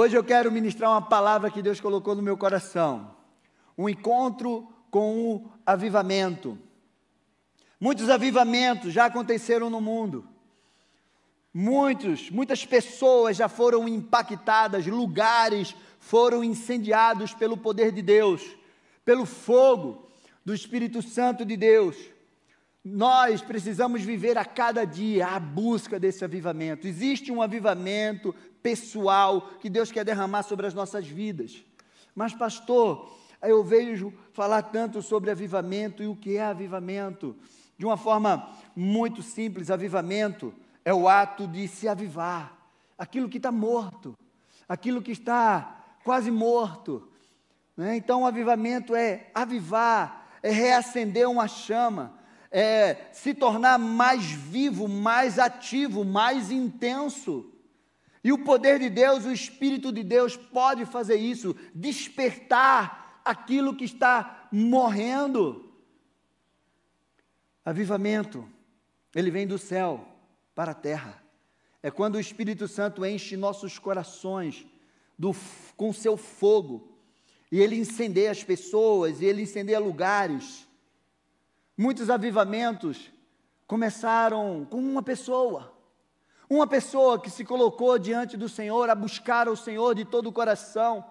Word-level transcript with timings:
Hoje 0.00 0.16
eu 0.16 0.22
quero 0.22 0.52
ministrar 0.52 0.92
uma 0.92 1.02
palavra 1.02 1.50
que 1.50 1.60
Deus 1.60 1.80
colocou 1.80 2.14
no 2.14 2.22
meu 2.22 2.36
coração. 2.36 3.16
Um 3.76 3.88
encontro 3.88 4.72
com 4.92 5.34
o 5.34 5.50
avivamento. 5.66 6.56
Muitos 7.80 8.08
avivamentos 8.08 8.92
já 8.92 9.06
aconteceram 9.06 9.68
no 9.68 9.80
mundo. 9.80 10.24
Muitos, 11.52 12.30
muitas 12.30 12.64
pessoas 12.64 13.36
já 13.36 13.48
foram 13.48 13.88
impactadas, 13.88 14.86
lugares 14.86 15.74
foram 15.98 16.44
incendiados 16.44 17.34
pelo 17.34 17.56
poder 17.56 17.90
de 17.90 18.00
Deus, 18.00 18.56
pelo 19.04 19.26
fogo 19.26 20.08
do 20.44 20.54
Espírito 20.54 21.02
Santo 21.02 21.44
de 21.44 21.56
Deus. 21.56 21.96
Nós 22.90 23.42
precisamos 23.42 24.02
viver 24.02 24.38
a 24.38 24.44
cada 24.44 24.84
dia 24.86 25.26
a 25.26 25.38
busca 25.38 26.00
desse 26.00 26.24
avivamento. 26.24 26.86
Existe 26.86 27.30
um 27.30 27.42
avivamento 27.42 28.34
pessoal 28.62 29.42
que 29.60 29.68
Deus 29.68 29.92
quer 29.92 30.04
derramar 30.04 30.42
sobre 30.42 30.66
as 30.66 30.72
nossas 30.72 31.06
vidas. 31.06 31.62
Mas, 32.14 32.32
pastor, 32.32 33.12
eu 33.42 33.62
vejo 33.62 34.12
falar 34.32 34.62
tanto 34.62 35.02
sobre 35.02 35.30
avivamento 35.30 36.02
e 36.02 36.06
o 36.06 36.16
que 36.16 36.36
é 36.36 36.44
avivamento. 36.44 37.36
De 37.76 37.84
uma 37.84 37.96
forma 37.96 38.48
muito 38.74 39.22
simples, 39.22 39.70
avivamento 39.70 40.54
é 40.82 40.92
o 40.94 41.08
ato 41.08 41.46
de 41.46 41.68
se 41.68 41.86
avivar, 41.86 42.56
aquilo 42.96 43.28
que 43.28 43.36
está 43.36 43.52
morto, 43.52 44.14
aquilo 44.66 45.02
que 45.02 45.12
está 45.12 45.84
quase 46.04 46.30
morto. 46.30 47.06
Né? 47.76 47.96
Então, 47.96 48.22
o 48.22 48.26
avivamento 48.26 48.96
é 48.96 49.30
avivar, 49.34 50.26
é 50.42 50.50
reacender 50.50 51.28
uma 51.28 51.46
chama, 51.46 52.17
é 52.50 53.08
se 53.12 53.34
tornar 53.34 53.78
mais 53.78 54.24
vivo, 54.24 54.88
mais 54.88 55.38
ativo, 55.38 56.04
mais 56.04 56.50
intenso. 56.50 57.52
E 58.22 58.32
o 58.32 58.44
poder 58.44 58.78
de 58.78 58.90
Deus, 58.90 59.24
o 59.24 59.32
Espírito 59.32 59.92
de 59.92 60.02
Deus 60.02 60.36
pode 60.36 60.84
fazer 60.84 61.16
isso, 61.16 61.54
despertar 61.74 63.22
aquilo 63.24 63.76
que 63.76 63.84
está 63.84 64.48
morrendo. 64.50 65.72
Avivamento, 67.64 68.48
ele 69.14 69.30
vem 69.30 69.46
do 69.46 69.58
céu 69.58 70.06
para 70.54 70.72
a 70.72 70.74
terra. 70.74 71.22
É 71.82 71.90
quando 71.90 72.16
o 72.16 72.20
Espírito 72.20 72.66
Santo 72.66 73.06
enche 73.06 73.36
nossos 73.36 73.78
corações 73.78 74.66
do, 75.18 75.34
com 75.76 75.92
seu 75.92 76.16
fogo, 76.16 76.98
e 77.50 77.60
ele 77.60 77.76
incendeia 77.76 78.30
as 78.30 78.44
pessoas, 78.44 79.22
e 79.22 79.24
ele 79.24 79.42
incendeia 79.42 79.78
lugares. 79.78 80.67
Muitos 81.80 82.10
avivamentos 82.10 83.08
começaram 83.64 84.66
com 84.68 84.78
uma 84.78 85.00
pessoa, 85.00 85.72
uma 86.50 86.66
pessoa 86.66 87.20
que 87.20 87.30
se 87.30 87.44
colocou 87.44 87.96
diante 88.00 88.36
do 88.36 88.48
Senhor 88.48 88.90
a 88.90 88.96
buscar 88.96 89.48
o 89.48 89.54
Senhor 89.54 89.94
de 89.94 90.04
todo 90.04 90.28
o 90.28 90.32
coração. 90.32 91.04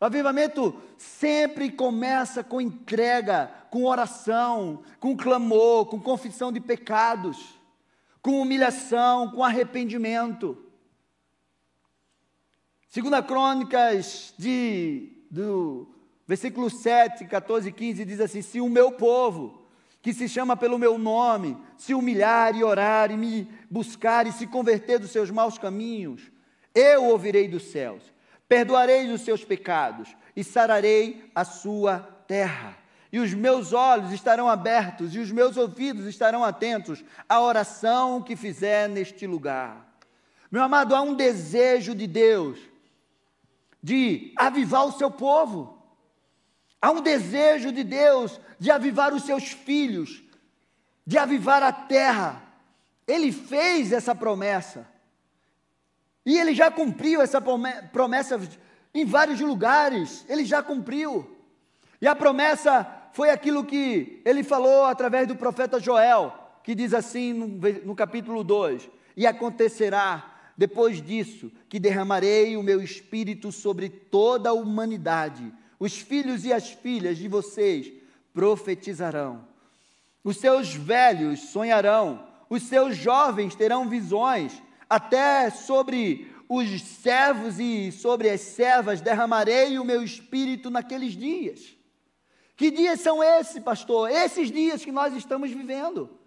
O 0.00 0.04
avivamento 0.04 0.74
sempre 0.98 1.70
começa 1.70 2.42
com 2.42 2.60
entrega, 2.60 3.48
com 3.70 3.84
oração, 3.84 4.82
com 4.98 5.16
clamor, 5.16 5.86
com 5.86 6.00
confissão 6.00 6.50
de 6.50 6.58
pecados, 6.58 7.56
com 8.20 8.40
humilhação, 8.40 9.30
com 9.30 9.44
arrependimento. 9.44 10.58
Segunda 12.88 13.22
Crônicas 13.22 14.34
de, 14.36 15.12
do 15.30 15.86
versículo 16.26 16.68
7, 16.70 17.24
14 17.26 17.68
e 17.68 17.72
15 17.72 18.04
diz 18.04 18.20
assim: 18.20 18.42
Se 18.42 18.60
o 18.60 18.68
meu 18.68 18.90
povo, 18.90 19.65
que 20.06 20.14
se 20.14 20.28
chama 20.28 20.56
pelo 20.56 20.78
meu 20.78 20.96
nome, 20.96 21.58
se 21.76 21.92
humilhar 21.92 22.54
e 22.54 22.62
orar 22.62 23.10
e 23.10 23.16
me 23.16 23.50
buscar 23.68 24.24
e 24.24 24.30
se 24.30 24.46
converter 24.46 25.00
dos 25.00 25.10
seus 25.10 25.32
maus 25.32 25.58
caminhos, 25.58 26.30
eu 26.72 27.06
ouvirei 27.06 27.48
dos 27.48 27.64
céus 27.64 28.14
perdoarei 28.48 29.10
os 29.12 29.22
seus 29.22 29.44
pecados 29.44 30.16
e 30.34 30.44
sararei 30.44 31.30
a 31.34 31.44
sua 31.44 31.98
terra. 32.26 32.76
E 33.12 33.18
os 33.18 33.32
meus 33.32 33.72
olhos 33.72 34.12
estarão 34.12 34.48
abertos 34.48 35.14
e 35.14 35.18
os 35.18 35.30
meus 35.30 35.56
ouvidos 35.56 36.06
estarão 36.06 36.44
atentos 36.44 37.04
à 37.28 37.40
oração 37.40 38.22
que 38.22 38.36
fizer 38.36 38.88
neste 38.88 39.26
lugar. 39.26 39.86
Meu 40.50 40.62
amado, 40.62 40.94
há 40.94 41.02
um 41.02 41.14
desejo 41.14 41.94
de 41.94 42.06
Deus 42.06 42.58
de 43.82 44.32
avivar 44.36 44.86
o 44.86 44.92
seu 44.92 45.10
povo. 45.10 45.75
Há 46.80 46.90
um 46.90 47.00
desejo 47.00 47.72
de 47.72 47.82
Deus 47.82 48.40
de 48.58 48.70
avivar 48.70 49.12
os 49.12 49.24
seus 49.24 49.50
filhos, 49.50 50.22
de 51.06 51.18
avivar 51.18 51.62
a 51.62 51.72
terra. 51.72 52.42
Ele 53.06 53.32
fez 53.32 53.92
essa 53.92 54.14
promessa. 54.14 54.86
E 56.24 56.38
ele 56.38 56.54
já 56.54 56.70
cumpriu 56.70 57.22
essa 57.22 57.40
promessa 57.40 58.40
em 58.92 59.04
vários 59.04 59.40
lugares, 59.40 60.24
ele 60.28 60.44
já 60.44 60.62
cumpriu. 60.62 61.36
E 62.00 62.06
a 62.06 62.16
promessa 62.16 62.86
foi 63.12 63.30
aquilo 63.30 63.64
que 63.64 64.20
ele 64.24 64.42
falou 64.42 64.84
através 64.84 65.28
do 65.28 65.36
profeta 65.36 65.78
Joel, 65.78 66.34
que 66.62 66.74
diz 66.74 66.92
assim 66.92 67.32
no, 67.32 67.46
no 67.84 67.94
capítulo 67.94 68.42
2: 68.42 68.88
E 69.16 69.26
acontecerá 69.26 70.34
depois 70.56 71.00
disso 71.00 71.52
que 71.68 71.78
derramarei 71.78 72.56
o 72.56 72.62
meu 72.62 72.80
espírito 72.80 73.52
sobre 73.52 73.88
toda 73.88 74.50
a 74.50 74.54
humanidade. 74.54 75.52
Os 75.78 75.98
filhos 75.98 76.44
e 76.44 76.52
as 76.52 76.70
filhas 76.70 77.18
de 77.18 77.28
vocês 77.28 77.92
profetizarão. 78.32 79.46
Os 80.22 80.38
seus 80.38 80.74
velhos 80.74 81.40
sonharão, 81.50 82.26
os 82.48 82.62
seus 82.64 82.96
jovens 82.96 83.54
terão 83.54 83.88
visões 83.88 84.62
até 84.88 85.50
sobre 85.50 86.30
os 86.48 86.82
servos 86.82 87.58
e 87.58 87.90
sobre 87.90 88.30
as 88.30 88.40
servas 88.40 89.00
derramarei 89.00 89.78
o 89.78 89.84
meu 89.84 90.02
espírito 90.02 90.70
naqueles 90.70 91.12
dias. 91.12 91.76
Que 92.56 92.70
dias 92.70 93.00
são 93.00 93.22
esses, 93.22 93.62
pastor? 93.62 94.10
Esses 94.10 94.50
dias 94.50 94.84
que 94.84 94.92
nós 94.92 95.14
estamos 95.14 95.50
vivendo. 95.50 96.18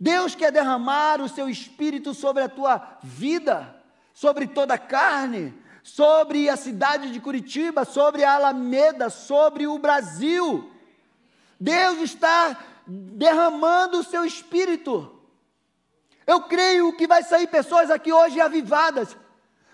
Deus 0.00 0.34
quer 0.34 0.50
derramar 0.50 1.20
o 1.20 1.28
seu 1.28 1.48
espírito 1.48 2.12
sobre 2.12 2.42
a 2.42 2.48
tua 2.48 2.98
vida, 3.02 3.80
sobre 4.12 4.48
toda 4.48 4.74
a 4.74 4.78
carne, 4.78 5.54
sobre 5.82 6.48
a 6.48 6.56
cidade 6.56 7.10
de 7.10 7.20
Curitiba, 7.20 7.84
sobre 7.84 8.24
a 8.24 8.34
Alameda, 8.34 9.10
sobre 9.10 9.66
o 9.66 9.78
Brasil. 9.78 10.70
Deus 11.58 11.98
está 12.00 12.56
derramando 12.86 13.98
o 13.98 14.04
seu 14.04 14.24
espírito. 14.24 15.18
Eu 16.26 16.42
creio 16.42 16.96
que 16.96 17.06
vai 17.06 17.22
sair 17.22 17.46
pessoas 17.46 17.90
aqui 17.90 18.12
hoje 18.12 18.40
avivadas. 18.40 19.16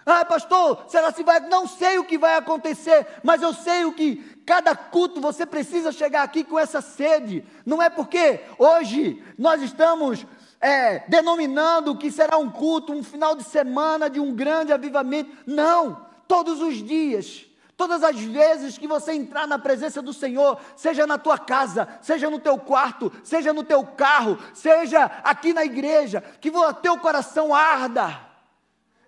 Ah, 0.05 0.25
pastor, 0.25 0.87
será 0.89 1.13
que 1.13 1.23
vai? 1.23 1.41
Não 1.41 1.67
sei 1.67 1.99
o 1.99 2.05
que 2.05 2.17
vai 2.17 2.35
acontecer, 2.35 3.07
mas 3.23 3.43
eu 3.43 3.53
sei 3.53 3.85
o 3.85 3.93
que 3.93 4.17
cada 4.47 4.75
culto 4.75 5.21
você 5.21 5.45
precisa 5.45 5.93
chegar 5.93 6.23
aqui 6.23 6.43
com 6.43 6.59
essa 6.59 6.81
sede. 6.81 7.45
Não 7.67 7.83
é 7.83 7.91
porque 7.91 8.41
hoje 8.59 9.23
nós 9.37 9.61
estamos 9.61 10.25
é, 10.61 11.01
denominando 11.09 11.97
que 11.97 12.11
será 12.11 12.39
um 12.39 12.51
culto, 12.51 12.93
um 12.93 13.03
final 13.03 13.35
de 13.35 13.45
semana 13.45 14.09
de 14.09 14.21
um 14.21 14.35
grande 14.35 14.73
avivamento. 14.73 15.31
Não, 15.47 16.07
todos 16.27 16.61
os 16.61 16.77
dias 16.77 17.49
Todas 17.79 18.03
as 18.03 18.19
vezes 18.19 18.77
que 18.77 18.89
você 18.89 19.13
entrar 19.13 19.47
na 19.47 19.57
presença 19.57 20.03
do 20.03 20.13
Senhor, 20.13 20.59
seja 20.75 21.07
na 21.07 21.17
tua 21.17 21.39
casa, 21.39 21.87
seja 22.03 22.29
no 22.29 22.41
teu 22.41 22.59
quarto, 22.59 23.13
seja 23.23 23.53
no 23.53 23.63
teu 23.63 23.85
carro, 23.87 24.37
seja 24.53 25.05
aqui 25.23 25.55
na 25.55 25.65
igreja, 25.65 26.21
que 26.41 26.51
o 26.51 26.75
teu 26.75 26.99
coração 26.99 27.55
arda 27.55 28.21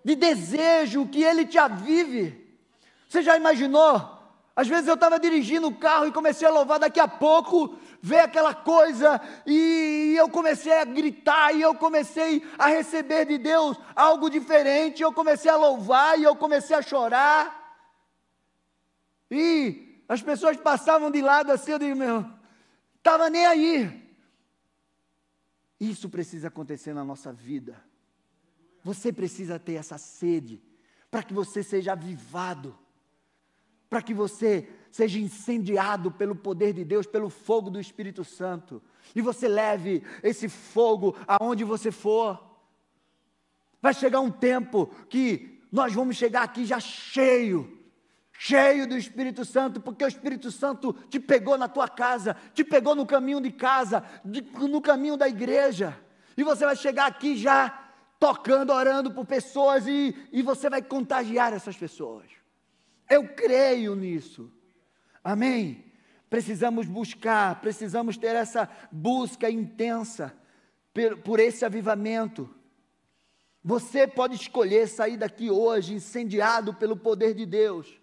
de 0.04 0.14
desejo 0.14 1.08
que 1.08 1.20
Ele 1.20 1.44
te 1.44 1.58
avive. 1.58 2.56
Você 3.08 3.22
já 3.22 3.36
imaginou? 3.36 4.20
Às 4.54 4.68
vezes 4.68 4.86
eu 4.86 4.94
estava 4.94 5.18
dirigindo 5.18 5.66
o 5.66 5.74
carro 5.74 6.06
e 6.06 6.12
comecei 6.12 6.46
a 6.46 6.52
louvar, 6.52 6.78
daqui 6.78 7.00
a 7.00 7.08
pouco 7.08 7.76
veio 8.02 8.24
aquela 8.24 8.54
coisa 8.54 9.20
e 9.46 10.14
eu 10.16 10.28
comecei 10.28 10.72
a 10.72 10.84
gritar 10.84 11.54
e 11.54 11.60
eu 11.60 11.74
comecei 11.74 12.42
a 12.58 12.66
receber 12.68 13.26
de 13.26 13.38
Deus 13.38 13.78
algo 13.94 14.30
diferente, 14.30 15.02
eu 15.02 15.12
comecei 15.12 15.50
a 15.50 15.56
louvar 15.56 16.18
e 16.18 16.24
eu 16.24 16.34
comecei 16.34 16.74
a 16.74 16.82
chorar. 16.82 17.58
E 19.30 20.02
as 20.08 20.22
pessoas 20.22 20.56
passavam 20.56 21.10
de 21.10 21.20
lado 21.20 21.52
assim, 21.52 21.72
eu 21.72 21.78
digo, 21.78 21.96
meu, 21.96 22.24
estava 22.96 23.28
nem 23.28 23.46
aí. 23.46 24.10
Isso 25.78 26.08
precisa 26.08 26.48
acontecer 26.48 26.92
na 26.92 27.04
nossa 27.04 27.32
vida. 27.32 27.82
Você 28.82 29.12
precisa 29.12 29.58
ter 29.58 29.74
essa 29.74 29.98
sede 29.98 30.62
para 31.10 31.22
que 31.22 31.34
você 31.34 31.62
seja 31.62 31.92
avivado, 31.92 32.78
para 33.88 34.02
que 34.02 34.14
você 34.14 34.68
seja 34.90 35.18
incendiado 35.18 36.10
pelo 36.10 36.34
poder 36.34 36.72
de 36.72 36.84
Deus, 36.84 37.06
pelo 37.06 37.28
fogo 37.28 37.70
do 37.70 37.80
Espírito 37.80 38.24
Santo, 38.24 38.82
e 39.14 39.20
você 39.20 39.48
leve 39.48 40.02
esse 40.22 40.48
fogo 40.48 41.16
aonde 41.26 41.64
você 41.64 41.90
for. 41.90 42.38
Vai 43.80 43.94
chegar 43.94 44.20
um 44.20 44.30
tempo 44.30 44.86
que 45.08 45.60
nós 45.72 45.92
vamos 45.92 46.16
chegar 46.16 46.42
aqui 46.42 46.64
já 46.64 46.80
cheio 46.80 47.80
cheio 48.42 48.86
do 48.86 48.96
Espírito 48.96 49.44
Santo, 49.44 49.82
porque 49.82 50.02
o 50.02 50.08
Espírito 50.08 50.50
Santo 50.50 50.94
te 51.10 51.20
pegou 51.20 51.58
na 51.58 51.68
tua 51.68 51.86
casa, 51.86 52.34
te 52.54 52.64
pegou 52.64 52.94
no 52.94 53.04
caminho 53.04 53.38
de 53.38 53.52
casa, 53.52 54.02
de, 54.24 54.40
no 54.66 54.80
caminho 54.80 55.14
da 55.14 55.28
igreja, 55.28 55.94
e 56.38 56.42
você 56.42 56.64
vai 56.64 56.74
chegar 56.74 57.04
aqui 57.04 57.36
já 57.36 57.90
tocando, 58.18 58.72
orando 58.72 59.12
por 59.12 59.26
pessoas 59.26 59.86
e, 59.86 60.16
e 60.32 60.40
você 60.40 60.70
vai 60.70 60.80
contagiar 60.80 61.52
essas 61.52 61.76
pessoas. 61.76 62.24
Eu 63.10 63.28
creio 63.28 63.94
nisso. 63.94 64.50
Amém? 65.22 65.84
Precisamos 66.28 66.86
buscar, 66.86 67.60
precisamos 67.60 68.16
ter 68.16 68.36
essa 68.36 68.68
busca 68.90 69.50
intensa 69.50 70.32
por, 71.24 71.40
esse 71.40 71.64
avivamento. 71.64 72.48
Você 73.62 74.06
pode 74.06 74.36
escolher 74.36 74.86
sair 74.86 75.16
daqui 75.16 75.50
hoje 75.50 75.94
incendiado 75.94 76.72
pelo 76.74 76.96
poder 76.96 77.34
de 77.34 77.44
Deus. 77.44 78.00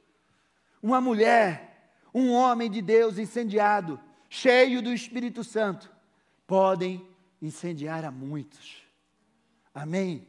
Uma 0.84 1.02
mulher, 1.02 1.92
um 2.14 2.32
homem 2.32 2.70
de 2.70 2.82
Deus 2.82 3.18
incendiado, 3.18 4.00
cheio 4.30 4.82
do 4.82 4.94
Espírito 4.94 5.44
Santo, 5.44 5.92
podem 6.46 7.08
incendiar 7.42 8.04
a 8.06 8.12
muitos. 8.12 8.84
Amém? 9.74 10.28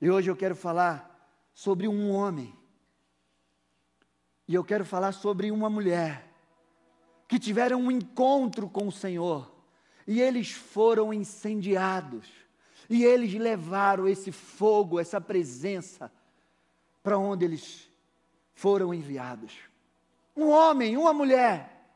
E 0.00 0.10
hoje 0.10 0.30
eu 0.30 0.36
quero 0.36 0.54
falar 0.54 1.12
sobre 1.52 1.88
um 1.88 2.10
homem. 2.10 2.54
E 4.52 4.54
eu 4.54 4.62
quero 4.62 4.84
falar 4.84 5.12
sobre 5.12 5.50
uma 5.50 5.70
mulher 5.70 6.28
que 7.26 7.38
tiveram 7.38 7.80
um 7.80 7.90
encontro 7.90 8.68
com 8.68 8.86
o 8.86 8.92
Senhor 8.92 9.50
e 10.06 10.20
eles 10.20 10.50
foram 10.50 11.10
incendiados. 11.10 12.28
E 12.90 13.02
eles 13.02 13.32
levaram 13.32 14.06
esse 14.06 14.30
fogo, 14.30 15.00
essa 15.00 15.18
presença, 15.18 16.12
para 17.02 17.16
onde 17.16 17.46
eles 17.46 17.88
foram 18.52 18.92
enviados. 18.92 19.54
Um 20.36 20.50
homem, 20.50 20.98
uma 20.98 21.14
mulher. 21.14 21.88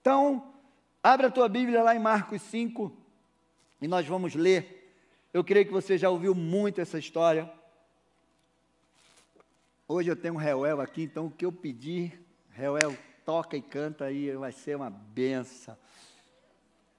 Então, 0.00 0.54
abra 1.02 1.26
a 1.26 1.32
tua 1.32 1.48
Bíblia 1.48 1.82
lá 1.82 1.96
em 1.96 1.98
Marcos 1.98 2.42
5 2.42 2.96
e 3.80 3.88
nós 3.88 4.06
vamos 4.06 4.36
ler. 4.36 4.94
Eu 5.34 5.42
creio 5.42 5.66
que 5.66 5.72
você 5.72 5.98
já 5.98 6.08
ouviu 6.08 6.32
muito 6.32 6.80
essa 6.80 6.96
história. 6.96 7.52
Hoje 9.88 10.10
eu 10.10 10.16
tenho 10.16 10.34
um 10.34 10.38
Reuel 10.38 10.80
aqui, 10.80 11.02
então 11.02 11.26
o 11.26 11.30
que 11.30 11.44
eu 11.44 11.52
pedi, 11.52 12.12
Reuel 12.50 12.96
toca 13.24 13.56
e 13.56 13.62
canta 13.62 14.04
aí, 14.04 14.30
vai 14.32 14.52
ser 14.52 14.76
uma 14.76 14.90
benção. 14.90 15.76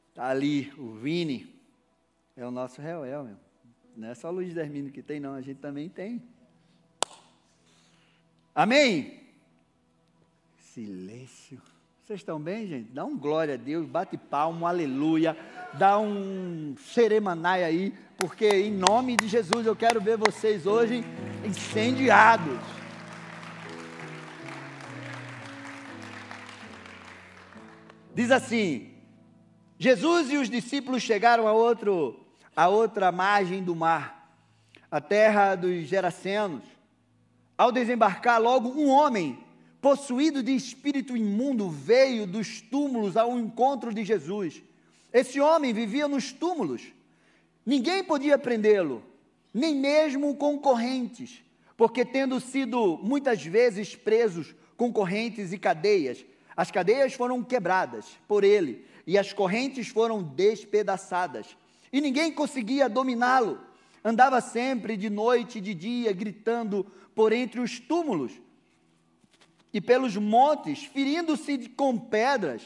Está 0.10 0.28
ali 0.28 0.72
o 0.78 0.94
Vini, 0.94 1.54
é 2.36 2.46
o 2.46 2.52
nosso 2.52 2.82
Reuel, 2.82 3.24
meu. 3.24 3.38
Não 3.96 4.10
é 4.10 4.16
só 4.16 4.30
o 4.30 4.34
Luiz 4.34 4.54
Dermino 4.54 4.92
que 4.92 5.02
tem, 5.02 5.20
não, 5.20 5.34
a 5.34 5.42
gente 5.42 5.60
também 5.60 5.88
tem. 5.88 6.22
Amém? 8.54 9.22
Silêncio. 10.58 11.62
Vocês 12.04 12.20
estão 12.20 12.40
bem, 12.40 12.68
gente? 12.68 12.92
Dá 12.92 13.06
um 13.06 13.18
glória 13.18 13.54
a 13.54 13.58
Deus, 13.58 13.88
bate 13.88 14.18
palmo, 14.18 14.68
aleluia, 14.68 15.38
dá 15.74 15.98
um 15.98 16.76
seremanai 16.78 17.64
aí, 17.64 17.94
porque 18.18 18.48
em 18.50 18.72
nome 18.72 19.16
de 19.16 19.28
Jesus 19.28 19.66
eu 19.66 19.76
quero 19.76 20.02
ver 20.02 20.18
vocês 20.18 20.68
hoje 20.68 21.04
incendiados. 21.44 22.60
Diz 28.16 28.32
assim: 28.32 28.92
Jesus 29.78 30.32
e 30.32 30.38
os 30.38 30.50
discípulos 30.50 31.02
chegaram 31.04 31.48
a, 31.48 31.54
outro, 31.54 32.20
a 32.56 32.68
outra 32.68 33.12
margem 33.12 33.64
do 33.64 33.76
mar, 33.76 34.36
a 34.90 35.02
terra 35.02 35.56
dos 35.56 35.88
Gerasenos. 35.88 36.64
Ao 37.58 37.72
desembarcar, 37.72 38.42
logo 38.42 38.70
um 38.70 38.90
homem, 38.90 39.44
possuído 39.82 40.42
de 40.42 40.56
espírito 40.56 41.16
imundo, 41.16 41.70
veio 41.70 42.26
dos 42.26 42.62
túmulos 42.62 43.18
ao 43.18 43.38
encontro 43.38 43.94
de 43.94 44.04
Jesus. 44.04 44.62
Esse 45.12 45.40
homem 45.40 45.74
vivia 45.74 46.08
nos 46.08 46.32
túmulos. 46.32 46.82
Ninguém 47.66 48.04
podia 48.04 48.38
prendê-lo, 48.38 49.04
nem 49.54 49.76
mesmo 49.76 50.36
concorrentes, 50.36 51.44
porque 51.78 52.04
tendo 52.04 52.40
sido 52.40 52.98
muitas 53.04 53.44
vezes 53.46 53.96
presos 53.96 54.56
com 54.76 54.92
correntes 54.92 55.54
e 55.54 55.58
cadeias, 55.58 56.26
as 56.56 56.72
cadeias 56.72 57.14
foram 57.14 57.44
quebradas 57.44 58.06
por 58.28 58.44
ele 58.44 58.86
e 59.06 59.18
as 59.18 59.34
correntes 59.34 59.88
foram 59.88 60.24
despedaçadas. 60.24 61.58
E 61.92 62.00
ninguém 62.02 62.32
conseguia 62.32 62.90
dominá-lo. 62.90 63.60
Andava 64.04 64.42
sempre 64.42 64.98
de 64.98 65.10
noite 65.10 65.60
e 65.60 65.62
de 65.62 65.74
dia, 65.74 66.12
gritando 66.12 66.86
por 67.16 67.32
entre 67.32 67.60
os 67.60 67.80
túmulos 67.80 68.34
e 69.74 69.80
pelos 69.80 70.16
montes, 70.18 70.84
ferindo-se 70.84 71.70
com 71.70 71.98
pedras. 71.98 72.64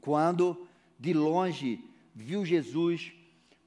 Quando 0.00 0.66
de 0.98 1.12
longe 1.12 1.84
viu 2.14 2.44
Jesus, 2.44 3.12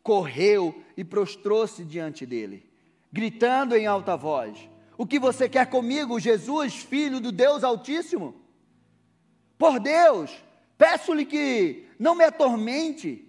correu 0.03 0.83
e 0.95 1.03
prostrou-se 1.03 1.83
diante 1.83 2.25
dele, 2.25 2.65
gritando 3.11 3.75
em 3.75 3.85
alta 3.85 4.15
voz: 4.15 4.57
O 4.97 5.05
que 5.05 5.19
você 5.19 5.47
quer 5.47 5.67
comigo, 5.67 6.19
Jesus, 6.19 6.75
filho 6.75 7.19
do 7.19 7.31
Deus 7.31 7.63
Altíssimo? 7.63 8.35
Por 9.57 9.79
Deus, 9.79 10.31
peço-lhe 10.77 11.25
que 11.25 11.85
não 11.99 12.15
me 12.15 12.23
atormente. 12.23 13.27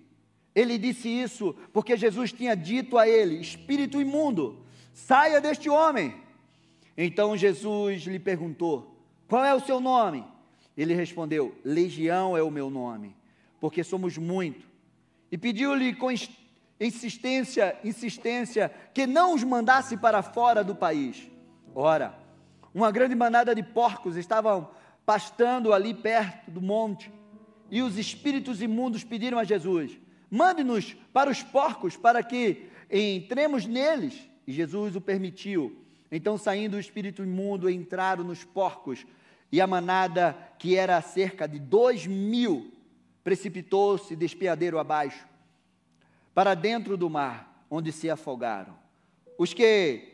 Ele 0.55 0.77
disse 0.77 1.09
isso 1.09 1.55
porque 1.73 1.97
Jesus 1.97 2.33
tinha 2.33 2.55
dito 2.55 2.99
a 2.99 3.09
ele: 3.09 3.37
Espírito 3.37 4.01
imundo, 4.01 4.65
saia 4.93 5.41
deste 5.41 5.69
homem. 5.69 6.15
Então 6.97 7.37
Jesus 7.37 8.03
lhe 8.03 8.19
perguntou: 8.19 8.97
Qual 9.29 9.45
é 9.45 9.55
o 9.55 9.61
seu 9.61 9.81
nome? 9.81 10.25
Ele 10.77 10.95
respondeu: 10.95 11.55
Legião 11.65 12.37
é 12.37 12.43
o 12.43 12.51
meu 12.51 12.71
nome, 12.71 13.15
porque 13.61 13.85
somos 13.85 14.17
muito. 14.17 14.67
E 15.31 15.39
pediu-lhe 15.39 15.95
com 15.95 16.11
insistência, 16.87 17.77
insistência, 17.85 18.73
que 18.93 19.07
não 19.07 19.35
os 19.35 19.45
mandasse 19.45 19.97
para 19.97 20.23
fora 20.23 20.65
do 20.65 20.75
país. 20.75 21.31
Ora, 21.75 22.15
uma 22.75 22.91
grande 22.91 23.15
manada 23.15 23.55
de 23.55 23.63
porcos 23.63 24.17
estavam 24.17 24.69
pastando 25.05 25.73
ali 25.73 25.95
perto 25.95 26.51
do 26.51 26.61
monte. 26.61 27.13
E 27.71 27.83
os 27.83 27.99
espíritos 27.99 28.61
imundos 28.61 29.05
pediram 29.05 29.39
a 29.39 29.45
Jesus: 29.45 29.99
mande-nos 30.31 30.95
para 31.13 31.31
os 31.31 31.43
porcos, 31.43 31.97
para 31.97 32.23
que 32.23 32.69
entremos 32.91 33.67
neles. 33.67 34.29
E 34.47 34.53
Jesus 34.53 34.97
o 34.97 35.01
permitiu. 35.01 35.79
Então, 36.11 36.37
saindo 36.37 36.77
o 36.77 36.81
espírito 36.81 37.23
imundo, 37.23 37.71
entraram 37.71 38.25
nos 38.25 38.45
porcos, 38.45 39.07
e 39.51 39.61
a 39.61 39.67
manada, 39.67 40.37
que 40.59 40.77
era 40.77 41.01
cerca 41.01 41.47
de 41.47 41.59
dois 41.59 42.07
mil, 42.07 42.73
precipitou-se 43.25 44.15
despeadeiro 44.17 44.79
abaixo, 44.79 45.27
para 46.35 46.55
dentro 46.55 46.97
do 46.97 47.11
mar, 47.11 47.67
onde 47.71 47.93
se 47.93 48.11
afogaram. 48.11 48.75
Os 49.39 49.53
que 49.53 50.09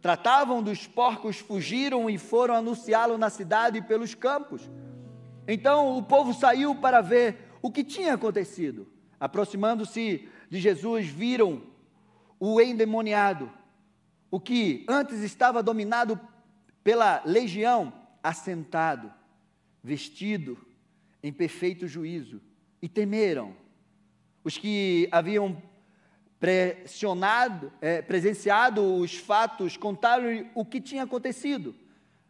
tratavam 0.00 0.62
dos 0.62 0.86
porcos 0.86 1.38
fugiram 1.38 2.08
e 2.08 2.18
foram 2.18 2.54
anunciá-lo 2.54 3.18
na 3.18 3.30
cidade 3.30 3.78
e 3.78 3.82
pelos 3.82 4.14
campos. 4.14 4.70
Então 5.48 5.96
o 5.96 6.02
povo 6.02 6.32
saiu 6.32 6.74
para 6.74 7.00
ver 7.00 7.50
o 7.62 7.70
que 7.70 7.84
tinha 7.84 8.14
acontecido. 8.14 8.86
Aproximando-se 9.18 10.28
de 10.50 10.60
Jesus, 10.60 11.06
viram 11.06 11.62
o 12.38 12.60
endemoniado, 12.60 13.50
o 14.30 14.38
que 14.38 14.84
antes 14.88 15.20
estava 15.20 15.62
dominado 15.62 16.20
pela 16.84 17.22
legião, 17.24 17.92
assentado, 18.22 19.12
vestido 19.82 20.58
em 21.22 21.32
perfeito 21.32 21.88
juízo, 21.88 22.40
e 22.80 22.88
temeram. 22.88 23.56
Os 24.46 24.56
que 24.56 25.08
haviam 25.10 25.60
é, 27.80 28.00
presenciado 28.00 28.94
os 28.94 29.16
fatos, 29.16 29.76
contaram 29.76 30.48
o 30.54 30.64
que 30.64 30.80
tinha 30.80 31.02
acontecido 31.02 31.74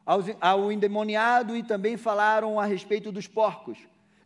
ao, 0.06 0.20
ao 0.40 0.72
endemoniado 0.72 1.54
e 1.54 1.62
também 1.62 1.98
falaram 1.98 2.58
a 2.58 2.64
respeito 2.64 3.12
dos 3.12 3.26
porcos. 3.26 3.76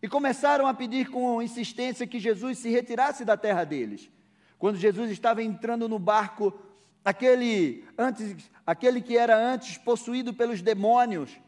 E 0.00 0.06
começaram 0.06 0.68
a 0.68 0.72
pedir 0.72 1.10
com 1.10 1.42
insistência 1.42 2.06
que 2.06 2.20
Jesus 2.20 2.58
se 2.58 2.70
retirasse 2.70 3.24
da 3.24 3.36
terra 3.36 3.64
deles. 3.64 4.08
Quando 4.56 4.76
Jesus 4.76 5.10
estava 5.10 5.42
entrando 5.42 5.88
no 5.88 5.98
barco, 5.98 6.56
aquele, 7.04 7.84
antes, 7.98 8.36
aquele 8.64 9.00
que 9.00 9.18
era 9.18 9.36
antes 9.36 9.76
possuído 9.78 10.32
pelos 10.32 10.62
demônios, 10.62 11.40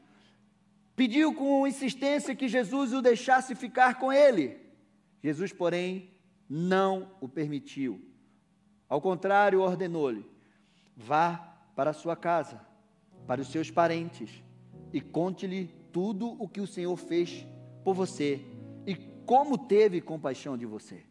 pediu 0.97 1.33
com 1.35 1.69
insistência 1.69 2.35
que 2.35 2.49
Jesus 2.49 2.93
o 2.93 3.01
deixasse 3.01 3.55
ficar 3.55 4.01
com 4.01 4.13
ele. 4.13 4.57
Jesus, 5.23 5.53
porém, 5.53 6.11
não 6.55 7.11
o 7.19 7.27
permitiu. 7.27 7.99
Ao 8.87 9.01
contrário, 9.01 9.63
ordenou-lhe: 9.63 10.31
vá 10.95 11.57
para 11.75 11.91
a 11.91 11.95
sua 11.95 12.15
casa, 12.15 12.61
para 13.27 13.41
os 13.41 13.49
seus 13.49 13.71
parentes, 13.71 14.45
e 14.93 15.01
conte-lhe 15.01 15.69
tudo 15.91 16.37
o 16.39 16.47
que 16.47 16.61
o 16.61 16.67
Senhor 16.67 16.95
fez 16.99 17.47
por 17.83 17.95
você 17.95 18.45
e 18.87 18.95
como 19.25 19.57
teve 19.57 20.03
compaixão 20.03 20.59
de 20.59 20.67
você. 20.67 21.03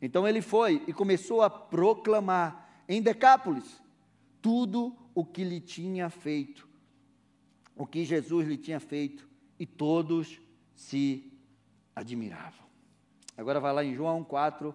Então 0.00 0.26
ele 0.26 0.40
foi 0.40 0.82
e 0.86 0.94
começou 0.94 1.42
a 1.42 1.50
proclamar 1.50 2.82
em 2.88 3.02
Decápolis 3.02 3.82
tudo 4.40 4.96
o 5.14 5.26
que 5.26 5.44
lhe 5.44 5.60
tinha 5.60 6.08
feito, 6.08 6.66
o 7.76 7.86
que 7.86 8.02
Jesus 8.02 8.48
lhe 8.48 8.56
tinha 8.56 8.80
feito, 8.80 9.28
e 9.58 9.66
todos 9.66 10.40
se 10.74 11.30
admiravam. 11.94 12.64
Agora 13.36 13.60
vai 13.60 13.74
lá 13.74 13.84
em 13.84 13.94
João 13.94 14.24
4, 14.24 14.74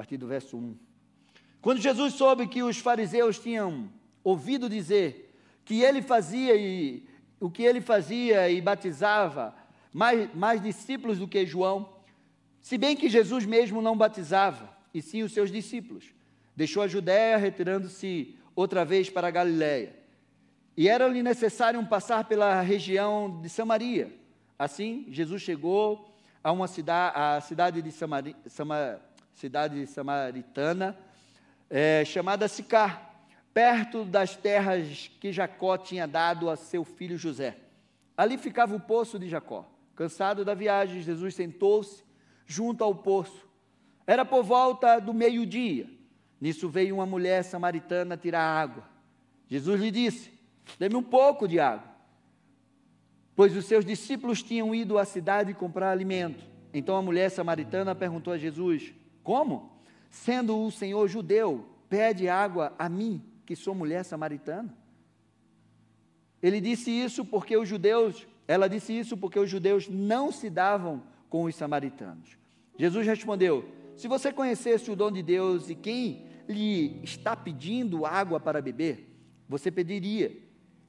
partir 0.00 0.16
do 0.16 0.26
verso 0.26 0.56
1. 0.56 0.78
Quando 1.60 1.78
Jesus 1.78 2.14
soube 2.14 2.46
que 2.46 2.62
os 2.62 2.78
fariseus 2.78 3.38
tinham 3.38 3.90
ouvido 4.24 4.66
dizer 4.66 5.38
que 5.62 5.82
ele 5.82 6.00
fazia 6.00 6.56
e 6.56 7.06
o 7.38 7.50
que 7.50 7.62
ele 7.64 7.82
fazia 7.82 8.48
e 8.48 8.62
batizava 8.62 9.54
mais, 9.92 10.34
mais 10.34 10.62
discípulos 10.62 11.18
do 11.18 11.28
que 11.28 11.44
João, 11.44 11.86
se 12.62 12.78
bem 12.78 12.96
que 12.96 13.10
Jesus 13.10 13.44
mesmo 13.44 13.82
não 13.82 13.94
batizava, 13.94 14.74
e 14.94 15.02
sim 15.02 15.22
os 15.22 15.34
seus 15.34 15.52
discípulos. 15.52 16.14
Deixou 16.56 16.82
a 16.82 16.88
Judéia, 16.88 17.36
retirando-se 17.36 18.34
outra 18.56 18.86
vez 18.86 19.10
para 19.10 19.28
a 19.28 19.30
Galiléia. 19.30 19.94
E 20.78 20.88
era-lhe 20.88 21.22
necessário 21.22 21.86
passar 21.86 22.24
pela 22.24 22.62
região 22.62 23.38
de 23.42 23.50
Samaria. 23.50 24.10
Assim, 24.58 25.04
Jesus 25.10 25.42
chegou 25.42 26.10
a 26.42 26.50
uma 26.50 26.66
cidade, 26.66 27.18
a 27.18 27.40
cidade 27.42 27.82
de 27.82 27.92
Samari, 27.92 28.34
Sama, 28.46 29.00
cidade 29.34 29.86
samaritana, 29.86 30.96
é, 31.68 32.04
chamada 32.04 32.48
Sicar, 32.48 33.10
perto 33.52 34.04
das 34.04 34.36
terras 34.36 35.10
que 35.20 35.32
Jacó 35.32 35.76
tinha 35.76 36.06
dado 36.06 36.48
a 36.48 36.56
seu 36.56 36.84
filho 36.84 37.16
José. 37.16 37.56
Ali 38.16 38.36
ficava 38.36 38.74
o 38.74 38.80
poço 38.80 39.18
de 39.18 39.28
Jacó. 39.28 39.66
Cansado 39.94 40.44
da 40.44 40.54
viagem, 40.54 41.02
Jesus 41.02 41.34
sentou-se 41.34 42.02
junto 42.46 42.82
ao 42.84 42.94
poço. 42.94 43.48
Era 44.06 44.24
por 44.24 44.42
volta 44.42 44.98
do 44.98 45.14
meio-dia. 45.14 45.88
Nisso 46.40 46.68
veio 46.68 46.96
uma 46.96 47.06
mulher 47.06 47.44
samaritana 47.44 48.16
tirar 48.16 48.42
água. 48.42 48.88
Jesus 49.46 49.80
lhe 49.80 49.90
disse: 49.90 50.32
Dê-me 50.78 50.96
um 50.96 51.02
pouco 51.02 51.46
de 51.46 51.60
água. 51.60 51.88
Pois 53.36 53.56
os 53.56 53.64
seus 53.64 53.84
discípulos 53.84 54.42
tinham 54.42 54.74
ido 54.74 54.98
à 54.98 55.04
cidade 55.04 55.54
comprar 55.54 55.90
alimento. 55.90 56.44
Então 56.72 56.96
a 56.96 57.02
mulher 57.02 57.30
samaritana 57.30 57.94
perguntou 57.94 58.32
a 58.32 58.38
Jesus: 58.38 58.92
Como? 59.22 59.70
Sendo 60.10 60.58
o 60.58 60.70
Senhor 60.70 61.06
judeu, 61.08 61.66
pede 61.88 62.28
água 62.28 62.74
a 62.78 62.88
mim, 62.88 63.22
que 63.46 63.54
sou 63.54 63.74
mulher 63.74 64.04
samaritana? 64.04 64.76
Ele 66.42 66.60
disse 66.60 66.90
isso 66.90 67.24
porque 67.24 67.56
os 67.56 67.68
judeus, 67.68 68.26
ela 68.48 68.68
disse 68.68 68.96
isso 68.96 69.16
porque 69.16 69.38
os 69.38 69.50
judeus 69.50 69.88
não 69.88 70.32
se 70.32 70.48
davam 70.48 71.02
com 71.28 71.44
os 71.44 71.54
samaritanos. 71.54 72.38
Jesus 72.78 73.06
respondeu: 73.06 73.64
Se 73.96 74.08
você 74.08 74.32
conhecesse 74.32 74.90
o 74.90 74.96
dom 74.96 75.12
de 75.12 75.22
Deus 75.22 75.68
e 75.68 75.74
quem 75.74 76.26
lhe 76.48 77.00
está 77.02 77.36
pedindo 77.36 78.06
água 78.06 78.40
para 78.40 78.62
beber, 78.62 79.06
você 79.48 79.70
pediria 79.70 80.36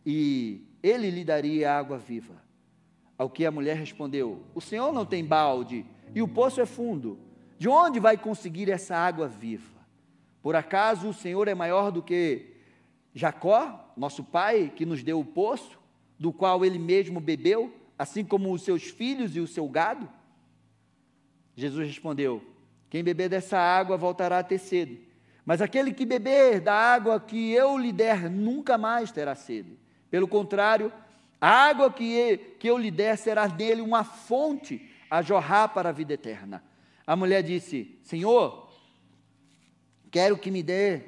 e 0.06 0.66
ele 0.82 1.10
lhe 1.10 1.24
daria 1.24 1.78
água 1.78 1.98
viva. 1.98 2.42
Ao 3.18 3.30
que 3.30 3.46
a 3.46 3.52
mulher 3.52 3.76
respondeu: 3.76 4.44
O 4.56 4.62
senhor 4.62 4.94
não 4.94 5.06
tem 5.06 5.24
balde 5.24 5.86
e 6.16 6.22
o 6.22 6.28
poço 6.28 6.62
é 6.62 6.66
fundo. 6.66 7.20
De 7.62 7.70
onde 7.70 8.00
vai 8.00 8.18
conseguir 8.18 8.72
essa 8.72 8.98
água 8.98 9.28
viva? 9.28 9.80
Por 10.42 10.56
acaso 10.56 11.10
o 11.10 11.14
senhor 11.14 11.48
é 11.48 11.54
maior 11.54 11.92
do 11.92 12.02
que 12.02 12.56
Jacó, 13.14 13.94
nosso 13.96 14.24
pai, 14.24 14.74
que 14.76 14.84
nos 14.84 15.04
deu 15.04 15.20
o 15.20 15.24
poço, 15.24 15.78
do 16.18 16.34
qual 16.34 16.66
ele 16.66 16.80
mesmo 16.80 17.20
bebeu, 17.20 17.72
assim 18.00 18.26
como 18.26 18.52
os 18.52 18.64
seus 18.64 18.86
filhos 18.86 19.36
e 19.36 19.40
o 19.40 19.46
seu 19.46 19.68
gado? 19.70 20.10
Jesus 21.56 21.88
respondeu: 21.88 22.44
Quem 22.90 23.04
beber 23.04 23.30
dessa 23.30 23.60
água 23.60 23.96
voltará 23.96 24.40
a 24.40 24.44
ter 24.44 24.58
sede. 24.58 25.00
Mas 25.46 25.62
aquele 25.62 25.94
que 25.94 26.04
beber 26.04 26.62
da 26.62 26.74
água 26.74 27.20
que 27.20 27.52
eu 27.52 27.78
lhe 27.78 27.92
der 27.92 28.28
nunca 28.28 28.76
mais 28.76 29.12
terá 29.12 29.36
sede. 29.36 29.78
Pelo 30.10 30.28
contrário, 30.28 30.92
a 31.40 31.48
água 31.48 31.94
que, 31.94 32.58
eu 32.64 32.76
lhe 32.80 32.90
der 32.90 33.20
será 33.20 33.48
nele 33.48 33.84
uma 33.84 34.04
fonte 34.04 34.90
a 35.08 35.22
jorrar 35.22 35.68
para 35.68 35.90
a 35.90 35.92
vida 35.92 36.14
eterna. 36.14 36.71
A 37.12 37.16
mulher 37.18 37.44
disse: 37.44 38.00
Senhor, 38.04 38.72
quero 40.10 40.38
que 40.38 40.50
me 40.50 40.64
dê 40.64 41.02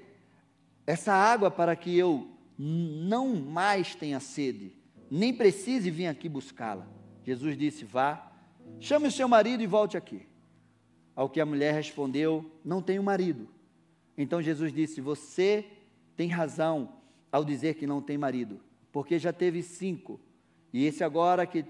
essa 0.86 1.14
água 1.14 1.50
para 1.50 1.78
que 1.78 1.98
eu 1.98 2.28
não 2.60 3.34
mais 3.38 3.96
tenha 3.96 4.20
sede, 4.20 4.76
nem 5.10 5.34
precise 5.34 5.90
vir 5.90 6.08
aqui 6.08 6.28
buscá-la. 6.28 6.86
Jesus 7.24 7.58
disse: 7.58 7.86
Vá, 7.86 8.34
chame 8.82 9.08
o 9.08 9.12
seu 9.12 9.30
marido 9.30 9.64
e 9.64 9.66
volte 9.66 9.96
aqui. 9.96 10.28
Ao 11.16 11.30
que 11.30 11.40
a 11.40 11.46
mulher 11.46 11.74
respondeu: 11.74 12.52
Não 12.66 12.82
tenho 12.82 13.02
marido. 13.02 13.48
Então 14.18 14.42
Jesus 14.42 14.74
disse: 14.74 15.00
Você 15.00 15.66
tem 16.18 16.28
razão 16.28 16.98
ao 17.32 17.46
dizer 17.46 17.76
que 17.76 17.88
não 17.88 18.02
tem 18.02 18.18
marido, 18.18 18.60
porque 18.92 19.18
já 19.18 19.32
teve 19.32 19.64
cinco, 19.64 20.20
e 20.74 20.84
esse 20.84 21.02
agora 21.02 21.46
que, 21.46 21.64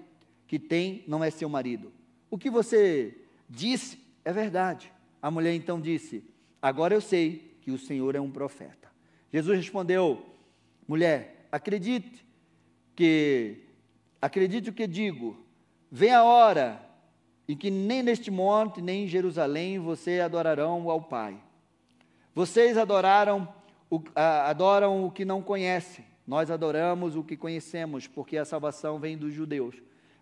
que 0.48 0.58
tem 0.58 1.04
não 1.08 1.24
é 1.24 1.30
seu 1.30 1.48
marido. 1.48 1.94
O 2.32 2.38
que 2.40 2.50
você 2.50 3.16
disse 3.48 4.02
é 4.24 4.32
verdade. 4.32 4.92
A 5.22 5.30
mulher 5.30 5.54
então 5.54 5.80
disse: 5.80 6.24
Agora 6.62 6.94
eu 6.94 7.02
sei 7.02 7.58
que 7.62 7.72
o 7.72 7.78
Senhor 7.78 8.16
é 8.16 8.22
um 8.22 8.32
profeta. 8.32 8.90
Jesus 9.32 9.58
respondeu: 9.58 10.26
Mulher, 10.88 11.48
acredite 11.52 12.26
que 12.96 13.64
acredite 14.22 14.70
o 14.70 14.74
que 14.74 14.88
digo. 14.88 15.44
Vem 15.92 16.12
a 16.12 16.24
hora 16.24 16.82
em 17.48 17.56
que 17.56 17.70
nem 17.70 18.02
neste 18.02 18.32
monte, 18.32 18.82
nem 18.82 19.04
em 19.04 19.08
Jerusalém 19.08 19.80
vocês 19.80 20.22
adorarão 20.22 20.90
ao 20.90 21.02
Pai. 21.02 21.38
Vocês 22.34 22.78
adoraram 22.78 23.48
o, 23.90 24.02
adoram 24.16 25.06
o 25.06 25.12
que 25.12 25.26
não 25.26 25.42
conhecem. 25.42 26.06
Nós 26.26 26.50
adoramos 26.50 27.16
o 27.16 27.24
que 27.24 27.36
conhecemos, 27.36 28.08
porque 28.08 28.38
a 28.38 28.46
salvação 28.46 28.98
vem 28.98 29.18
dos 29.18 29.34
judeus. 29.34 29.76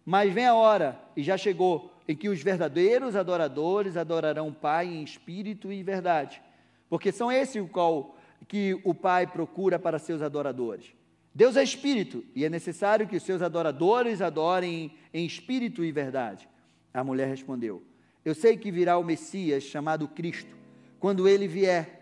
Mas 0.03 0.33
vem 0.33 0.45
a 0.45 0.55
hora, 0.55 0.99
e 1.15 1.21
já 1.21 1.37
chegou, 1.37 1.90
em 2.07 2.15
que 2.15 2.29
os 2.29 2.41
verdadeiros 2.41 3.15
adoradores 3.15 3.97
adorarão 3.97 4.49
o 4.49 4.53
Pai 4.53 4.87
em 4.87 5.03
espírito 5.03 5.71
e 5.71 5.83
verdade. 5.83 6.41
Porque 6.89 7.11
são 7.11 7.31
esses 7.31 7.61
o 7.61 7.67
qual 7.67 8.17
que 8.47 8.79
o 8.83 8.93
Pai 8.93 9.27
procura 9.27 9.79
para 9.79 9.99
seus 9.99 10.21
adoradores. 10.21 10.93
Deus 11.33 11.55
é 11.55 11.63
espírito, 11.63 12.25
e 12.35 12.43
é 12.43 12.49
necessário 12.49 13.07
que 13.07 13.15
os 13.15 13.23
seus 13.23 13.41
adoradores 13.41 14.21
adorem 14.21 14.93
em 15.13 15.25
espírito 15.25 15.83
e 15.83 15.91
verdade. 15.91 16.49
A 16.93 17.03
mulher 17.03 17.27
respondeu: 17.27 17.81
Eu 18.25 18.35
sei 18.35 18.57
que 18.57 18.71
virá 18.71 18.97
o 18.97 19.03
Messias, 19.03 19.63
chamado 19.63 20.07
Cristo. 20.09 20.53
Quando 20.99 21.27
ele 21.27 21.47
vier, 21.47 22.01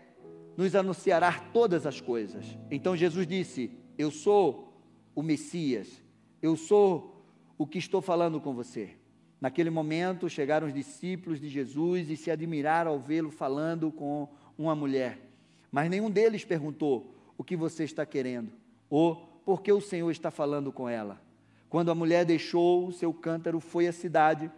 nos 0.56 0.74
anunciará 0.74 1.32
todas 1.52 1.86
as 1.86 2.00
coisas. 2.00 2.44
Então 2.70 2.96
Jesus 2.96 3.26
disse: 3.26 3.70
Eu 3.96 4.10
sou 4.10 4.74
o 5.14 5.22
Messias, 5.22 6.02
eu 6.42 6.56
sou 6.56 7.24
o 7.56 7.66
que 7.66 7.78
estou 7.78 8.02
falando 8.02 8.40
com 8.40 8.52
você. 8.52 8.96
Naquele 9.40 9.70
momento 9.70 10.28
chegaram 10.28 10.66
os 10.66 10.74
discípulos 10.74 11.40
de 11.40 11.48
Jesus 11.48 12.10
e 12.10 12.16
se 12.16 12.30
admiraram 12.30 12.90
ao 12.90 12.98
vê-lo 13.00 13.30
falando 13.30 13.90
com 13.90 14.28
uma 14.58 14.74
mulher. 14.74 15.18
Mas 15.72 15.88
nenhum 15.88 16.10
deles 16.10 16.44
perguntou: 16.44 17.14
O 17.38 17.42
que 17.42 17.56
você 17.56 17.84
está 17.84 18.04
querendo? 18.04 18.52
Ou 18.90 19.16
por 19.44 19.62
que 19.62 19.72
o 19.72 19.80
Senhor 19.80 20.10
está 20.10 20.30
falando 20.30 20.70
com 20.70 20.88
ela? 20.88 21.20
Quando 21.70 21.90
a 21.90 21.94
mulher 21.94 22.24
deixou 22.24 22.88
o 22.88 22.92
seu 22.92 23.14
cântaro, 23.14 23.60
foi 23.60 23.86
à 23.86 23.92
cidade 23.92 24.50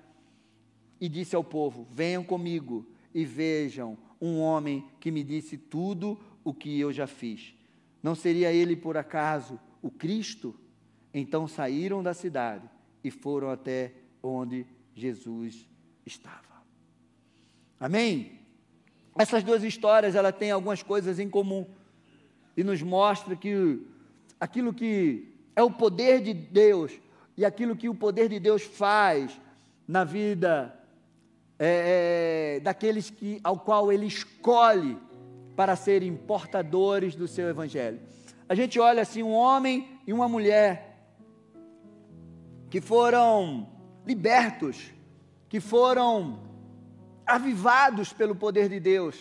e 1.01 1.09
disse 1.09 1.37
ao 1.37 1.45
povo: 1.45 1.87
Venham 1.91 2.25
comigo 2.25 2.87
e 3.15 3.25
vejam 3.25 3.97
um 4.21 4.41
homem 4.41 4.85
que 4.99 5.11
me 5.11 5.23
disse 5.23 5.57
tudo 5.57 6.19
o 6.43 6.53
que 6.53 6.81
eu 6.81 6.93
já 6.93 7.07
fiz. 7.07 7.55
Não 8.03 8.17
seria 8.17 8.53
ele, 8.53 8.75
por 8.75 8.97
acaso, 8.97 9.61
o 9.81 9.91
Cristo? 9.91 10.55
Então 11.15 11.47
saíram 11.47 12.03
da 12.03 12.15
cidade 12.15 12.69
e 13.05 13.11
foram 13.11 13.51
até 13.51 13.93
onde 14.23 14.67
Jesus 14.95 15.69
estava. 16.07 16.63
Amém? 17.79 18.41
Essas 19.19 19.43
duas 19.43 19.63
histórias, 19.63 20.15
ela 20.15 20.33
têm 20.33 20.51
algumas 20.51 20.83
coisas 20.83 21.19
em 21.19 21.29
comum 21.29 21.67
e 22.57 22.63
nos 22.63 22.81
mostra 22.83 23.35
que 23.37 23.87
aquilo 24.39 24.73
que 24.73 25.35
é 25.55 25.63
o 25.63 25.71
poder 25.71 26.23
de 26.23 26.33
Deus 26.33 26.93
e 27.37 27.45
aquilo 27.45 27.77
que 27.77 27.89
o 27.89 27.95
poder 27.95 28.29
de 28.29 28.39
Deus 28.39 28.63
faz 28.63 29.39
na 29.87 30.05
vida 30.05 30.75
é, 31.59 32.57
é, 32.57 32.61
daqueles 32.61 33.11
que, 33.11 33.41
ao 33.45 33.59
qual 33.59 33.93
ele 33.93 34.07
escolhe 34.07 34.97
para 35.55 35.77
serem 35.77 36.17
portadores 36.17 37.15
do 37.15 37.29
seu 37.29 37.49
evangelho. 37.49 38.01
A 38.49 38.55
gente 38.55 38.81
olha 38.81 39.03
assim 39.03 39.23
um 39.23 39.33
homem 39.33 40.01
e 40.07 40.13
uma 40.13 40.29
mulher 40.29 40.93
que 42.71 42.81
foram 42.81 43.69
libertos, 44.07 44.93
que 45.49 45.61
foram 45.61 46.41
avivados 47.27 48.13
pelo 48.13 48.35
poder 48.35 48.69
de 48.69 48.81
Deus 48.81 49.17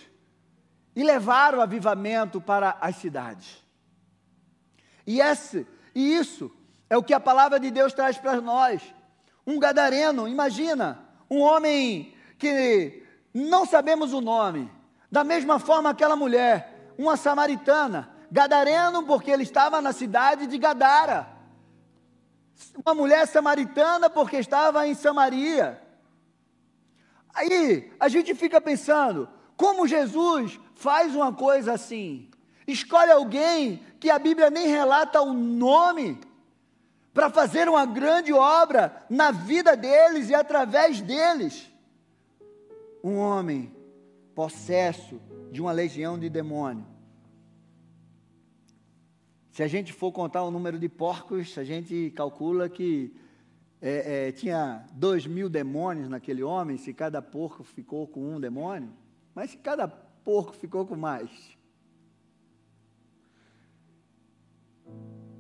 e 0.96 1.04
levaram 1.04 1.60
o 1.60 1.62
avivamento 1.62 2.42
para 2.42 2.78
as 2.82 2.96
cidades. 2.98 3.64
E 5.06 5.22
esse, 5.22 5.68
e 5.96 6.16
isso 6.16 6.52
é 6.90 6.98
o 6.98 7.04
que 7.04 7.14
a 7.14 7.20
palavra 7.20 7.60
de 7.60 7.72
Deus 7.72 7.94
traz 7.94 8.18
para 8.18 8.42
nós. 8.42 8.82
Um 9.46 9.60
gadareno, 9.60 10.28
imagina, 10.28 11.00
um 11.30 11.40
homem 11.40 12.14
que 12.38 13.04
não 13.34 13.66
sabemos 13.66 14.14
o 14.14 14.22
nome. 14.22 14.70
Da 15.10 15.24
mesma 15.24 15.60
forma, 15.60 15.90
aquela 15.90 16.16
mulher, 16.16 16.94
uma 16.98 17.18
samaritana, 17.18 18.10
gadareno, 18.32 19.04
porque 19.04 19.32
ele 19.32 19.44
estava 19.44 19.82
na 19.82 19.92
cidade 19.92 20.48
de 20.48 20.58
Gadara. 20.58 21.28
Uma 22.84 22.94
mulher 22.94 23.28
samaritana, 23.28 24.10
porque 24.10 24.38
estava 24.38 24.88
em 24.88 24.94
Samaria. 24.94 25.82
Aí 27.34 27.92
a 28.00 28.08
gente 28.08 28.34
fica 28.36 28.60
pensando, 28.60 29.28
Como 29.56 29.88
Jesus 29.88 30.60
faz 30.76 31.16
uma 31.16 31.32
coisa 31.32 31.74
assim? 31.74 32.30
Escolhe 32.68 33.12
alguém 33.12 33.84
que 34.00 34.10
a 34.10 34.18
Bíblia 34.18 34.50
nem 34.50 34.68
relata 34.68 35.22
o 35.22 35.34
nome 35.34 36.20
para 37.14 37.30
fazer 37.30 37.68
uma 37.70 37.86
grande 37.86 38.34
obra 38.34 39.06
na 39.10 39.32
vida 39.32 39.76
deles 39.76 40.30
e 40.30 40.34
através 40.34 41.02
deles. 41.02 41.72
Um 43.04 43.18
homem 43.18 43.76
possesso 44.34 45.20
de 45.52 45.62
uma 45.62 45.72
legião 45.72 46.18
de 46.18 46.30
demônio. 46.30 46.91
Se 49.52 49.62
a 49.62 49.68
gente 49.68 49.92
for 49.92 50.12
contar 50.14 50.44
o 50.44 50.52
número 50.52 50.80
de 50.80 50.88
porcos, 50.88 51.58
a 51.58 51.64
gente 51.64 52.12
calcula 52.16 52.70
que 52.70 53.14
é, 53.82 54.28
é, 54.28 54.32
tinha 54.32 54.86
dois 54.94 55.28
mil 55.28 55.50
demônios 55.50 56.08
naquele 56.08 56.42
homem, 56.42 56.78
se 56.78 56.94
cada 56.94 57.22
porco 57.22 57.64
ficou 57.64 58.08
com 58.08 58.36
um 58.36 58.40
demônio, 58.40 58.94
mas 59.36 59.52
se 59.52 59.58
cada 59.58 59.90
porco 59.90 60.54
ficou 60.54 60.86
com 60.86 60.96
mais. 60.96 61.30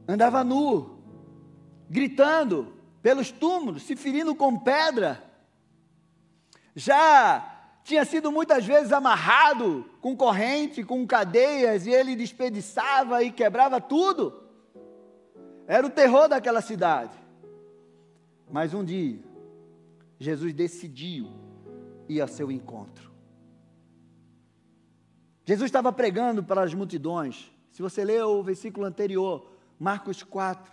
Andava 0.05 0.43
nu, 0.43 0.99
gritando 1.89 2.73
pelos 3.01 3.31
túmulos, 3.31 3.83
se 3.83 3.95
ferindo 3.95 4.35
com 4.35 4.59
pedra. 4.59 5.23
Já 6.75 7.50
tinha 7.83 8.05
sido 8.05 8.31
muitas 8.31 8.65
vezes 8.65 8.91
amarrado 8.91 9.85
com 9.99 10.15
corrente, 10.15 10.83
com 10.83 11.05
cadeias, 11.05 11.85
e 11.85 11.91
ele 11.91 12.15
desperdiçava 12.15 13.23
e 13.23 13.31
quebrava 13.31 13.81
tudo. 13.81 14.43
Era 15.67 15.85
o 15.85 15.89
terror 15.89 16.27
daquela 16.27 16.61
cidade. 16.61 17.17
Mas 18.49 18.73
um 18.73 18.83
dia, 18.83 19.19
Jesus 20.19 20.53
decidiu 20.53 21.29
ir 22.07 22.21
ao 22.21 22.27
seu 22.27 22.51
encontro. 22.51 23.11
Jesus 25.45 25.67
estava 25.67 25.91
pregando 25.91 26.43
para 26.43 26.61
as 26.61 26.73
multidões. 26.73 27.51
Se 27.71 27.81
você 27.81 28.03
ler 28.03 28.23
o 28.23 28.43
versículo 28.43 28.85
anterior, 28.85 29.49
Marcos 29.79 30.21
4, 30.21 30.71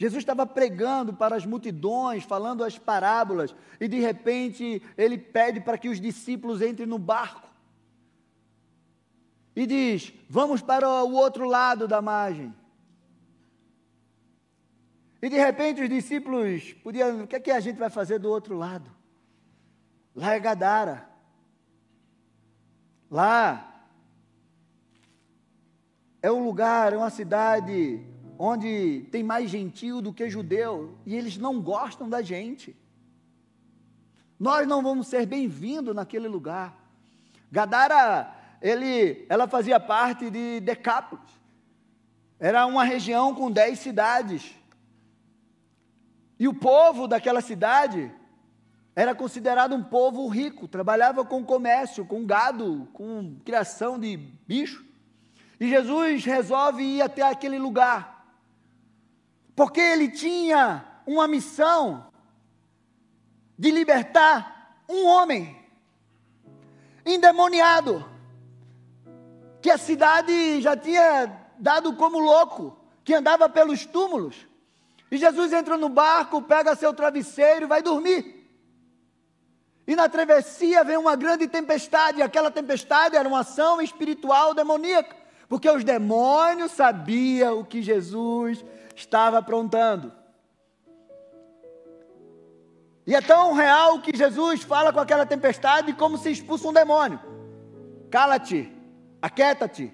Jesus 0.00 0.22
estava 0.22 0.46
pregando 0.46 1.12
para 1.12 1.36
as 1.36 1.44
multidões, 1.44 2.24
falando 2.24 2.64
as 2.64 2.78
parábolas, 2.78 3.54
e 3.78 3.86
de 3.86 4.00
repente 4.00 4.82
ele 4.96 5.18
pede 5.18 5.60
para 5.60 5.76
que 5.76 5.90
os 5.90 6.00
discípulos 6.00 6.62
entrem 6.62 6.88
no 6.88 6.98
barco. 6.98 7.46
E 9.54 9.66
diz: 9.66 10.10
Vamos 10.26 10.62
para 10.62 10.88
o 10.88 11.12
outro 11.12 11.46
lado 11.46 11.86
da 11.86 12.00
margem. 12.00 12.54
E 15.20 15.28
de 15.28 15.36
repente 15.36 15.82
os 15.82 15.88
discípulos 15.90 16.72
podiam, 16.82 17.24
o 17.24 17.26
que 17.26 17.36
é 17.36 17.40
que 17.40 17.50
a 17.50 17.60
gente 17.60 17.76
vai 17.76 17.90
fazer 17.90 18.18
do 18.18 18.30
outro 18.30 18.56
lado? 18.56 18.90
Lá 20.16 20.32
é 20.32 20.40
Gadara. 20.40 21.10
Lá 23.10 23.84
é 26.22 26.32
um 26.32 26.42
lugar, 26.42 26.94
é 26.94 26.96
uma 26.96 27.10
cidade 27.10 28.02
onde 28.42 29.02
tem 29.12 29.22
mais 29.22 29.50
gentil 29.50 30.00
do 30.00 30.14
que 30.14 30.30
judeu, 30.30 30.96
e 31.04 31.14
eles 31.14 31.36
não 31.36 31.60
gostam 31.60 32.08
da 32.08 32.22
gente. 32.22 32.74
Nós 34.38 34.66
não 34.66 34.82
vamos 34.82 35.08
ser 35.08 35.26
bem-vindos 35.26 35.94
naquele 35.94 36.26
lugar. 36.26 36.74
Gadara, 37.52 38.34
ele, 38.62 39.26
ela 39.28 39.46
fazia 39.46 39.78
parte 39.78 40.30
de 40.30 40.58
Decápolis. 40.60 41.30
Era 42.38 42.64
uma 42.64 42.82
região 42.82 43.34
com 43.34 43.50
dez 43.50 43.78
cidades. 43.78 44.54
E 46.38 46.48
o 46.48 46.54
povo 46.54 47.06
daquela 47.06 47.42
cidade 47.42 48.10
era 48.96 49.14
considerado 49.14 49.74
um 49.74 49.82
povo 49.82 50.26
rico, 50.28 50.66
trabalhava 50.66 51.26
com 51.26 51.44
comércio, 51.44 52.06
com 52.06 52.24
gado, 52.24 52.88
com 52.94 53.36
criação 53.44 53.98
de 53.98 54.16
bicho. 54.16 54.82
E 55.60 55.68
Jesus 55.68 56.24
resolve 56.24 56.82
ir 56.82 57.02
até 57.02 57.20
aquele 57.20 57.58
lugar, 57.58 58.19
porque 59.60 59.78
ele 59.78 60.08
tinha 60.08 60.82
uma 61.06 61.28
missão 61.28 62.06
de 63.58 63.70
libertar 63.70 64.82
um 64.88 65.04
homem 65.04 65.54
endemoniado, 67.04 68.02
que 69.60 69.70
a 69.70 69.76
cidade 69.76 70.62
já 70.62 70.74
tinha 70.74 71.38
dado 71.58 71.94
como 71.94 72.18
louco, 72.18 72.74
que 73.04 73.12
andava 73.12 73.50
pelos 73.50 73.84
túmulos. 73.84 74.48
E 75.10 75.18
Jesus 75.18 75.52
entra 75.52 75.76
no 75.76 75.90
barco, 75.90 76.40
pega 76.40 76.74
seu 76.74 76.94
travesseiro 76.94 77.66
e 77.66 77.68
vai 77.68 77.82
dormir. 77.82 78.50
E 79.86 79.94
na 79.94 80.08
travessia 80.08 80.82
vem 80.82 80.96
uma 80.96 81.16
grande 81.16 81.46
tempestade, 81.46 82.20
e 82.20 82.22
aquela 82.22 82.50
tempestade 82.50 83.14
era 83.14 83.28
uma 83.28 83.40
ação 83.40 83.78
espiritual 83.82 84.54
demoníaca, 84.54 85.14
porque 85.50 85.70
os 85.70 85.84
demônios 85.84 86.72
sabiam 86.72 87.60
o 87.60 87.64
que 87.66 87.82
Jesus 87.82 88.64
estava 89.00 89.38
aprontando. 89.38 90.12
E 93.06 93.14
é 93.14 93.20
tão 93.20 93.54
real 93.54 94.00
que 94.00 94.16
Jesus 94.16 94.62
fala 94.62 94.92
com 94.92 95.00
aquela 95.00 95.26
tempestade 95.26 95.92
como 95.94 96.18
se 96.18 96.30
expulsa 96.30 96.68
um 96.68 96.72
demônio. 96.72 97.18
Cala-te, 98.10 98.70
aquieta-te. 99.20 99.92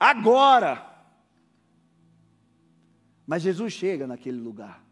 Agora. 0.00 0.90
Mas 3.26 3.42
Jesus 3.42 3.72
chega 3.72 4.06
naquele 4.06 4.38
lugar. 4.38 4.82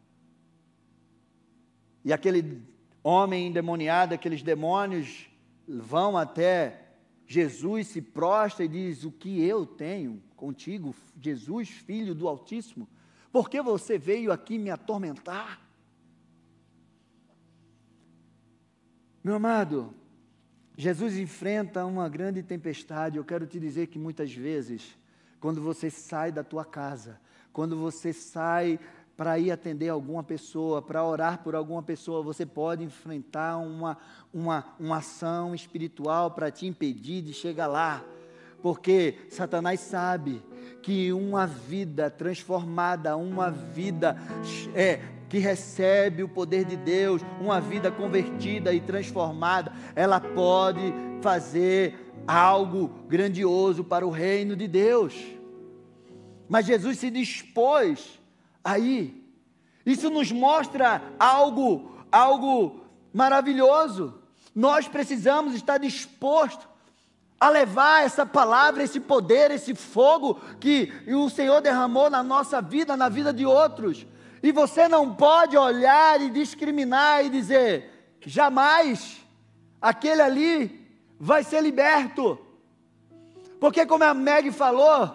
E 2.04 2.12
aquele 2.12 2.62
homem 3.02 3.48
endemoniado, 3.48 4.14
aqueles 4.14 4.42
demônios 4.42 5.28
vão 5.66 6.16
até 6.16 6.89
Jesus, 7.30 7.86
se 7.86 8.02
prostra 8.02 8.64
e 8.64 8.68
diz: 8.68 9.04
O 9.04 9.12
que 9.12 9.40
eu 9.40 9.64
tenho 9.64 10.20
contigo, 10.34 10.92
Jesus, 11.22 11.68
filho 11.68 12.12
do 12.12 12.26
Altíssimo? 12.26 12.88
Por 13.30 13.48
que 13.48 13.62
você 13.62 13.96
veio 13.96 14.32
aqui 14.32 14.58
me 14.58 14.68
atormentar? 14.68 15.62
Meu 19.22 19.36
amado, 19.36 19.94
Jesus 20.76 21.16
enfrenta 21.18 21.86
uma 21.86 22.08
grande 22.08 22.42
tempestade. 22.42 23.16
Eu 23.16 23.24
quero 23.24 23.46
te 23.46 23.60
dizer 23.60 23.86
que 23.86 23.98
muitas 23.98 24.34
vezes, 24.34 24.98
quando 25.38 25.62
você 25.62 25.88
sai 25.88 26.32
da 26.32 26.42
tua 26.42 26.64
casa, 26.64 27.20
quando 27.52 27.76
você 27.78 28.12
sai 28.12 28.80
para 29.20 29.38
ir 29.38 29.50
atender 29.50 29.90
alguma 29.90 30.22
pessoa, 30.22 30.80
para 30.80 31.04
orar 31.04 31.42
por 31.44 31.54
alguma 31.54 31.82
pessoa, 31.82 32.22
você 32.22 32.46
pode 32.46 32.82
enfrentar 32.82 33.58
uma, 33.58 33.98
uma, 34.32 34.64
uma 34.80 34.96
ação 34.96 35.54
espiritual 35.54 36.30
para 36.30 36.50
te 36.50 36.66
impedir 36.66 37.20
de 37.20 37.34
chegar 37.34 37.66
lá. 37.66 38.02
Porque 38.62 39.16
Satanás 39.28 39.80
sabe 39.80 40.42
que 40.80 41.12
uma 41.12 41.46
vida 41.46 42.08
transformada, 42.08 43.14
uma 43.14 43.50
vida 43.50 44.16
é, 44.74 45.00
que 45.28 45.36
recebe 45.36 46.22
o 46.22 46.28
poder 46.28 46.64
de 46.64 46.78
Deus, 46.78 47.20
uma 47.38 47.60
vida 47.60 47.90
convertida 47.90 48.72
e 48.72 48.80
transformada, 48.80 49.70
ela 49.94 50.18
pode 50.18 50.94
fazer 51.20 52.10
algo 52.26 52.88
grandioso 53.06 53.84
para 53.84 54.06
o 54.06 54.10
reino 54.10 54.56
de 54.56 54.66
Deus. 54.66 55.14
Mas 56.48 56.64
Jesus 56.64 56.98
se 56.98 57.10
dispôs 57.10 58.18
aí. 58.64 59.20
Isso 59.84 60.10
nos 60.10 60.30
mostra 60.30 61.02
algo, 61.18 61.90
algo 62.10 62.80
maravilhoso. 63.12 64.14
Nós 64.54 64.88
precisamos 64.88 65.54
estar 65.54 65.78
dispostos 65.78 66.68
a 67.40 67.48
levar 67.48 68.04
essa 68.04 68.26
palavra, 68.26 68.82
esse 68.82 69.00
poder, 69.00 69.50
esse 69.50 69.74
fogo 69.74 70.38
que 70.60 70.92
o 71.08 71.30
Senhor 71.30 71.62
derramou 71.62 72.10
na 72.10 72.22
nossa 72.22 72.60
vida, 72.60 72.96
na 72.96 73.08
vida 73.08 73.32
de 73.32 73.46
outros. 73.46 74.06
E 74.42 74.52
você 74.52 74.86
não 74.86 75.14
pode 75.14 75.56
olhar 75.56 76.20
e 76.20 76.28
discriminar 76.28 77.24
e 77.24 77.30
dizer, 77.30 78.16
jamais 78.20 79.24
aquele 79.80 80.20
ali 80.20 80.86
vai 81.18 81.42
ser 81.42 81.62
liberto. 81.62 82.38
Porque, 83.58 83.86
como 83.86 84.04
a 84.04 84.12
Meg 84.12 84.52
falou, 84.52 85.10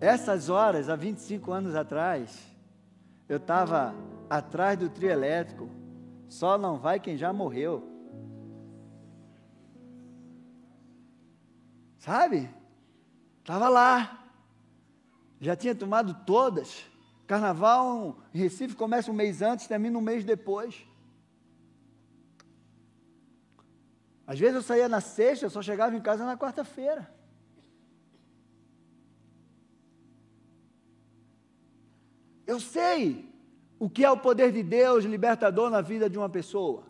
essas 0.00 0.50
horas, 0.50 0.88
há 0.90 0.96
25 0.96 1.52
anos 1.52 1.74
atrás, 1.74 2.51
eu 3.32 3.38
estava 3.38 3.94
atrás 4.28 4.78
do 4.78 4.90
trio 4.90 5.10
elétrico, 5.10 5.70
só 6.28 6.58
não 6.58 6.78
vai 6.78 7.00
quem 7.00 7.16
já 7.16 7.32
morreu. 7.32 7.82
Sabe? 11.96 12.50
Estava 13.40 13.70
lá, 13.70 14.28
já 15.40 15.56
tinha 15.56 15.74
tomado 15.74 16.12
todas. 16.26 16.84
Carnaval 17.26 18.18
em 18.34 18.38
Recife 18.38 18.76
começa 18.76 19.10
um 19.10 19.14
mês 19.14 19.40
antes, 19.40 19.66
termina 19.66 19.96
um 19.96 20.02
mês 20.02 20.24
depois. 20.24 20.86
Às 24.26 24.38
vezes 24.38 24.56
eu 24.56 24.62
saía 24.62 24.90
na 24.90 25.00
sexta, 25.00 25.48
só 25.48 25.62
chegava 25.62 25.96
em 25.96 26.02
casa 26.02 26.26
na 26.26 26.36
quarta-feira. 26.36 27.10
Eu 32.52 32.60
sei 32.60 33.24
o 33.78 33.88
que 33.88 34.04
é 34.04 34.10
o 34.10 34.16
poder 34.16 34.52
de 34.52 34.62
Deus 34.62 35.06
libertador 35.06 35.70
na 35.70 35.80
vida 35.80 36.10
de 36.10 36.18
uma 36.18 36.28
pessoa. 36.28 36.82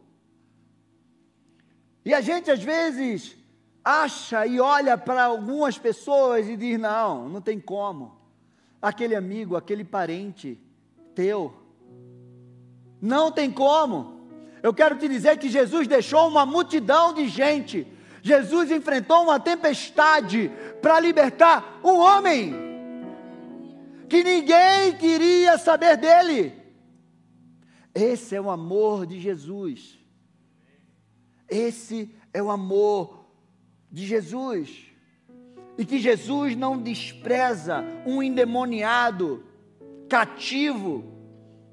E 2.04 2.12
a 2.12 2.20
gente 2.20 2.50
às 2.50 2.60
vezes 2.60 3.36
acha 3.84 4.44
e 4.44 4.58
olha 4.58 4.98
para 4.98 5.22
algumas 5.22 5.78
pessoas 5.78 6.48
e 6.48 6.56
diz: 6.56 6.80
não, 6.80 7.28
não 7.28 7.40
tem 7.40 7.60
como. 7.60 8.20
Aquele 8.80 9.14
amigo, 9.14 9.54
aquele 9.54 9.84
parente 9.84 10.58
teu, 11.14 11.54
não 13.00 13.30
tem 13.30 13.48
como. 13.48 14.20
Eu 14.64 14.74
quero 14.74 14.98
te 14.98 15.06
dizer 15.06 15.38
que 15.38 15.48
Jesus 15.48 15.86
deixou 15.86 16.26
uma 16.26 16.44
multidão 16.44 17.14
de 17.14 17.28
gente. 17.28 17.86
Jesus 18.20 18.68
enfrentou 18.72 19.22
uma 19.22 19.38
tempestade 19.38 20.50
para 20.80 20.98
libertar 20.98 21.78
um 21.84 21.98
homem 21.98 22.71
que 24.12 24.22
ninguém 24.22 24.94
queria 24.98 25.56
saber 25.56 25.96
dele. 25.96 26.52
Esse 27.94 28.36
é 28.36 28.40
o 28.42 28.50
amor 28.50 29.06
de 29.06 29.18
Jesus. 29.18 29.98
Esse 31.48 32.14
é 32.30 32.42
o 32.42 32.50
amor 32.50 33.24
de 33.90 34.04
Jesus. 34.04 34.84
E 35.78 35.86
que 35.86 35.98
Jesus 35.98 36.54
não 36.54 36.76
despreza 36.76 37.82
um 38.04 38.22
endemoniado, 38.22 39.46
cativo, 40.10 41.10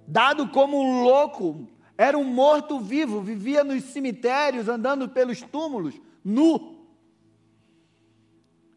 dado 0.07 0.47
como 0.47 0.79
um 0.81 1.03
louco, 1.03 1.67
era 1.97 2.17
um 2.17 2.23
morto 2.23 2.79
vivo, 2.79 3.19
vivia 3.19 3.65
nos 3.65 3.83
cemitérios, 3.83 4.69
andando 4.69 5.09
pelos 5.09 5.41
túmulos, 5.41 5.99
nu. 6.23 6.87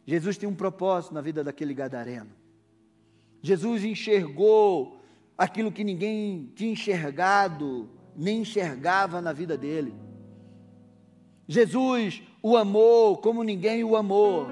Jesus 0.04 0.36
tem 0.36 0.48
um 0.48 0.56
propósito 0.56 1.14
na 1.14 1.20
vida 1.20 1.44
daquele 1.44 1.72
gadareno. 1.72 2.41
Jesus 3.42 3.82
enxergou 3.84 5.00
aquilo 5.36 5.72
que 5.72 5.82
ninguém 5.82 6.52
tinha 6.54 6.72
enxergado, 6.72 7.90
nem 8.16 8.42
enxergava 8.42 9.20
na 9.20 9.32
vida 9.32 9.58
dele. 9.58 9.92
Jesus 11.48 12.22
o 12.40 12.56
amou 12.56 13.18
como 13.18 13.42
ninguém 13.42 13.82
o 13.82 13.96
amou. 13.96 14.46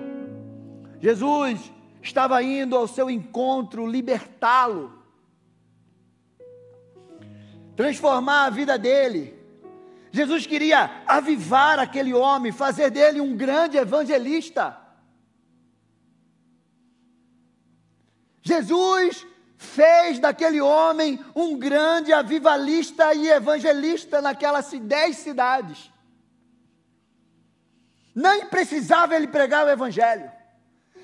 Jesus 1.01 1.73
estava 2.03 2.43
indo 2.43 2.77
ao 2.77 2.89
seu 2.89 3.09
encontro 3.09 3.87
libertá-lo, 3.87 4.93
transformar 7.77 8.47
a 8.47 8.51
vida 8.51 8.77
dele. 8.77 9.39
Jesus 10.11 10.45
queria 10.47 11.03
avivar 11.07 11.79
aquele 11.79 12.13
homem, 12.13 12.51
fazer 12.51 12.91
dele 12.91 13.21
um 13.21 13.37
grande 13.37 13.77
evangelista. 13.77 14.80
Jesus 18.51 19.27
fez 19.57 20.19
daquele 20.19 20.61
homem 20.61 21.21
um 21.37 21.57
grande 21.57 22.13
avivalista 22.13 23.15
e 23.15 23.29
evangelista 23.29 24.21
naquelas 24.21 24.71
dez 24.73 25.19
cidades. 25.19 25.91
Nem 28.13 28.47
precisava 28.47 29.15
ele 29.15 29.29
pregar 29.29 29.65
o 29.65 29.71
evangelho, 29.71 30.29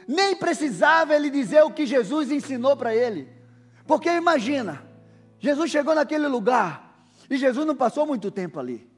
nem 0.09 0.35
precisava 0.35 1.14
ele 1.14 1.30
dizer 1.30 1.62
o 1.62 1.70
que 1.70 1.87
Jesus 1.87 2.32
ensinou 2.32 2.76
para 2.76 2.94
ele, 2.94 3.28
porque 3.87 4.09
imagina, 4.09 4.85
Jesus 5.38 5.70
chegou 5.70 5.94
naquele 5.94 6.26
lugar 6.26 6.98
e 7.30 7.37
Jesus 7.37 7.64
não 7.64 7.76
passou 7.76 8.04
muito 8.04 8.28
tempo 8.30 8.59
ali. 8.59 8.90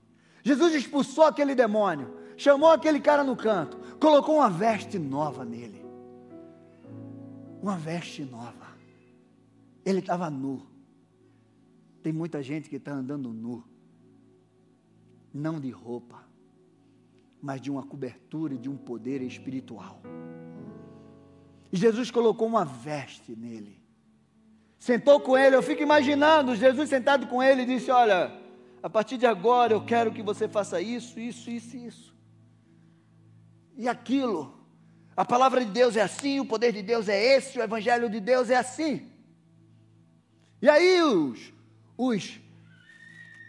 Jesus 0.43 0.75
expulsou 0.75 1.25
aquele 1.25 1.55
demônio, 1.55 2.17
chamou 2.37 2.71
aquele 2.71 2.99
cara 2.99 3.23
no 3.23 3.37
canto, 3.37 3.77
colocou 3.99 4.37
uma 4.37 4.49
veste 4.49 4.99
nova 4.99 5.45
nele. 5.45 5.78
Uma 7.63 7.77
veste 7.77 8.25
nova. 8.25 8.77
Ele 9.85 9.99
estava 9.99 10.31
nu. 10.31 10.67
Tem 12.03 12.13
muita 12.13 12.43
gente 12.43 12.69
que 12.69 12.77
está 12.77 12.93
andando 12.93 13.33
nu, 13.33 13.65
não 15.35 15.61
de 15.61 15.71
roupa, 15.71 16.25
mas 17.43 17.61
de 17.61 17.71
uma 17.71 17.83
cobertura 17.83 18.55
e 18.55 18.59
de 18.59 18.69
um 18.69 18.77
poder 18.77 19.21
espiritual. 19.23 20.01
E 21.73 21.77
Jesus 21.77 22.11
colocou 22.11 22.47
uma 22.47 22.65
veste 22.65 23.35
nele. 23.37 23.79
Sentou 24.79 25.21
com 25.21 25.37
ele, 25.37 25.57
eu 25.57 25.63
fico 25.63 25.83
imaginando 25.83 26.55
Jesus 26.55 26.89
sentado 26.89 27.27
com 27.27 27.43
ele 27.43 27.63
e 27.63 27.67
disse: 27.67 27.91
Olha, 27.91 28.33
a 28.83 28.89
partir 28.89 29.19
de 29.19 29.27
agora 29.27 29.73
eu 29.73 29.85
quero 29.85 30.13
que 30.13 30.23
você 30.23 30.49
faça 30.49 30.81
isso, 30.81 31.19
isso, 31.19 31.51
isso 31.51 31.77
isso. 31.77 32.15
E 33.77 33.89
aquilo. 33.89 34.58
A 35.19 35.25
palavra 35.25 35.65
de 35.65 35.73
Deus 35.73 35.97
é 35.97 36.01
assim, 36.01 36.39
o 36.39 36.45
poder 36.45 36.71
de 36.71 36.81
Deus 36.81 37.09
é 37.09 37.21
esse, 37.35 37.59
o 37.59 37.63
evangelho 37.63 38.09
de 38.09 38.21
Deus 38.21 38.51
é 38.51 38.55
assim. 38.55 39.11
E 40.63 40.71
aí 40.71 41.03
os, 41.03 41.53
os, 41.97 42.39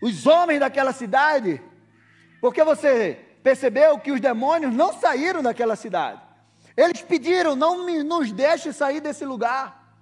os 0.02 0.26
homens 0.26 0.60
daquela 0.60 0.92
cidade, 0.92 1.62
porque 2.42 2.64
você 2.64 3.24
percebeu 3.44 4.00
que 4.00 4.12
os 4.12 4.20
demônios 4.20 4.74
não 4.74 5.00
saíram 5.00 5.44
daquela 5.44 5.76
cidade. 5.76 6.20
Eles 6.76 7.04
pediram, 7.04 7.56
não 7.56 7.86
me, 7.86 8.02
nos 8.02 8.32
deixe 8.32 8.74
sair 8.74 9.00
desse 9.00 9.24
lugar. 9.24 9.96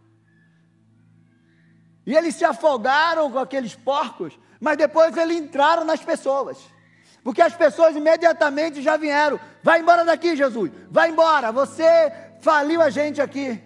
E 2.05 2.15
eles 2.15 2.35
se 2.35 2.45
afogaram 2.45 3.29
com 3.29 3.39
aqueles 3.39 3.75
porcos, 3.75 4.39
mas 4.57 4.77
depois 4.77 5.17
eles 5.17 5.35
entraram 5.35 5.83
nas 5.83 6.01
pessoas. 6.01 6.57
Porque 7.27 7.41
as 7.41 7.53
pessoas 7.53 7.93
imediatamente 7.93 8.81
já 8.81 8.95
vieram. 8.95 9.37
Vai 9.61 9.81
embora 9.81 10.05
daqui, 10.05 10.33
Jesus. 10.33 10.71
Vai 10.89 11.09
embora. 11.09 11.51
Você 11.51 11.85
faliu 12.39 12.81
a 12.81 12.89
gente 12.89 13.21
aqui. 13.21 13.61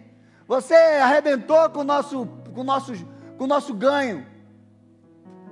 Você 0.48 0.74
arrebentou 0.74 1.70
com 1.70 1.82
o 1.82 1.84
nosso, 1.84 2.26
com 2.56 2.62
o 2.62 2.64
nosso, 2.64 2.92
com 3.38 3.44
o 3.44 3.48
nosso 3.48 3.72
ganho. 3.76 4.26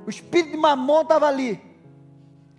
O 0.07 0.09
espírito 0.09 0.53
de 0.53 0.57
mamon 0.57 1.03
estava 1.03 1.27
ali. 1.27 1.61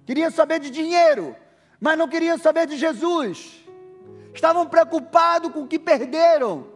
Queria 0.07 0.31
saber 0.31 0.61
de 0.61 0.71
dinheiro, 0.71 1.35
mas 1.81 1.99
não 1.99 2.07
queria 2.07 2.39
saber 2.39 2.69
de 2.69 2.77
Jesus. 2.77 3.67
Estavam 4.33 4.69
preocupados 4.69 5.51
com 5.51 5.63
o 5.63 5.67
que 5.67 5.81
perderam. 5.81 6.69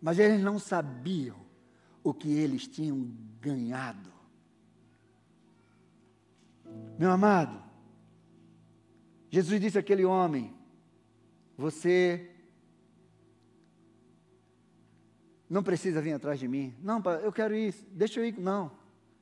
Mas 0.00 0.18
eles 0.18 0.42
não 0.42 0.58
sabiam 0.58 1.36
o 2.02 2.14
que 2.14 2.32
eles 2.32 2.66
tinham 2.66 3.10
ganhado. 3.42 4.17
Meu 6.98 7.12
amado, 7.12 7.62
Jesus 9.30 9.60
disse 9.60 9.78
àquele 9.78 10.04
homem: 10.04 10.52
Você 11.56 12.28
não 15.48 15.62
precisa 15.62 16.02
vir 16.02 16.12
atrás 16.12 16.40
de 16.40 16.48
mim. 16.48 16.74
Não, 16.82 17.00
eu 17.22 17.32
quero 17.32 17.54
ir, 17.54 17.72
deixa 17.92 18.18
eu 18.18 18.26
ir. 18.26 18.36
Não, 18.36 18.72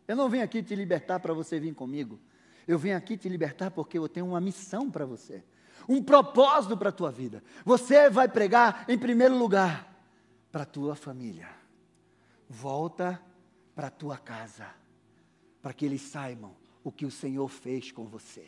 eu 0.08 0.16
não 0.16 0.30
vim 0.30 0.40
aqui 0.40 0.62
te 0.62 0.74
libertar 0.74 1.20
para 1.20 1.34
você 1.34 1.60
vir 1.60 1.74
comigo. 1.74 2.18
Eu 2.66 2.78
vim 2.78 2.92
aqui 2.92 3.14
te 3.14 3.28
libertar 3.28 3.70
porque 3.70 3.98
eu 3.98 4.08
tenho 4.08 4.26
uma 4.26 4.40
missão 4.40 4.90
para 4.90 5.04
você, 5.04 5.44
um 5.86 6.02
propósito 6.02 6.78
para 6.78 6.88
a 6.88 6.92
tua 6.92 7.12
vida. 7.12 7.44
Você 7.62 8.08
vai 8.08 8.26
pregar 8.26 8.86
em 8.88 8.98
primeiro 8.98 9.36
lugar 9.36 9.94
para 10.50 10.62
a 10.62 10.66
tua 10.66 10.96
família. 10.96 11.50
Volta 12.48 13.20
para 13.74 13.88
a 13.88 13.90
tua 13.90 14.16
casa, 14.16 14.66
para 15.60 15.74
que 15.74 15.84
eles 15.84 16.00
saibam 16.00 16.54
o 16.86 16.92
que 16.92 17.04
o 17.04 17.10
Senhor 17.10 17.48
fez 17.48 17.90
com 17.90 18.04
você. 18.04 18.46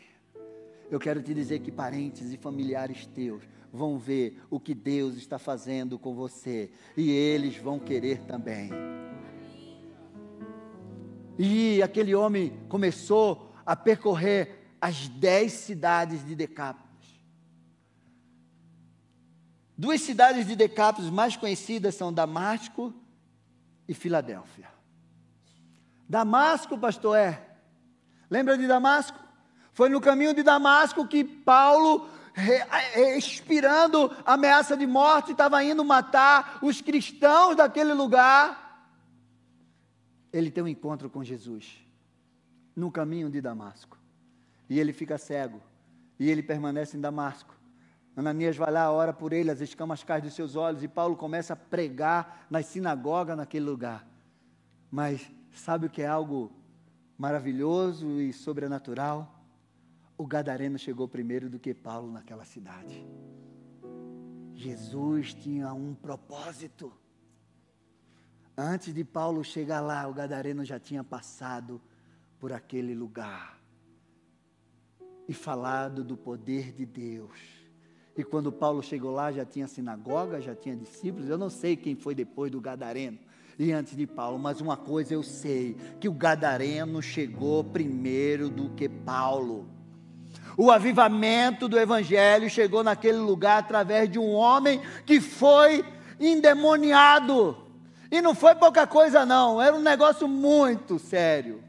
Eu 0.89 0.97
quero 0.97 1.21
te 1.21 1.33
dizer 1.33 1.59
que 1.59 1.69
parentes 1.69 2.31
e 2.31 2.37
familiares 2.37 3.05
teus 3.05 3.43
vão 3.69 3.99
ver 3.99 4.41
o 4.49 4.61
que 4.61 4.73
Deus 4.73 5.17
está 5.17 5.37
fazendo 5.37 5.99
com 5.99 6.15
você 6.15 6.71
e 6.95 7.11
eles 7.11 7.57
vão 7.57 7.77
querer 7.77 8.21
também. 8.21 8.69
E 11.37 11.83
aquele 11.83 12.15
homem 12.15 12.57
começou 12.69 13.51
a 13.65 13.75
percorrer 13.75 14.71
as 14.79 15.09
dez 15.09 15.51
cidades 15.51 16.25
de 16.25 16.33
Decápolis. 16.33 16.87
Duas 19.77 19.99
cidades 19.99 20.47
de 20.47 20.55
Decápolis 20.55 21.09
mais 21.09 21.35
conhecidas 21.35 21.93
são 21.93 22.13
Damasco 22.13 22.93
e 23.85 23.93
Filadélfia. 23.93 24.69
Damasco, 26.07 26.77
pastor, 26.77 27.17
é. 27.17 27.48
Lembra 28.29 28.57
de 28.57 28.67
Damasco? 28.67 29.19
Foi 29.73 29.89
no 29.89 30.01
caminho 30.01 30.33
de 30.33 30.43
Damasco 30.43 31.07
que 31.07 31.23
Paulo, 31.23 32.07
expirando 33.17 34.11
ameaça 34.25 34.75
de 34.75 34.85
morte, 34.85 35.31
estava 35.31 35.63
indo 35.63 35.83
matar 35.85 36.59
os 36.61 36.81
cristãos 36.81 37.55
daquele 37.55 37.93
lugar. 37.93 38.87
Ele 40.31 40.51
tem 40.51 40.63
um 40.63 40.67
encontro 40.67 41.09
com 41.09 41.23
Jesus 41.23 41.77
no 42.75 42.91
caminho 42.91 43.29
de 43.29 43.41
Damasco. 43.41 43.97
E 44.69 44.79
ele 44.79 44.93
fica 44.93 45.17
cego. 45.17 45.61
E 46.19 46.29
ele 46.29 46.43
permanece 46.43 46.97
em 46.97 47.01
Damasco. 47.01 47.55
Ananias 48.15 48.57
vai 48.57 48.69
lá, 48.69 48.91
ora 48.91 49.13
por 49.13 49.31
ele, 49.31 49.49
as 49.49 49.61
escamas 49.61 50.03
caem 50.03 50.21
dos 50.21 50.33
seus 50.33 50.57
olhos, 50.57 50.83
e 50.83 50.87
Paulo 50.89 51.15
começa 51.15 51.53
a 51.53 51.55
pregar 51.55 52.45
nas 52.49 52.65
sinagogas 52.65 53.37
naquele 53.37 53.65
lugar. 53.65 54.05
Mas 54.91 55.31
sabe 55.53 55.85
o 55.85 55.89
que 55.89 56.01
é 56.01 56.07
algo 56.07 56.51
maravilhoso 57.19 58.21
e 58.21 58.31
sobrenatural? 58.31 59.43
O 60.17 60.25
Gadareno 60.25 60.79
chegou 60.79 61.05
primeiro 61.05 61.49
do 61.49 61.59
que 61.59 61.73
Paulo 61.73 62.09
naquela 62.09 62.45
cidade. 62.45 63.05
Jesus 64.55 65.33
tinha 65.33 65.73
um 65.73 65.93
propósito. 65.93 66.93
Antes 68.57 68.93
de 68.93 69.03
Paulo 69.03 69.43
chegar 69.43 69.81
lá, 69.81 70.07
o 70.07 70.13
Gadareno 70.13 70.63
já 70.63 70.79
tinha 70.79 71.03
passado 71.03 71.81
por 72.39 72.53
aquele 72.53 72.95
lugar. 72.95 73.59
e 75.27 75.33
falado 75.33 76.03
do 76.03 76.17
poder 76.17 76.73
de 76.73 76.87
Deus. 76.87 77.39
E 78.17 78.23
quando 78.23 78.51
Paulo 78.51 78.81
chegou 78.81 79.11
lá, 79.11 79.31
já 79.31 79.45
tinha 79.45 79.67
sinagoga, 79.67 80.41
já 80.41 80.55
tinha 80.55 80.75
discípulos. 80.75 81.29
Eu 81.29 81.37
não 81.37 81.51
sei 81.51 81.75
quem 81.75 81.95
foi 81.95 82.15
depois 82.15 82.51
do 82.51 82.59
Gadareno 82.59 83.19
e 83.59 83.73
antes 83.73 83.93
de 83.93 84.07
Paulo, 84.07 84.39
mas 84.39 84.61
uma 84.61 84.77
coisa 84.77 85.13
eu 85.13 85.21
sei: 85.21 85.75
que 85.99 86.07
o 86.07 86.13
Gadareno 86.13 87.01
chegou 87.01 87.61
primeiro 87.61 88.49
do 88.49 88.69
que 88.69 88.87
Paulo. 88.87 89.67
O 90.57 90.71
avivamento 90.71 91.67
do 91.67 91.77
Evangelho 91.77 92.49
chegou 92.49 92.83
naquele 92.83 93.17
lugar 93.17 93.59
através 93.59 94.09
de 94.09 94.17
um 94.17 94.31
homem 94.31 94.81
que 95.05 95.19
foi 95.19 95.83
endemoniado. 96.19 97.57
E 98.09 98.21
não 98.21 98.33
foi 98.33 98.55
pouca 98.55 98.87
coisa, 98.87 99.25
não, 99.25 99.61
era 99.61 99.75
um 99.75 99.81
negócio 99.81 100.27
muito 100.27 100.97
sério. 100.97 101.63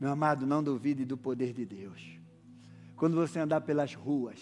Meu 0.00 0.10
amado, 0.10 0.46
não 0.46 0.62
duvide 0.62 1.04
do 1.04 1.16
poder 1.16 1.52
de 1.52 1.64
Deus. 1.64 2.02
Quando 2.96 3.14
você 3.14 3.38
andar 3.38 3.60
pelas 3.60 3.94
ruas 3.94 4.38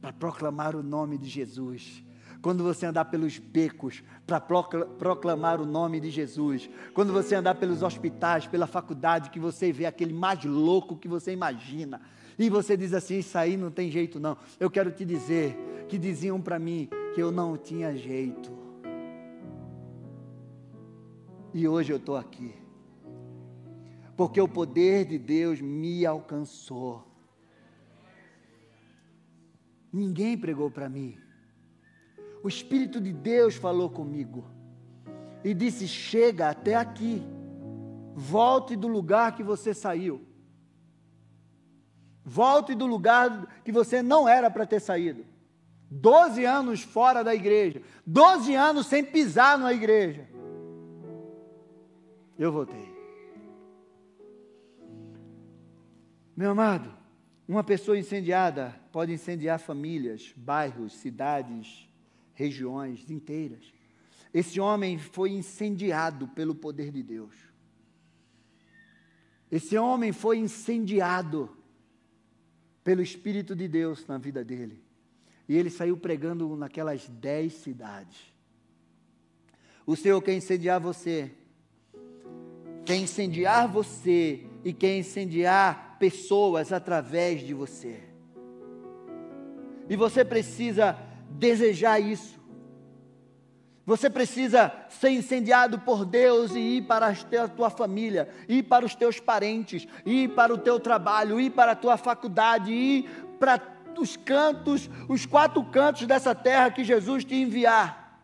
para 0.00 0.12
proclamar 0.12 0.74
o 0.74 0.82
nome 0.82 1.16
de 1.16 1.28
Jesus, 1.28 2.03
quando 2.44 2.62
você 2.62 2.84
andar 2.84 3.06
pelos 3.06 3.38
becos 3.38 4.04
para 4.26 4.38
proclamar 4.38 5.62
o 5.62 5.64
nome 5.64 5.98
de 5.98 6.10
Jesus, 6.10 6.68
quando 6.92 7.10
você 7.10 7.34
andar 7.34 7.54
pelos 7.54 7.82
hospitais, 7.82 8.46
pela 8.46 8.66
faculdade, 8.66 9.30
que 9.30 9.40
você 9.40 9.72
vê 9.72 9.86
aquele 9.86 10.12
mais 10.12 10.44
louco 10.44 10.94
que 10.94 11.08
você 11.08 11.32
imagina, 11.32 12.02
e 12.38 12.50
você 12.50 12.76
diz 12.76 12.92
assim: 12.92 13.20
Isso 13.20 13.38
aí 13.38 13.56
não 13.56 13.70
tem 13.70 13.90
jeito, 13.90 14.20
não. 14.20 14.36
Eu 14.60 14.70
quero 14.70 14.92
te 14.92 15.06
dizer 15.06 15.56
que 15.88 15.96
diziam 15.96 16.38
para 16.38 16.58
mim 16.58 16.90
que 17.14 17.22
eu 17.22 17.32
não 17.32 17.56
tinha 17.56 17.96
jeito. 17.96 18.52
E 21.54 21.66
hoje 21.66 21.94
eu 21.94 21.96
estou 21.96 22.18
aqui, 22.18 22.52
porque 24.18 24.38
o 24.38 24.46
poder 24.46 25.06
de 25.06 25.18
Deus 25.18 25.62
me 25.62 26.04
alcançou. 26.04 27.08
Ninguém 29.90 30.36
pregou 30.36 30.70
para 30.70 30.90
mim 30.90 31.23
o 32.44 32.48
Espírito 32.48 33.00
de 33.00 33.10
Deus 33.10 33.54
falou 33.56 33.88
comigo 33.88 34.44
e 35.42 35.54
disse: 35.54 35.88
Chega 35.88 36.50
até 36.50 36.74
aqui, 36.74 37.22
volte 38.14 38.76
do 38.76 38.86
lugar 38.86 39.34
que 39.34 39.42
você 39.42 39.72
saiu, 39.72 40.20
volte 42.22 42.74
do 42.74 42.84
lugar 42.84 43.62
que 43.64 43.72
você 43.72 44.02
não 44.02 44.28
era 44.28 44.50
para 44.50 44.66
ter 44.66 44.78
saído. 44.78 45.24
Doze 45.90 46.44
anos 46.44 46.82
fora 46.82 47.24
da 47.24 47.34
igreja, 47.34 47.80
doze 48.04 48.54
anos 48.54 48.88
sem 48.88 49.02
pisar 49.02 49.56
na 49.58 49.72
igreja. 49.72 50.28
Eu 52.38 52.52
voltei. 52.52 52.92
Meu 56.36 56.50
amado, 56.50 56.92
uma 57.48 57.64
pessoa 57.64 57.96
incendiada 57.96 58.78
pode 58.92 59.12
incendiar 59.12 59.58
famílias, 59.58 60.34
bairros, 60.36 60.92
cidades, 60.94 61.88
regiões 62.34 63.10
inteiras. 63.10 63.72
Esse 64.32 64.60
homem 64.60 64.98
foi 64.98 65.30
incendiado 65.30 66.26
pelo 66.28 66.54
poder 66.54 66.90
de 66.90 67.02
Deus. 67.02 67.34
Esse 69.50 69.78
homem 69.78 70.12
foi 70.12 70.38
incendiado 70.38 71.56
pelo 72.82 73.00
Espírito 73.00 73.54
de 73.54 73.68
Deus 73.68 74.04
na 74.06 74.18
vida 74.18 74.44
dele. 74.44 74.82
E 75.48 75.56
ele 75.56 75.70
saiu 75.70 75.96
pregando 75.96 76.56
naquelas 76.56 77.08
dez 77.08 77.52
cidades. 77.54 78.34
O 79.86 79.94
Senhor 79.94 80.20
quer 80.20 80.34
incendiar 80.34 80.80
você, 80.80 81.30
quer 82.84 82.96
incendiar 82.96 83.68
você 83.68 84.46
e 84.64 84.72
quer 84.72 84.98
incendiar 84.98 85.96
pessoas 85.98 86.72
através 86.72 87.42
de 87.42 87.54
você. 87.54 88.02
E 89.88 89.96
você 89.96 90.24
precisa 90.24 90.98
desejar 91.34 92.00
isso. 92.00 92.42
Você 93.86 94.08
precisa 94.08 94.72
ser 94.88 95.10
incendiado 95.10 95.78
por 95.80 96.06
Deus 96.06 96.52
e 96.54 96.78
ir 96.78 96.82
para 96.82 97.08
a 97.08 97.48
tua 97.48 97.68
família, 97.68 98.30
ir 98.48 98.62
para 98.62 98.86
os 98.86 98.94
teus 98.94 99.20
parentes, 99.20 99.86
ir 100.06 100.30
para 100.30 100.54
o 100.54 100.58
teu 100.58 100.80
trabalho, 100.80 101.38
ir 101.38 101.50
para 101.50 101.72
a 101.72 101.76
tua 101.76 101.98
faculdade, 101.98 102.72
ir 102.72 103.10
para 103.38 103.60
os 103.98 104.16
cantos, 104.16 104.88
os 105.06 105.26
quatro 105.26 105.62
cantos 105.64 106.06
dessa 106.06 106.34
terra 106.34 106.70
que 106.70 106.82
Jesus 106.82 107.24
te 107.24 107.34
enviar, 107.34 108.18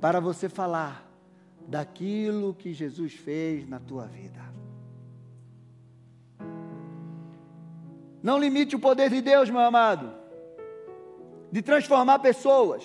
para 0.00 0.20
você 0.20 0.48
falar 0.48 1.06
daquilo 1.68 2.54
que 2.54 2.72
Jesus 2.72 3.12
fez 3.12 3.68
na 3.68 3.78
tua 3.78 4.06
vida. 4.06 4.42
Não 8.22 8.38
limite 8.38 8.74
o 8.74 8.80
poder 8.80 9.10
de 9.10 9.20
Deus, 9.20 9.50
meu 9.50 9.60
amado 9.60 10.23
de 11.54 11.62
transformar 11.62 12.18
pessoas. 12.18 12.82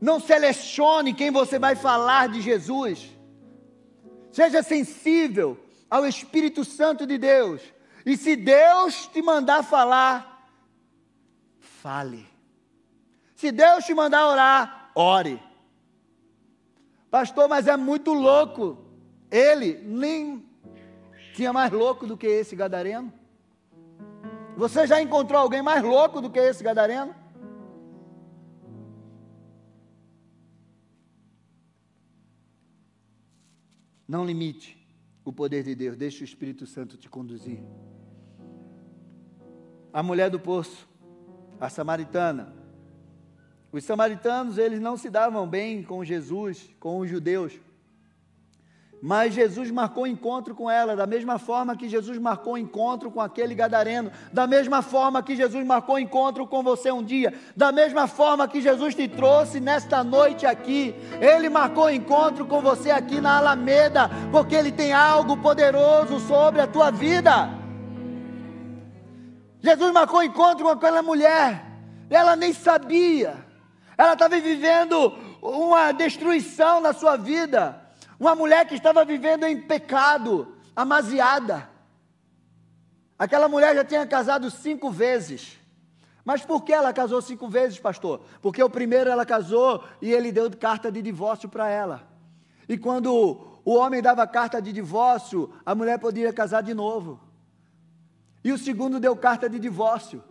Não 0.00 0.18
selecione 0.18 1.14
quem 1.14 1.30
você 1.30 1.56
vai 1.56 1.76
falar 1.76 2.28
de 2.28 2.40
Jesus. 2.40 3.16
Seja 4.32 4.60
sensível 4.60 5.56
ao 5.88 6.04
Espírito 6.04 6.64
Santo 6.64 7.06
de 7.06 7.16
Deus. 7.16 7.62
E 8.04 8.16
se 8.16 8.34
Deus 8.34 9.06
te 9.06 9.22
mandar 9.22 9.62
falar, 9.62 10.50
fale. 11.60 12.26
Se 13.36 13.52
Deus 13.52 13.84
te 13.84 13.94
mandar 13.94 14.26
orar, 14.26 14.90
ore. 14.92 15.40
Pastor, 17.08 17.48
mas 17.48 17.68
é 17.68 17.76
muito 17.76 18.12
louco. 18.12 18.78
Ele 19.30 19.80
nem 19.84 20.44
tinha 21.36 21.52
mais 21.52 21.70
louco 21.70 22.04
do 22.04 22.16
que 22.16 22.26
esse 22.26 22.56
gadareno. 22.56 23.12
Você 24.56 24.88
já 24.88 25.00
encontrou 25.00 25.40
alguém 25.40 25.62
mais 25.62 25.84
louco 25.84 26.20
do 26.20 26.28
que 26.28 26.40
esse 26.40 26.64
gadareno? 26.64 27.14
Não 34.10 34.24
limite 34.24 34.76
o 35.24 35.32
poder 35.32 35.62
de 35.62 35.72
Deus, 35.72 35.96
deixe 35.96 36.24
o 36.24 36.24
Espírito 36.24 36.66
Santo 36.66 36.96
te 36.96 37.08
conduzir. 37.08 37.60
A 39.92 40.02
mulher 40.02 40.28
do 40.28 40.40
poço, 40.40 40.88
a 41.60 41.68
samaritana. 41.68 42.52
Os 43.70 43.84
samaritanos, 43.84 44.58
eles 44.58 44.80
não 44.80 44.96
se 44.96 45.08
davam 45.08 45.48
bem 45.48 45.84
com 45.84 46.04
Jesus, 46.04 46.74
com 46.80 46.98
os 46.98 47.08
judeus. 47.08 47.60
Mas 49.02 49.32
Jesus 49.32 49.70
marcou 49.70 50.06
encontro 50.06 50.54
com 50.54 50.70
ela, 50.70 50.94
da 50.94 51.06
mesma 51.06 51.38
forma 51.38 51.74
que 51.74 51.88
Jesus 51.88 52.18
marcou 52.18 52.58
encontro 52.58 53.10
com 53.10 53.20
aquele 53.20 53.54
gadareno, 53.54 54.12
da 54.30 54.46
mesma 54.46 54.82
forma 54.82 55.22
que 55.22 55.34
Jesus 55.34 55.64
marcou 55.64 55.98
encontro 55.98 56.46
com 56.46 56.62
você 56.62 56.92
um 56.92 57.02
dia, 57.02 57.32
da 57.56 57.72
mesma 57.72 58.06
forma 58.06 58.46
que 58.46 58.60
Jesus 58.60 58.94
te 58.94 59.08
trouxe 59.08 59.58
nesta 59.58 60.04
noite 60.04 60.44
aqui, 60.44 60.94
ele 61.18 61.48
marcou 61.48 61.88
encontro 61.88 62.44
com 62.44 62.60
você 62.60 62.90
aqui 62.90 63.22
na 63.22 63.38
Alameda, 63.38 64.10
porque 64.30 64.54
ele 64.54 64.70
tem 64.70 64.92
algo 64.92 65.38
poderoso 65.38 66.20
sobre 66.20 66.60
a 66.60 66.66
tua 66.66 66.90
vida. 66.90 67.48
Jesus 69.62 69.92
marcou 69.92 70.22
encontro 70.22 70.64
com 70.64 70.70
aquela 70.70 71.00
mulher, 71.00 71.64
ela 72.10 72.36
nem 72.36 72.52
sabia, 72.52 73.46
ela 73.96 74.12
estava 74.12 74.38
vivendo 74.38 75.14
uma 75.40 75.90
destruição 75.92 76.82
na 76.82 76.92
sua 76.92 77.16
vida 77.16 77.79
uma 78.20 78.34
mulher 78.34 78.66
que 78.68 78.74
estava 78.74 79.02
vivendo 79.02 79.44
em 79.44 79.62
pecado, 79.62 80.54
amaziada. 80.76 81.70
Aquela 83.18 83.48
mulher 83.48 83.74
já 83.74 83.82
tinha 83.82 84.06
casado 84.06 84.50
cinco 84.50 84.90
vezes. 84.90 85.58
Mas 86.22 86.44
por 86.44 86.62
que 86.62 86.70
ela 86.70 86.92
casou 86.92 87.22
cinco 87.22 87.48
vezes, 87.48 87.78
pastor? 87.78 88.20
Porque 88.42 88.62
o 88.62 88.68
primeiro 88.68 89.08
ela 89.08 89.24
casou 89.24 89.82
e 90.02 90.12
ele 90.12 90.30
deu 90.30 90.50
carta 90.54 90.92
de 90.92 91.00
divórcio 91.00 91.48
para 91.48 91.70
ela. 91.70 92.06
E 92.68 92.76
quando 92.76 93.10
o 93.64 93.74
homem 93.74 94.02
dava 94.02 94.26
carta 94.26 94.60
de 94.60 94.70
divórcio, 94.70 95.50
a 95.64 95.74
mulher 95.74 95.98
podia 95.98 96.30
casar 96.30 96.62
de 96.62 96.74
novo. 96.74 97.18
E 98.44 98.52
o 98.52 98.58
segundo 98.58 99.00
deu 99.00 99.16
carta 99.16 99.48
de 99.48 99.58
divórcio. 99.58 100.22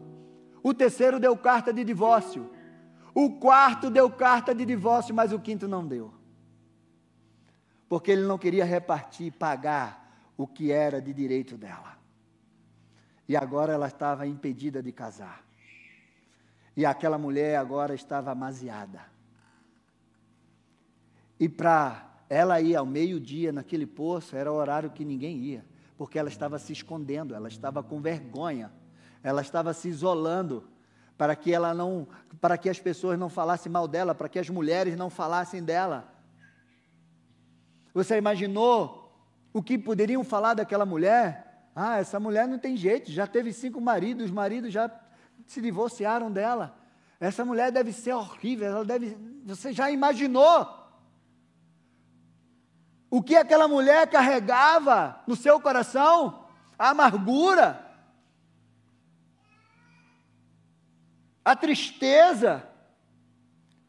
O 0.62 0.76
terceiro 0.76 1.20
deu 1.20 1.36
carta 1.36 1.74
de 1.74 1.84
divórcio. 1.84 2.52
O 3.16 3.40
quarto 3.40 3.90
deu 3.90 4.12
carta 4.12 4.54
de 4.54 4.64
divórcio, 4.64 5.16
mas 5.16 5.34
o 5.34 5.40
quinto 5.40 5.68
não 5.68 5.88
deu 5.88 6.19
porque 7.90 8.12
ele 8.12 8.22
não 8.22 8.38
queria 8.38 8.64
repartir, 8.64 9.34
pagar 9.34 10.32
o 10.38 10.46
que 10.46 10.72
era 10.72 11.02
de 11.02 11.12
direito 11.12 11.58
dela. 11.58 11.98
E 13.28 13.36
agora 13.36 13.74
ela 13.74 13.88
estava 13.88 14.28
impedida 14.28 14.82
de 14.82 14.92
casar. 14.92 15.44
E 16.78 16.86
aquela 16.86 17.18
mulher 17.18 17.58
agora 17.58 17.94
estava 17.94 18.32
amaziada. 18.32 19.02
E 21.40 21.50
para 21.50 22.10
ela 22.30 22.62
ir 22.62 22.76
ao 22.76 22.86
meio-dia 22.86 23.52
naquele 23.52 23.88
poço, 23.88 24.36
era 24.36 24.52
o 24.52 24.56
horário 24.56 24.92
que 24.92 25.04
ninguém 25.04 25.38
ia, 25.40 25.66
porque 25.98 26.20
ela 26.20 26.30
estava 26.30 26.60
se 26.60 26.72
escondendo, 26.72 27.34
ela 27.34 27.48
estava 27.48 27.82
com 27.82 28.00
vergonha, 28.00 28.72
ela 29.24 29.42
estava 29.42 29.74
se 29.74 29.90
isolando 29.90 30.70
para 31.18 31.36
que 31.36 31.54
ela 31.54 31.74
não, 31.74 32.08
para 32.40 32.58
que 32.58 32.70
as 32.70 32.80
pessoas 32.80 33.20
não 33.20 33.30
falassem 33.30 33.72
mal 33.72 33.88
dela, 33.88 34.16
para 34.16 34.30
que 34.30 34.40
as 34.40 34.50
mulheres 34.50 34.96
não 34.96 35.10
falassem 35.10 35.62
dela. 35.62 36.19
Você 37.94 38.18
imaginou 38.18 39.12
o 39.54 39.62
que 39.62 39.78
poderiam 39.78 40.24
falar 40.24 40.54
daquela 40.54 40.86
mulher? 40.86 41.70
Ah, 41.76 41.98
essa 41.98 42.20
mulher 42.20 42.48
não 42.48 42.60
tem 42.60 42.76
jeito, 42.76 43.12
já 43.12 43.26
teve 43.26 43.54
cinco 43.54 43.80
maridos, 43.80 44.26
os 44.26 44.32
maridos 44.32 44.72
já 44.72 44.92
se 45.48 45.62
divorciaram 45.62 46.32
dela. 46.32 46.78
Essa 47.20 47.44
mulher 47.44 47.72
deve 47.72 47.92
ser 47.92 48.14
horrível, 48.14 48.68
ela 48.68 48.86
deve. 48.86 49.18
Você 49.46 49.74
já 49.74 49.92
imaginou? 49.92 50.78
O 53.10 53.24
que 53.24 53.36
aquela 53.36 53.68
mulher 53.68 54.10
carregava 54.10 55.22
no 55.26 55.36
seu 55.36 55.60
coração? 55.60 56.46
A 56.78 56.90
amargura, 56.90 57.86
a 61.44 61.56
tristeza. 61.56 62.66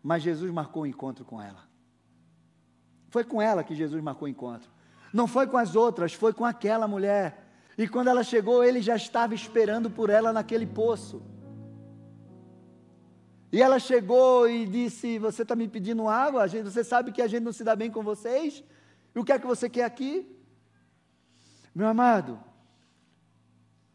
Mas 0.02 0.22
Jesus 0.22 0.50
marcou 0.50 0.84
um 0.84 0.86
encontro 0.86 1.24
com 1.24 1.40
ela. 1.40 1.69
Foi 3.10 3.24
com 3.24 3.42
ela 3.42 3.62
que 3.62 3.74
Jesus 3.74 4.02
marcou 4.02 4.26
o 4.26 4.30
encontro. 4.30 4.70
Não 5.12 5.26
foi 5.26 5.46
com 5.46 5.58
as 5.58 5.74
outras, 5.74 6.14
foi 6.14 6.32
com 6.32 6.44
aquela 6.44 6.86
mulher. 6.86 7.46
E 7.76 7.86
quando 7.88 8.08
ela 8.08 8.22
chegou, 8.22 8.62
ele 8.64 8.80
já 8.80 8.96
estava 8.96 9.34
esperando 9.34 9.90
por 9.90 10.08
ela 10.08 10.32
naquele 10.32 10.66
poço. 10.66 11.20
E 13.52 13.60
ela 13.60 13.80
chegou 13.80 14.48
e 14.48 14.64
disse: 14.64 15.18
Você 15.18 15.42
está 15.42 15.56
me 15.56 15.66
pedindo 15.66 16.08
água? 16.08 16.46
Você 16.46 16.84
sabe 16.84 17.10
que 17.10 17.20
a 17.20 17.26
gente 17.26 17.42
não 17.42 17.52
se 17.52 17.64
dá 17.64 17.74
bem 17.74 17.90
com 17.90 18.02
vocês? 18.02 18.62
E 19.12 19.18
o 19.18 19.24
que 19.24 19.32
é 19.32 19.38
que 19.38 19.46
você 19.46 19.68
quer 19.68 19.84
aqui? 19.84 20.40
Meu 21.74 21.88
amado, 21.88 22.38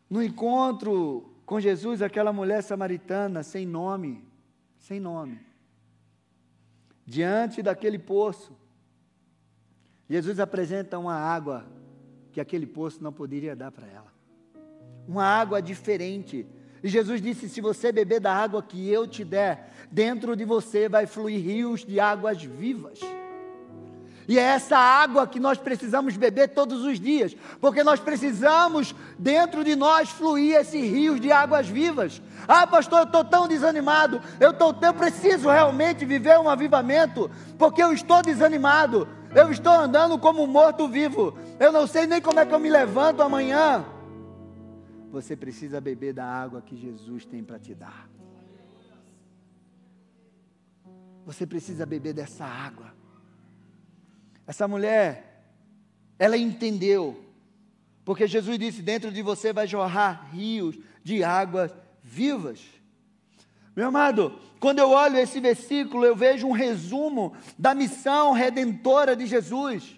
no 0.10 0.22
encontro 0.22 1.34
com 1.46 1.60
Jesus, 1.60 2.02
aquela 2.02 2.34
mulher 2.34 2.62
samaritana 2.64 3.44
sem 3.44 3.66
nome, 3.66 4.28
sem 4.78 5.00
nome, 5.00 5.40
diante 7.06 7.62
daquele 7.62 8.00
poço, 8.00 8.58
Jesus 10.10 10.40
apresenta 10.40 11.00
uma 11.00 11.16
água 11.16 11.66
que 12.32 12.40
aquele 12.40 12.68
poço 12.68 13.04
não 13.04 13.12
poderia 13.12 13.56
dar 13.56 13.72
para 13.72 13.88
ela. 13.88 14.14
Uma 15.08 15.24
água 15.24 15.62
diferente. 15.62 16.46
E 16.84 16.90
Jesus 16.90 17.22
disse: 17.22 17.50
Se 17.50 17.62
você 17.62 17.92
beber 17.92 18.20
da 18.20 18.34
água 18.34 18.62
que 18.62 18.90
eu 18.90 19.08
te 19.08 19.24
der, 19.24 19.72
dentro 19.92 20.36
de 20.36 20.46
você 20.46 20.88
vai 20.88 21.08
fluir 21.08 21.44
rios 21.44 21.84
de 21.84 22.00
águas 22.00 22.44
vivas. 22.44 23.00
E 24.28 24.40
é 24.40 24.42
essa 24.42 24.78
água 24.78 25.28
que 25.28 25.40
nós 25.40 25.58
precisamos 25.58 26.18
beber 26.18 26.50
todos 26.50 26.84
os 26.84 27.00
dias, 27.00 27.36
porque 27.62 27.84
nós 27.84 28.00
precisamos, 28.00 28.96
dentro 29.20 29.64
de 29.64 29.76
nós, 29.76 30.10
fluir 30.10 30.56
esses 30.56 30.82
rios 30.82 31.20
de 31.20 31.32
águas 31.32 31.68
vivas. 31.68 32.22
Ah, 32.48 32.66
pastor, 32.66 33.00
eu 33.00 33.06
estou 33.06 33.24
tão 33.24 33.48
desanimado, 33.48 34.20
eu, 34.40 34.52
tô, 34.52 34.74
eu 34.82 34.94
preciso 34.94 35.50
realmente 35.50 36.06
viver 36.06 36.40
um 36.40 36.50
avivamento, 36.50 37.30
porque 37.58 37.82
eu 37.82 37.94
estou 37.94 38.22
desanimado, 38.24 39.08
eu 39.36 39.52
estou 39.52 39.74
andando 39.74 40.18
como 40.18 40.48
morto-vivo, 40.48 41.38
eu 41.60 41.72
não 41.72 41.86
sei 41.86 42.08
nem 42.08 42.22
como 42.22 42.40
é 42.40 42.46
que 42.46 42.54
eu 42.54 42.60
me 42.60 42.70
levanto 42.70 43.22
amanhã. 43.22 43.86
Você 45.12 45.36
precisa 45.36 45.82
beber 45.82 46.14
da 46.14 46.26
água 46.26 46.62
que 46.62 46.76
Jesus 46.78 47.26
tem 47.26 47.44
para 47.44 47.60
te 47.60 47.76
dar. 47.76 48.10
Você 51.26 51.46
precisa 51.46 51.86
beber 51.86 52.14
dessa 52.14 52.46
água. 52.46 52.94
Essa 54.48 54.68
mulher, 54.68 55.44
ela 56.18 56.38
entendeu, 56.38 57.22
porque 58.06 58.28
Jesus 58.28 58.58
disse: 58.58 58.82
dentro 58.82 59.12
de 59.12 59.22
você 59.22 59.52
vai 59.52 59.68
jorrar 59.68 60.30
rios 60.32 60.78
de 61.04 61.24
águas 61.24 61.76
vivas. 62.02 62.62
Meu 63.76 63.88
amado, 63.88 64.40
quando 64.66 64.80
eu 64.80 64.90
olho 64.90 65.16
esse 65.20 65.40
versículo, 65.40 66.04
eu 66.04 66.16
vejo 66.16 66.48
um 66.48 66.52
resumo 66.52 67.36
da 67.56 67.76
missão 67.76 68.32
redentora 68.32 69.16
de 69.16 69.28
Jesus. 69.28 69.96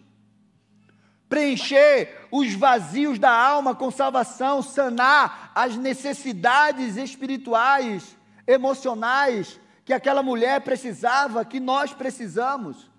Preencher 1.29 2.27
os 2.29 2.53
vazios 2.53 3.17
da 3.17 3.31
alma 3.31 3.73
com 3.73 3.89
salvação, 3.89 4.61
sanar 4.61 5.53
as 5.55 5.77
necessidades 5.77 6.97
espirituais, 6.97 8.17
emocionais 8.45 9.57
que 9.85 9.93
aquela 9.93 10.21
mulher 10.21 10.59
precisava, 10.59 11.45
que 11.45 11.61
nós 11.61 11.93
precisamos. 11.93 12.91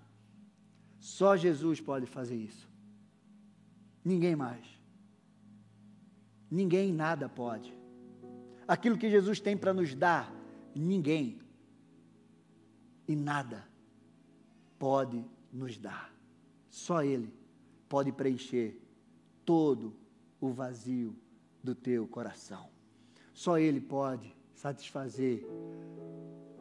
Só 0.99 1.37
Jesus 1.37 1.79
pode 1.79 2.07
fazer 2.07 2.35
isso. 2.35 2.67
Ninguém 4.03 4.35
mais. 4.35 4.65
Ninguém 6.49 6.91
nada 6.91 7.29
pode. 7.29 7.71
Aquilo 8.67 8.97
que 8.97 9.07
Jesus 9.07 9.39
tem 9.39 9.55
para 9.55 9.71
nos 9.71 9.93
dar, 9.93 10.33
ninguém 10.73 11.37
e 13.09 13.15
nada 13.15 13.67
pode 14.77 15.25
nos 15.51 15.79
dar. 15.79 16.13
Só 16.69 17.03
Ele 17.03 17.33
pode 17.89 18.11
preencher 18.11 18.79
todo 19.43 19.95
o 20.39 20.51
vazio 20.51 21.15
do 21.63 21.73
teu 21.73 22.07
coração. 22.07 22.69
Só 23.33 23.57
Ele 23.57 23.81
pode 23.81 24.37
satisfazer, 24.53 25.43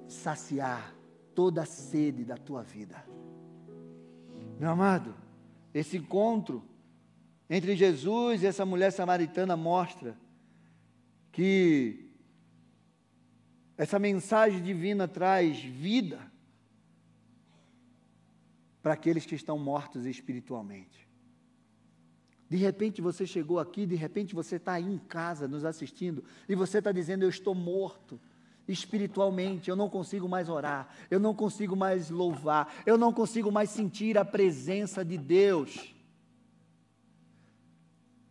saciar 0.08 0.94
toda 1.34 1.64
a 1.64 1.66
sede 1.66 2.24
da 2.24 2.38
tua 2.38 2.62
vida. 2.62 3.04
Meu 4.58 4.70
amado, 4.70 5.14
esse 5.74 5.98
encontro 5.98 6.64
entre 7.50 7.76
Jesus 7.76 8.42
e 8.42 8.46
essa 8.46 8.64
mulher 8.64 8.90
samaritana 8.90 9.54
mostra 9.54 10.18
que 11.30 12.10
essa 13.76 13.98
mensagem 13.98 14.62
divina 14.62 15.06
traz 15.06 15.58
vida 15.60 16.27
para 18.82 18.94
aqueles 18.94 19.26
que 19.26 19.34
estão 19.34 19.58
mortos 19.58 20.06
espiritualmente. 20.06 21.08
De 22.48 22.56
repente 22.56 23.02
você 23.02 23.26
chegou 23.26 23.58
aqui, 23.58 23.84
de 23.84 23.94
repente 23.94 24.34
você 24.34 24.56
está 24.56 24.72
aí 24.72 24.84
em 24.84 24.98
casa 24.98 25.46
nos 25.46 25.64
assistindo 25.64 26.24
e 26.48 26.54
você 26.54 26.78
está 26.78 26.90
dizendo: 26.90 27.22
Eu 27.22 27.28
estou 27.28 27.54
morto 27.54 28.18
espiritualmente, 28.66 29.68
eu 29.68 29.76
não 29.76 29.88
consigo 29.88 30.28
mais 30.28 30.48
orar, 30.48 30.94
eu 31.10 31.18
não 31.18 31.34
consigo 31.34 31.76
mais 31.76 32.10
louvar, 32.10 32.82
eu 32.86 32.96
não 32.96 33.12
consigo 33.12 33.50
mais 33.50 33.70
sentir 33.70 34.16
a 34.16 34.24
presença 34.24 35.04
de 35.04 35.18
Deus. 35.18 35.94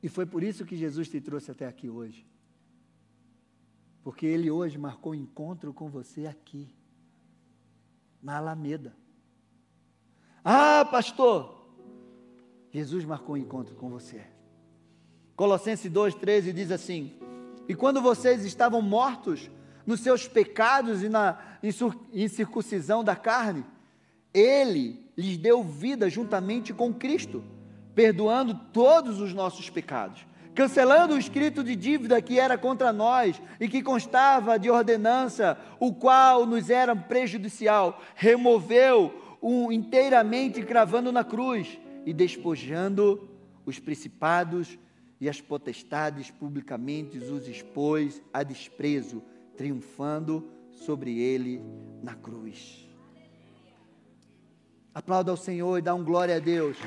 E 0.01 0.10
foi 0.10 0.25
por 0.25 0.43
isso 0.43 0.65
que 0.65 0.77
Jesus 0.77 1.10
te 1.10 1.19
trouxe 1.19 1.51
até 1.51 1.65
aqui 1.67 1.89
hoje. 1.89 2.25
Porque 4.03 4.25
Ele 4.25 4.49
hoje 4.49 4.77
marcou 4.77 5.12
um 5.12 5.15
encontro 5.15 5.73
com 5.73 5.89
você 5.89 6.27
aqui, 6.27 6.73
na 8.21 8.38
Alameda. 8.38 8.95
Ah, 10.49 10.86
pastor, 10.86 11.62
Jesus 12.71 13.03
marcou 13.03 13.36
um 13.36 13.38
encontro 13.38 13.75
com 13.75 13.89
você. 13.89 14.21
Colossenses 15.36 15.91
2,13 15.91 16.53
diz 16.53 16.71
assim: 16.71 17.12
E 17.67 17.75
quando 17.75 18.01
vocês 18.01 18.45
estavam 18.45 18.81
mortos 18.81 19.51
nos 19.86 19.99
seus 19.99 20.25
pecados 20.25 21.03
e 21.03 21.10
na 21.10 21.38
incircuncisão 22.13 23.03
da 23.03 23.13
carne, 23.13 23.65
ele 24.33 25.12
lhes 25.17 25.38
deu 25.38 25.62
vida 25.62 26.10
juntamente 26.10 26.73
com 26.73 26.93
Cristo, 26.93 27.43
perdoando 27.93 28.57
todos 28.71 29.19
os 29.19 29.33
nossos 29.33 29.69
pecados, 29.69 30.25
cancelando 30.55 31.15
o 31.15 31.19
escrito 31.19 31.62
de 31.62 31.75
dívida 31.75 32.21
que 32.21 32.39
era 32.39 32.57
contra 32.57 32.93
nós 32.93 33.41
e 33.60 33.67
que 33.67 33.83
constava 33.83 34.57
de 34.57 34.69
ordenança, 34.71 35.60
o 35.77 35.93
qual 35.93 36.45
nos 36.45 36.69
era 36.69 36.95
prejudicial, 36.95 38.01
removeu-o 39.41 39.71
inteiramente 39.71 40.62
cravando 40.63 41.12
na 41.12 41.23
cruz 41.23 41.80
e 42.06 42.13
despojando 42.13 43.30
os 43.65 43.80
principados 43.80 44.78
e 45.19 45.28
as 45.28 45.41
potestades 45.41 46.30
publicamente 46.30 47.17
os 47.17 47.47
expôs 47.47 48.21
a 48.34 48.43
desprezo 48.43 49.23
triunfando 49.56 50.47
sobre 50.71 51.19
ele 51.19 51.62
na 52.04 52.13
cruz. 52.13 52.88
Aplauda 54.93 55.32
ao 55.32 55.38
Senhor 55.38 55.78
e 55.78 55.82
dá 55.82 55.93
um 55.93 56.04
glória 56.04 56.36
a 56.36 56.39
Deus. 56.39 56.78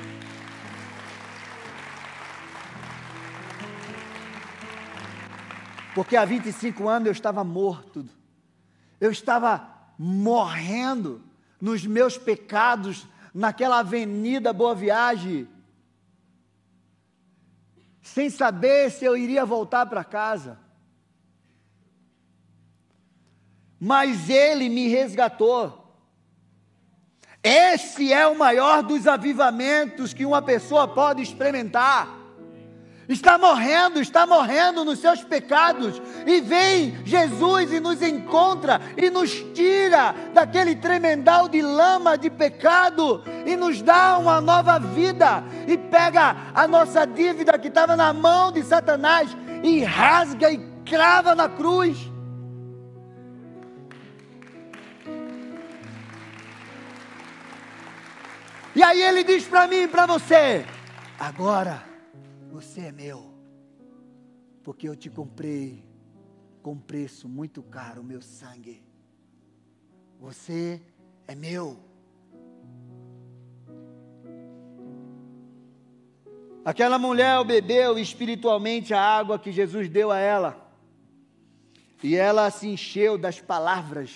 Porque 5.93 6.15
há 6.15 6.23
25 6.23 6.87
anos 6.87 7.07
eu 7.07 7.11
estava 7.11 7.43
morto, 7.43 8.05
eu 8.99 9.11
estava 9.11 9.69
morrendo 9.97 11.21
nos 11.61 11.85
meus 11.85 12.17
pecados, 12.17 13.07
naquela 13.33 13.79
avenida 13.79 14.51
Boa 14.51 14.75
Viagem, 14.75 15.47
sem 18.01 18.29
saber 18.29 18.91
se 18.91 19.05
eu 19.05 19.15
iria 19.15 19.45
voltar 19.45 19.85
para 19.85 20.03
casa. 20.03 20.59
mas 23.83 24.29
ele 24.29 24.69
me 24.69 24.87
resgatou. 24.87 25.91
Esse 27.41 28.13
é 28.13 28.27
o 28.27 28.37
maior 28.37 28.83
dos 28.83 29.07
avivamentos 29.07 30.13
que 30.13 30.23
uma 30.23 30.39
pessoa 30.39 30.87
pode 30.87 31.23
experimentar. 31.23 32.20
Está 33.07 33.37
morrendo, 33.37 33.99
está 33.99 34.25
morrendo 34.25 34.85
nos 34.85 34.99
seus 34.99 35.23
pecados, 35.23 36.01
e 36.25 36.41
vem 36.41 36.97
Jesus 37.03 37.71
e 37.71 37.79
nos 37.79 38.01
encontra 38.01 38.81
e 38.95 39.09
nos 39.09 39.31
tira 39.53 40.15
daquele 40.33 40.75
tremendal 40.75 41.49
de 41.49 41.61
lama 41.61 42.17
de 42.17 42.29
pecado 42.29 43.23
e 43.45 43.55
nos 43.55 43.81
dá 43.81 44.17
uma 44.17 44.39
nova 44.39 44.79
vida 44.79 45.43
e 45.67 45.77
pega 45.77 46.35
a 46.53 46.67
nossa 46.67 47.05
dívida 47.05 47.57
que 47.57 47.67
estava 47.67 47.95
na 47.95 48.13
mão 48.13 48.51
de 48.51 48.63
Satanás 48.63 49.35
e 49.63 49.83
rasga 49.83 50.51
e 50.51 50.57
crava 50.85 51.35
na 51.35 51.49
cruz. 51.49 52.09
E 58.73 58.81
aí 58.81 59.01
ele 59.01 59.23
diz 59.23 59.43
para 59.43 59.67
mim 59.67 59.83
e 59.83 59.87
para 59.87 60.05
você: 60.05 60.65
agora 61.19 61.90
você 62.51 62.81
é 62.81 62.91
meu, 62.91 63.31
porque 64.61 64.87
eu 64.87 64.95
te 64.95 65.09
comprei 65.09 65.83
com 66.61 66.77
preço 66.77 67.29
muito 67.29 67.63
caro, 67.63 68.03
meu 68.03 68.21
sangue. 68.21 68.83
Você 70.19 70.81
é 71.27 71.33
meu. 71.33 71.79
Aquela 76.65 76.99
mulher 76.99 77.43
bebeu 77.45 77.97
espiritualmente 77.97 78.93
a 78.93 79.01
água 79.01 79.39
que 79.39 79.51
Jesus 79.51 79.89
deu 79.89 80.11
a 80.11 80.19
ela. 80.19 80.69
E 82.03 82.15
ela 82.15 82.51
se 82.51 82.67
encheu 82.67 83.17
das 83.17 83.39
palavras 83.39 84.11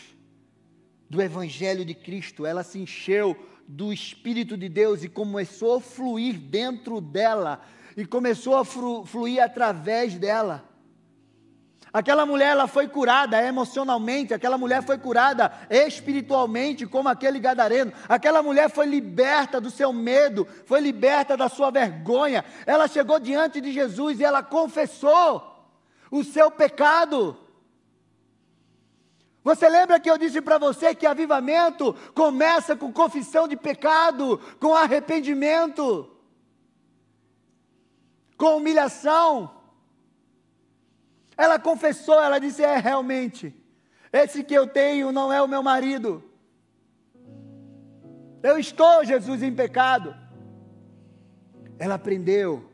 do 1.09 1.21
Evangelho 1.21 1.85
de 1.85 1.93
Cristo, 1.93 2.45
ela 2.45 2.63
se 2.63 2.79
encheu 2.79 3.35
do 3.67 3.93
Espírito 3.93 4.57
de 4.57 4.67
Deus 4.67 5.03
e 5.03 5.09
começou 5.09 5.77
a 5.77 5.81
fluir 5.81 6.37
dentro 6.37 6.99
dela 6.99 7.63
e 7.95 8.05
começou 8.05 8.57
a 8.57 8.65
fluir 8.65 9.41
através 9.41 10.15
dela. 10.15 10.63
Aquela 11.95 12.25
mulher 12.25 12.49
ela 12.49 12.67
foi 12.67 12.89
curada 12.89 13.41
emocionalmente, 13.41 14.33
aquela 14.33 14.57
mulher 14.57 14.83
foi 14.83 14.97
curada 14.97 15.49
espiritualmente, 15.69 16.85
como 16.85 17.07
aquele 17.07 17.39
gadareno. 17.39 17.93
Aquela 18.09 18.43
mulher 18.43 18.69
foi 18.69 18.85
liberta 18.85 19.61
do 19.61 19.71
seu 19.71 19.93
medo, 19.93 20.45
foi 20.65 20.81
liberta 20.81 21.37
da 21.37 21.47
sua 21.47 21.71
vergonha. 21.71 22.43
Ela 22.65 22.89
chegou 22.89 23.17
diante 23.17 23.61
de 23.61 23.71
Jesus 23.71 24.19
e 24.19 24.25
ela 24.25 24.43
confessou 24.43 25.55
o 26.11 26.21
seu 26.21 26.51
pecado. 26.51 27.37
Você 29.41 29.69
lembra 29.69 29.97
que 29.97 30.11
eu 30.11 30.17
disse 30.17 30.41
para 30.41 30.57
você 30.57 30.93
que 30.93 31.05
avivamento 31.05 31.95
começa 32.13 32.75
com 32.75 32.91
confissão 32.91 33.47
de 33.47 33.55
pecado, 33.55 34.37
com 34.59 34.75
arrependimento? 34.75 36.14
Com 38.37 38.57
humilhação. 38.57 39.51
Ela 41.37 41.59
confessou, 41.59 42.19
ela 42.21 42.39
disse: 42.39 42.63
É, 42.63 42.77
realmente, 42.77 43.53
esse 44.11 44.43
que 44.43 44.53
eu 44.53 44.67
tenho 44.67 45.11
não 45.11 45.31
é 45.31 45.41
o 45.41 45.47
meu 45.47 45.61
marido. 45.61 46.23
Eu 48.41 48.57
estou, 48.57 49.03
Jesus, 49.03 49.41
em 49.41 49.53
pecado. 49.53 50.15
Ela 51.77 51.95
aprendeu 51.95 52.69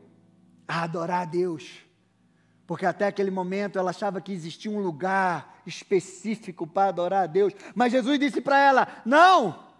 a 0.68 0.82
adorar 0.82 1.22
a 1.22 1.24
Deus, 1.24 1.84
porque 2.66 2.86
até 2.86 3.06
aquele 3.06 3.30
momento 3.30 3.78
ela 3.78 3.90
achava 3.90 4.20
que 4.20 4.32
existia 4.32 4.70
um 4.70 4.80
lugar 4.80 5.60
específico 5.66 6.66
para 6.66 6.88
adorar 6.88 7.24
a 7.24 7.26
Deus, 7.26 7.52
mas 7.74 7.92
Jesus 7.92 8.18
disse 8.18 8.40
para 8.40 8.58
ela: 8.58 8.88
Não, 9.04 9.71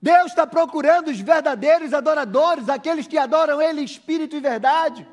Deus 0.00 0.26
está 0.26 0.46
procurando 0.46 1.08
os 1.08 1.20
verdadeiros 1.20 1.92
adoradores, 1.92 2.68
aqueles 2.68 3.06
que 3.06 3.18
adoram 3.18 3.60
Ele 3.60 3.82
espírito 3.82 4.36
e 4.36 4.40
verdade. 4.40 5.06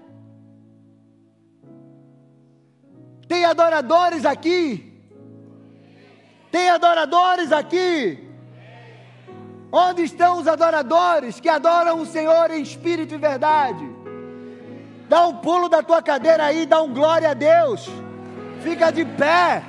Tem 3.28 3.44
adoradores 3.46 4.26
aqui. 4.26 4.94
Tem 6.52 6.70
adoradores 6.70 7.52
aqui. 7.52 8.24
Onde 9.72 10.04
estão 10.04 10.38
os 10.38 10.48
adoradores 10.48 11.40
que 11.40 11.50
adoram 11.50 12.00
o 12.00 12.06
Senhor 12.06 12.52
em 12.52 12.62
espírito 12.62 13.16
e 13.16 13.18
verdade? 13.18 13.84
Dá 15.10 15.28
um 15.28 15.38
pulo 15.38 15.68
da 15.68 15.84
tua 15.84 16.02
cadeira 16.02 16.46
aí, 16.46 16.66
dá 16.66 16.82
um 16.82 16.94
glória 16.94 17.32
a 17.32 17.34
Deus. 17.34 17.90
Fica 18.62 18.92
de 18.92 19.04
pé. 19.04 19.64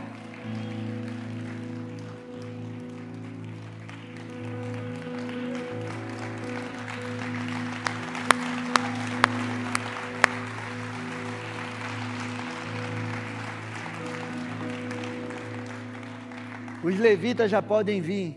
Os 16.87 16.97
levitas 17.01 17.51
já 17.51 17.61
podem 17.61 18.01
vir. 18.01 18.37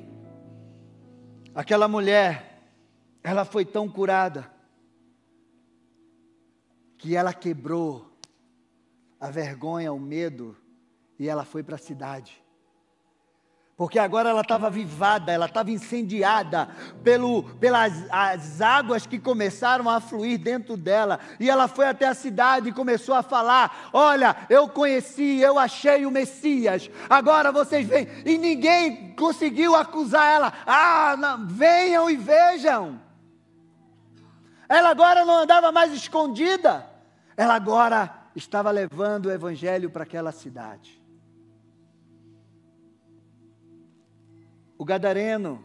Aquela 1.54 1.88
mulher, 1.88 2.64
ela 3.22 3.46
foi 3.46 3.64
tão 3.64 3.88
curada 3.88 4.52
que 6.98 7.16
ela 7.16 7.32
quebrou 7.32 8.12
a 9.20 9.30
vergonha, 9.30 9.94
o 9.94 10.00
medo 10.00 10.58
e 11.20 11.30
ela 11.30 11.46
foi 11.46 11.62
para 11.62 11.76
a 11.76 11.78
cidade 11.78 12.44
porque 13.80 13.98
agora 13.98 14.30
ela 14.30 14.42
estava 14.42 14.68
avivada, 14.68 15.32
ela 15.32 15.46
estava 15.46 15.72
incendiada 15.72 16.68
pelo, 17.02 17.44
pelas 17.44 17.94
as 18.12 18.60
águas 18.60 19.08
que 19.08 19.18
começaram 19.18 19.90
a 19.90 20.02
fluir 20.02 20.38
dentro 20.38 20.76
dela. 20.76 21.18
E 21.40 21.50
ela 21.50 21.66
foi 21.70 21.88
até 21.88 22.06
a 22.06 22.14
cidade 22.14 22.68
e 22.68 22.74
começou 22.74 23.16
a 23.16 23.24
falar: 23.24 23.90
Olha, 23.94 24.36
eu 24.50 24.68
conheci, 24.68 25.40
eu 25.40 25.58
achei 25.58 26.06
o 26.06 26.12
Messias, 26.12 26.92
agora 27.10 27.54
vocês 27.54 27.88
vêm. 27.88 28.06
E 28.26 28.38
ninguém 28.38 29.16
conseguiu 29.16 29.74
acusar 29.78 30.28
ela: 30.28 30.54
Ah, 30.68 31.16
não, 31.18 31.48
venham 31.48 32.10
e 32.10 32.18
vejam. 32.18 33.00
Ela 34.68 34.90
agora 34.90 35.24
não 35.24 35.44
andava 35.44 35.72
mais 35.72 35.94
escondida, 35.94 36.86
ela 37.38 37.56
agora 37.56 38.14
estava 38.36 38.72
levando 38.72 39.28
o 39.28 39.32
evangelho 39.32 39.90
para 39.90 40.04
aquela 40.04 40.34
cidade. 40.34 40.99
O 44.80 44.86
gadareno 44.86 45.62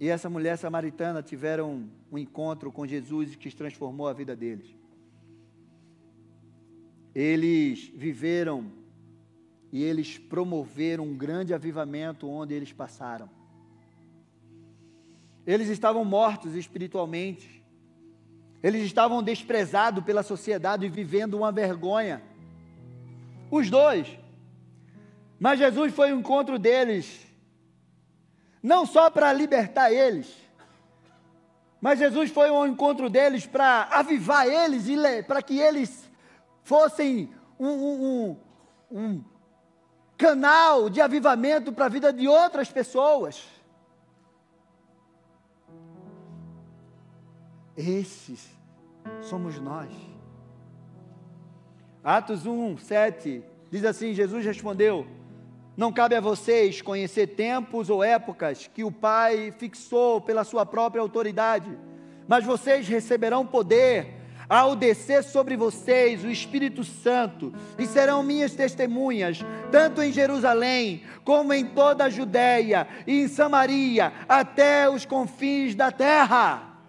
e 0.00 0.08
essa 0.08 0.30
mulher 0.30 0.56
samaritana 0.56 1.22
tiveram 1.22 1.90
um 2.10 2.16
encontro 2.16 2.72
com 2.72 2.86
Jesus 2.86 3.36
que 3.36 3.54
transformou 3.54 4.08
a 4.08 4.14
vida 4.14 4.34
deles. 4.34 4.74
Eles 7.14 7.92
viveram 7.94 8.72
e 9.70 9.84
eles 9.84 10.16
promoveram 10.16 11.04
um 11.04 11.14
grande 11.14 11.52
avivamento 11.52 12.26
onde 12.26 12.54
eles 12.54 12.72
passaram. 12.72 13.28
Eles 15.46 15.68
estavam 15.68 16.02
mortos 16.02 16.54
espiritualmente. 16.54 17.62
Eles 18.62 18.86
estavam 18.86 19.22
desprezados 19.22 20.02
pela 20.02 20.22
sociedade 20.22 20.86
e 20.86 20.88
vivendo 20.88 21.34
uma 21.34 21.52
vergonha. 21.52 22.22
Os 23.50 23.68
dois. 23.68 24.18
Mas 25.38 25.58
Jesus 25.58 25.92
foi 25.92 26.10
ao 26.10 26.18
encontro 26.18 26.58
deles 26.58 27.26
não 28.66 28.84
só 28.84 29.08
para 29.08 29.32
libertar 29.32 29.92
eles, 29.92 30.26
mas 31.80 32.00
Jesus 32.00 32.32
foi 32.32 32.48
ao 32.48 32.66
encontro 32.66 33.08
deles 33.08 33.46
para 33.46 33.84
avivar 33.92 34.44
eles 34.44 34.88
e 34.88 35.22
para 35.22 35.40
que 35.40 35.56
eles 35.56 36.10
fossem 36.64 37.32
um, 37.60 37.68
um, 37.68 38.36
um, 38.90 38.98
um 38.98 39.24
canal 40.18 40.90
de 40.90 41.00
avivamento 41.00 41.72
para 41.72 41.84
a 41.84 41.88
vida 41.88 42.12
de 42.12 42.26
outras 42.26 42.68
pessoas. 42.68 43.40
Esses 47.76 48.50
somos 49.22 49.60
nós. 49.60 49.92
Atos 52.02 52.46
1, 52.46 52.78
7 52.78 53.44
diz 53.70 53.84
assim: 53.84 54.12
Jesus 54.12 54.44
respondeu: 54.44 55.06
não 55.76 55.92
cabe 55.92 56.14
a 56.14 56.20
vocês 56.20 56.80
conhecer 56.80 57.28
tempos 57.28 57.90
ou 57.90 58.02
épocas 58.02 58.70
que 58.72 58.82
o 58.82 58.90
Pai 58.90 59.52
fixou 59.58 60.20
pela 60.20 60.42
sua 60.42 60.64
própria 60.64 61.02
autoridade, 61.02 61.76
mas 62.26 62.44
vocês 62.44 62.88
receberão 62.88 63.46
poder 63.46 64.14
ao 64.48 64.76
descer 64.76 65.24
sobre 65.24 65.56
vocês 65.56 66.24
o 66.24 66.30
Espírito 66.30 66.84
Santo, 66.84 67.52
e 67.78 67.86
serão 67.86 68.22
minhas 68.22 68.54
testemunhas, 68.54 69.40
tanto 69.70 70.02
em 70.02 70.12
Jerusalém, 70.12 71.02
como 71.24 71.52
em 71.52 71.66
toda 71.66 72.04
a 72.04 72.10
Judéia 72.10 72.86
e 73.06 73.22
em 73.22 73.28
Samaria, 73.28 74.12
até 74.28 74.88
os 74.88 75.04
confins 75.04 75.74
da 75.74 75.90
terra. 75.90 76.80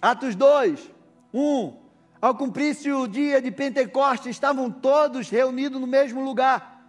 Atos 0.00 0.34
2, 0.34 0.90
1. 1.32 1.81
Ao 2.22 2.36
cumprir-se 2.36 2.88
o 2.92 3.08
dia 3.08 3.42
de 3.42 3.50
Pentecostes, 3.50 4.28
estavam 4.28 4.70
todos 4.70 5.28
reunidos 5.28 5.80
no 5.80 5.88
mesmo 5.88 6.22
lugar. 6.22 6.80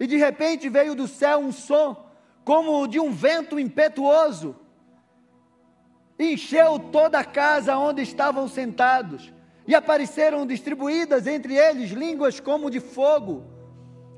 E 0.00 0.04
de 0.04 0.16
repente 0.16 0.68
veio 0.68 0.96
do 0.96 1.06
céu 1.06 1.38
um 1.38 1.52
som, 1.52 2.10
como 2.44 2.88
de 2.88 2.98
um 2.98 3.12
vento 3.12 3.56
impetuoso. 3.56 4.56
encheu 6.18 6.76
toda 6.90 7.20
a 7.20 7.24
casa 7.24 7.78
onde 7.78 8.02
estavam 8.02 8.48
sentados, 8.48 9.32
e 9.64 9.76
apareceram 9.76 10.44
distribuídas 10.44 11.28
entre 11.28 11.54
eles 11.54 11.90
línguas 11.92 12.40
como 12.40 12.68
de 12.68 12.80
fogo, 12.80 13.44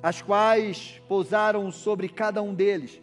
as 0.02 0.22
quais 0.22 1.02
pousaram 1.06 1.70
sobre 1.70 2.08
cada 2.08 2.40
um 2.40 2.54
deles. 2.54 2.98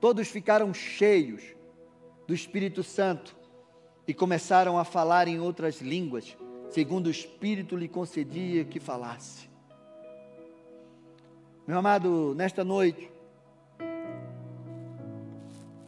Todos 0.00 0.28
ficaram 0.28 0.72
cheios 0.72 1.42
do 2.26 2.32
Espírito 2.32 2.82
Santo 2.82 3.36
e 4.06 4.14
começaram 4.14 4.78
a 4.78 4.84
falar 4.84 5.28
em 5.28 5.38
outras 5.38 5.80
línguas, 5.80 6.36
segundo 6.70 7.06
o 7.06 7.10
Espírito 7.10 7.76
lhe 7.76 7.88
concedia 7.88 8.64
que 8.64 8.80
falasse. 8.80 9.48
Meu 11.66 11.78
amado, 11.78 12.34
nesta 12.36 12.64
noite, 12.64 13.10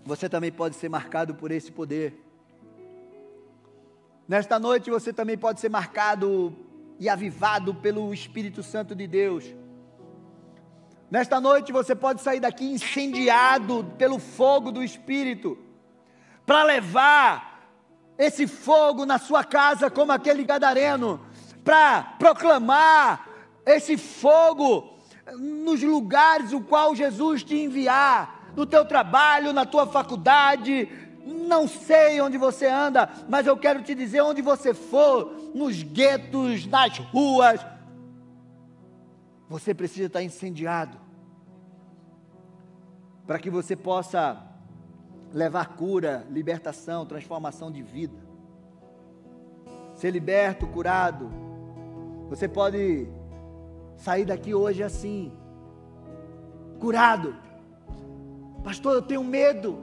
você 0.04 0.28
também 0.28 0.52
pode 0.52 0.76
ser 0.76 0.88
marcado 0.88 1.34
por 1.34 1.50
esse 1.50 1.72
poder. 1.72 2.14
Nesta 4.28 4.58
noite 4.58 4.90
você 4.90 5.12
também 5.12 5.36
pode 5.36 5.60
ser 5.60 5.68
marcado 5.68 6.54
e 6.98 7.08
avivado 7.08 7.74
pelo 7.74 8.14
Espírito 8.14 8.62
Santo 8.62 8.94
de 8.94 9.06
Deus. 9.06 9.44
Nesta 11.10 11.40
noite 11.40 11.72
você 11.72 11.94
pode 11.94 12.22
sair 12.22 12.40
daqui 12.40 12.64
incendiado 12.64 13.84
pelo 13.98 14.18
fogo 14.18 14.72
do 14.72 14.82
Espírito, 14.82 15.58
para 16.46 16.62
levar 16.62 17.51
esse 18.18 18.46
fogo 18.46 19.04
na 19.04 19.18
sua 19.18 19.44
casa, 19.44 19.90
como 19.90 20.12
aquele 20.12 20.44
gadareno, 20.44 21.20
para 21.64 22.02
proclamar 22.18 23.28
esse 23.64 23.96
fogo 23.96 24.98
nos 25.38 25.82
lugares 25.82 26.52
o 26.52 26.60
qual 26.60 26.94
Jesus 26.94 27.42
te 27.42 27.56
enviar, 27.56 28.52
no 28.56 28.66
teu 28.66 28.84
trabalho, 28.84 29.52
na 29.52 29.64
tua 29.64 29.86
faculdade, 29.86 30.88
não 31.24 31.66
sei 31.66 32.20
onde 32.20 32.36
você 32.36 32.66
anda, 32.66 33.08
mas 33.28 33.46
eu 33.46 33.56
quero 33.56 33.82
te 33.82 33.94
dizer 33.94 34.20
onde 34.20 34.42
você 34.42 34.74
for, 34.74 35.32
nos 35.54 35.82
guetos, 35.82 36.66
nas 36.66 36.98
ruas, 36.98 37.64
você 39.48 39.74
precisa 39.74 40.06
estar 40.06 40.22
incendiado 40.22 40.98
para 43.26 43.38
que 43.38 43.50
você 43.50 43.76
possa 43.76 44.51
levar 45.33 45.76
cura, 45.76 46.26
libertação, 46.30 47.07
transformação 47.07 47.70
de 47.70 47.83
vida. 47.83 48.16
Ser 49.95 50.11
liberto, 50.11 50.66
curado. 50.66 51.30
Você 52.28 52.49
pode 52.49 53.07
sair 53.97 54.24
daqui 54.24 54.55
hoje 54.55 54.83
assim, 54.83 55.33
curado. 56.80 57.37
Pastor, 58.64 58.95
eu 58.95 59.03
tenho 59.03 59.24
medo. 59.24 59.78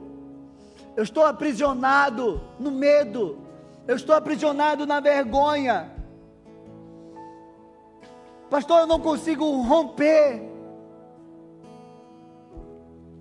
Eu 0.95 1.03
estou 1.03 1.25
aprisionado 1.25 2.41
no 2.59 2.71
medo. 2.71 3.39
Eu 3.87 3.95
estou 3.95 4.15
aprisionado 4.15 4.85
na 4.85 4.99
vergonha. 4.99 5.91
Pastor, 8.49 8.81
eu 8.81 8.87
não 8.87 8.99
consigo 8.99 9.45
romper. 9.61 10.49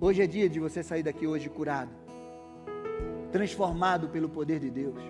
Hoje 0.01 0.21
é 0.21 0.27
dia 0.27 0.49
de 0.49 0.59
você 0.59 0.81
sair 0.81 1.03
daqui 1.03 1.27
hoje 1.27 1.49
curado, 1.49 1.91
transformado 3.31 4.09
pelo 4.09 4.29
poder 4.29 4.59
de 4.59 4.69
Deus. 4.69 5.01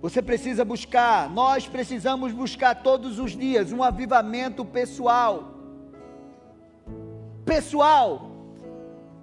Você 0.00 0.20
precisa 0.20 0.64
buscar, 0.64 1.30
nós 1.30 1.66
precisamos 1.66 2.32
buscar 2.32 2.82
todos 2.82 3.18
os 3.18 3.32
dias 3.32 3.72
um 3.72 3.82
avivamento 3.82 4.64
pessoal. 4.64 5.54
Pessoal. 7.44 8.30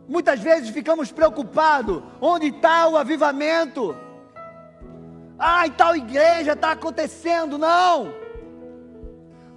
Muitas 0.08 0.40
vezes 0.40 0.70
ficamos 0.70 1.12
preocupados: 1.12 2.02
onde 2.20 2.48
está 2.48 2.88
o 2.88 2.98
avivamento? 2.98 3.96
Ah, 5.38 5.68
em 5.68 5.72
tal 5.72 5.96
igreja 5.96 6.54
está 6.54 6.72
acontecendo. 6.72 7.58
Não. 7.58 8.14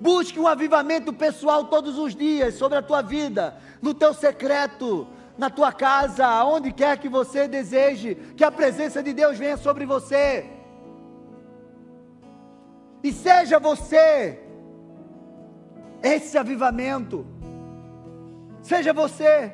Busque 0.01 0.39
um 0.39 0.47
avivamento 0.47 1.13
pessoal 1.13 1.65
todos 1.65 1.97
os 1.99 2.15
dias 2.15 2.55
sobre 2.55 2.77
a 2.77 2.83
tua 2.83 3.01
vida, 3.01 3.57
no 3.81 3.95
teu 3.95 4.13
secreto, 4.13 5.07
na 5.37 5.51
tua 5.51 5.73
casa, 5.73 6.27
aonde 6.27 6.73
quer 6.73 6.99
que 6.99 7.09
você 7.09 7.49
deseje 7.49 8.15
que 8.37 8.45
a 8.45 8.53
presença 8.53 9.03
de 9.03 9.13
Deus 9.13 9.39
venha 9.39 9.57
sobre 9.57 9.85
você. 9.85 10.47
E 13.03 13.13
seja 13.13 13.59
você 13.59 14.41
esse 16.03 16.39
avivamento. 16.39 17.27
Seja 18.63 18.93
você. 18.93 19.53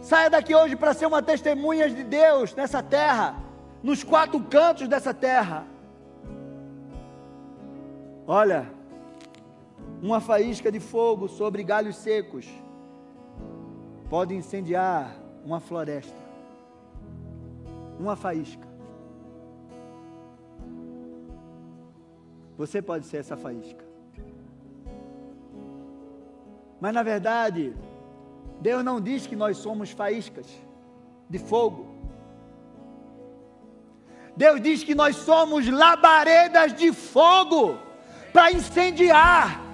Saia 0.00 0.30
daqui 0.30 0.54
hoje 0.54 0.76
para 0.76 0.94
ser 0.94 1.06
uma 1.06 1.22
testemunha 1.22 1.88
de 1.88 2.02
Deus 2.04 2.54
nessa 2.54 2.82
terra, 2.82 3.36
nos 3.82 4.02
quatro 4.02 4.40
cantos 4.40 4.88
dessa 4.88 5.14
terra. 5.14 5.66
Olha, 8.26 8.70
uma 10.02 10.20
faísca 10.20 10.70
de 10.70 10.80
fogo 10.80 11.28
sobre 11.28 11.62
galhos 11.62 11.96
secos 11.96 12.46
pode 14.08 14.34
incendiar 14.34 15.14
uma 15.44 15.60
floresta. 15.60 16.16
Uma 17.98 18.16
faísca. 18.16 18.66
Você 22.56 22.80
pode 22.80 23.06
ser 23.06 23.18
essa 23.18 23.36
faísca. 23.36 23.84
Mas 26.80 26.94
na 26.94 27.02
verdade, 27.02 27.74
Deus 28.60 28.84
não 28.84 29.00
diz 29.00 29.26
que 29.26 29.36
nós 29.36 29.56
somos 29.58 29.90
faíscas 29.90 30.46
de 31.28 31.38
fogo. 31.38 31.86
Deus 34.36 34.60
diz 34.60 34.84
que 34.84 34.94
nós 34.94 35.16
somos 35.16 35.68
labaredas 35.68 36.72
de 36.72 36.92
fogo 36.92 37.76
para 38.32 38.52
incendiar. 38.52 39.67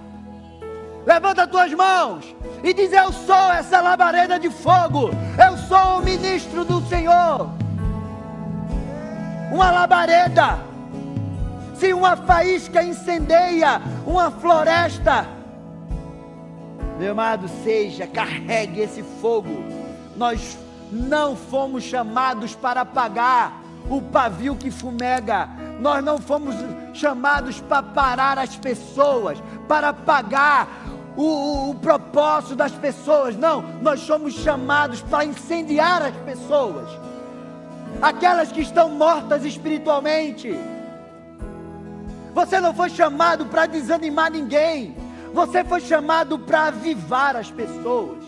Levanta 1.06 1.44
as 1.44 1.50
tuas 1.50 1.72
mãos 1.72 2.34
e 2.62 2.72
diz: 2.72 2.92
Eu 2.92 3.12
sou 3.12 3.52
essa 3.52 3.80
labareda 3.80 4.38
de 4.38 4.50
fogo. 4.50 5.10
Eu 5.38 5.56
sou 5.58 5.98
o 5.98 6.02
ministro 6.02 6.64
do 6.64 6.80
Senhor. 6.88 7.50
Uma 9.52 9.70
labareda 9.70 10.58
se 11.84 11.92
uma 11.92 12.16
faísca 12.16 12.82
incendeia 12.82 13.82
uma 14.06 14.30
floresta, 14.30 15.26
meu 16.98 17.12
amado, 17.12 17.48
seja, 17.62 18.06
carregue 18.06 18.80
esse 18.80 19.02
fogo. 19.20 19.50
Nós 20.16 20.56
não 20.90 21.34
fomos 21.34 21.82
chamados 21.82 22.54
para 22.54 22.82
apagar 22.82 23.60
o 23.90 24.00
pavio 24.00 24.54
que 24.54 24.70
fumega. 24.70 25.48
Nós 25.80 26.02
não 26.04 26.18
fomos 26.18 26.54
chamados 26.92 27.60
para 27.60 27.82
parar 27.82 28.38
as 28.38 28.56
pessoas, 28.56 29.42
para 29.66 29.88
apagar 29.88 30.68
o, 31.16 31.22
o, 31.22 31.70
o, 31.70 31.74
propósito 31.74 32.56
das 32.56 32.72
pessoas. 32.72 33.36
Não, 33.36 33.62
nós 33.80 34.00
somos 34.00 34.34
chamados 34.34 35.02
para 35.02 35.24
incendiar 35.24 36.02
as 36.02 36.16
pessoas, 36.16 36.88
aquelas 38.00 38.50
que 38.50 38.60
estão 38.60 38.88
mortas 38.90 39.44
espiritualmente. 39.44 40.54
Você 42.34 42.60
não 42.60 42.74
foi 42.74 42.90
chamado 42.90 43.46
para 43.46 43.66
desanimar 43.66 44.30
ninguém. 44.30 44.96
Você 45.32 45.64
foi 45.64 45.80
chamado 45.80 46.38
para 46.38 46.66
avivar 46.66 47.36
as 47.36 47.50
pessoas. 47.50 48.22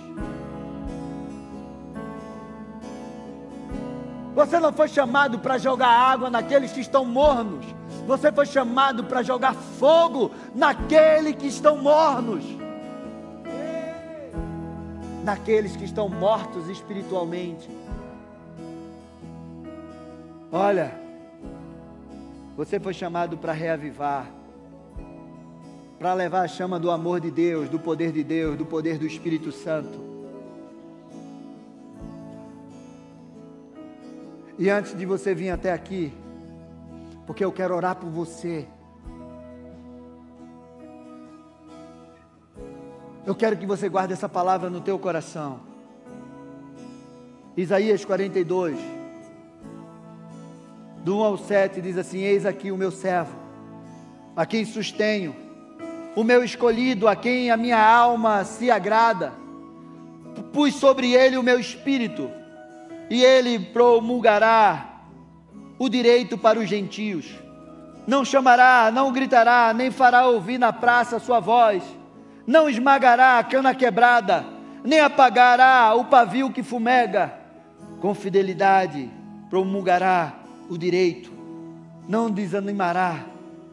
Você 4.34 4.60
não 4.60 4.72
foi 4.72 4.86
chamado 4.88 5.38
para 5.38 5.56
jogar 5.56 5.88
água 5.88 6.28
naqueles 6.28 6.70
que 6.70 6.80
estão 6.80 7.04
mornos. 7.04 7.64
Você 8.06 8.30
foi 8.30 8.44
chamado 8.44 9.04
para 9.04 9.22
jogar 9.22 9.54
fogo 9.54 10.30
naqueles 10.54 11.34
que 11.36 11.46
estão 11.46 11.78
mornos. 11.78 12.44
Naqueles 15.26 15.74
que 15.74 15.84
estão 15.84 16.08
mortos 16.08 16.68
espiritualmente. 16.68 17.68
Olha, 20.52 20.92
você 22.56 22.78
foi 22.78 22.94
chamado 22.94 23.36
para 23.36 23.52
reavivar, 23.52 24.30
para 25.98 26.14
levar 26.14 26.42
a 26.42 26.46
chama 26.46 26.78
do 26.78 26.92
amor 26.92 27.18
de 27.18 27.32
Deus, 27.32 27.68
do 27.68 27.76
poder 27.76 28.12
de 28.12 28.22
Deus, 28.22 28.56
do 28.56 28.64
poder 28.64 28.98
do 28.98 29.04
Espírito 29.04 29.50
Santo. 29.50 29.98
E 34.56 34.70
antes 34.70 34.96
de 34.96 35.04
você 35.04 35.34
vir 35.34 35.50
até 35.50 35.72
aqui, 35.72 36.12
porque 37.26 37.44
eu 37.44 37.50
quero 37.50 37.74
orar 37.74 37.96
por 37.96 38.08
você. 38.08 38.68
Eu 43.26 43.34
quero 43.34 43.56
que 43.56 43.66
você 43.66 43.88
guarde 43.88 44.12
essa 44.12 44.28
palavra 44.28 44.70
no 44.70 44.80
teu 44.80 44.96
coração. 45.00 45.58
Isaías 47.56 48.04
42 48.04 48.78
do 51.02 51.18
1 51.18 51.24
ao 51.24 51.36
7 51.36 51.80
diz 51.80 51.98
assim: 51.98 52.20
Eis 52.20 52.46
aqui 52.46 52.70
o 52.70 52.76
meu 52.76 52.92
servo, 52.92 53.36
a 54.36 54.46
quem 54.46 54.64
sustenho, 54.64 55.34
o 56.14 56.22
meu 56.22 56.44
escolhido, 56.44 57.08
a 57.08 57.16
quem 57.16 57.50
a 57.50 57.56
minha 57.56 57.84
alma 57.84 58.44
se 58.44 58.70
agrada, 58.70 59.32
pus 60.52 60.76
sobre 60.76 61.12
ele 61.12 61.36
o 61.36 61.42
meu 61.42 61.58
espírito, 61.58 62.30
e 63.10 63.24
ele 63.24 63.58
promulgará 63.58 65.00
o 65.80 65.88
direito 65.88 66.38
para 66.38 66.60
os 66.60 66.68
gentios. 66.68 67.34
Não 68.06 68.24
chamará, 68.24 68.88
não 68.92 69.12
gritará, 69.12 69.72
nem 69.74 69.90
fará 69.90 70.28
ouvir 70.28 70.58
na 70.58 70.72
praça 70.72 71.18
sua 71.18 71.40
voz, 71.40 71.82
não 72.46 72.68
esmagará 72.68 73.38
a 73.38 73.44
cana 73.44 73.74
quebrada, 73.74 74.44
nem 74.84 75.00
apagará 75.00 75.94
o 75.94 76.04
pavio 76.04 76.50
que 76.50 76.62
fumega. 76.62 77.32
Com 78.00 78.14
fidelidade 78.14 79.10
promulgará 79.50 80.34
o 80.68 80.76
direito, 80.78 81.32
não 82.08 82.30
desanimará, 82.30 83.24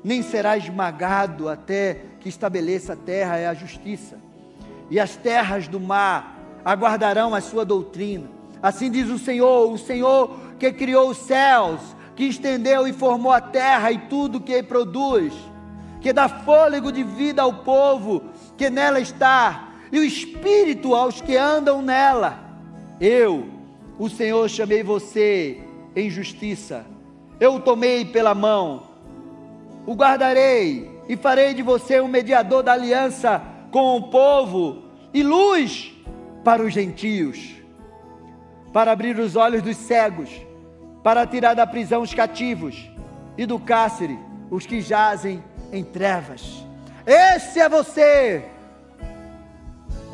nem 0.04 0.22
será 0.22 0.58
esmagado 0.58 1.50
até 1.50 2.02
que 2.20 2.30
estabeleça 2.30 2.94
a 2.94 2.96
terra 2.96 3.40
e 3.40 3.46
a 3.46 3.54
justiça. 3.54 4.18
E 4.90 5.00
as 5.00 5.16
terras 5.16 5.68
do 5.68 5.80
mar 5.80 6.38
aguardarão 6.64 7.36
a 7.36 7.42
sua 7.42 7.66
doutrina. 7.66 8.28
Assim 8.62 8.90
diz 8.90 9.10
o 9.10 9.20
Senhor, 9.20 9.72
o 9.72 9.78
Senhor 9.78 10.40
que 10.58 10.72
criou 10.72 11.10
os 11.10 11.18
céus, 11.18 11.82
que 12.16 12.24
estendeu 12.24 12.88
e 12.88 12.94
formou 12.94 13.32
a 13.32 13.42
terra 13.42 13.92
e 13.92 13.98
tudo 13.98 14.40
que 14.40 14.64
produz, 14.64 15.34
que 16.00 16.14
dá 16.14 16.30
fôlego 16.30 16.92
de 16.92 17.04
vida 17.04 17.42
ao 17.42 17.54
povo 17.54 18.24
que 18.64 18.70
nela 18.70 19.02
está, 19.02 19.74
e 19.92 20.00
o 20.00 20.06
espírito 20.06 20.96
aos 20.96 21.20
que 21.20 21.36
andam 21.36 21.82
nela. 21.82 22.40
Eu, 22.98 23.50
o 24.00 24.08
Senhor, 24.10 24.50
chamei 24.50 24.82
você 24.82 25.60
em 25.94 26.10
justiça, 26.10 26.86
eu 27.42 27.56
o 27.56 27.60
tomei 27.60 28.06
pela 28.06 28.34
mão, 28.34 28.84
o 29.86 29.94
guardarei 29.96 30.90
e 31.10 31.18
farei 31.18 31.54
de 31.54 31.62
você 31.62 32.00
um 32.00 32.08
mediador 32.08 32.64
da 32.64 32.72
aliança 32.72 33.42
com 33.70 33.98
o 33.98 34.04
povo 34.04 34.84
e 35.14 35.22
luz 35.22 35.94
para 36.42 36.64
os 36.64 36.72
gentios, 36.72 37.56
para 38.72 38.94
abrir 38.94 39.20
os 39.20 39.36
olhos 39.36 39.62
dos 39.62 39.76
cegos, 39.76 40.30
para 41.04 41.28
tirar 41.28 41.54
da 41.54 41.68
prisão 41.68 42.02
os 42.02 42.14
cativos 42.14 42.90
e 43.38 43.46
do 43.46 43.60
cárcere 43.60 44.18
os 44.50 44.66
que 44.66 44.80
jazem 44.80 45.44
em 45.70 45.84
trevas. 45.84 46.66
Esse 47.06 47.60
é 47.60 47.68
você. 47.68 48.53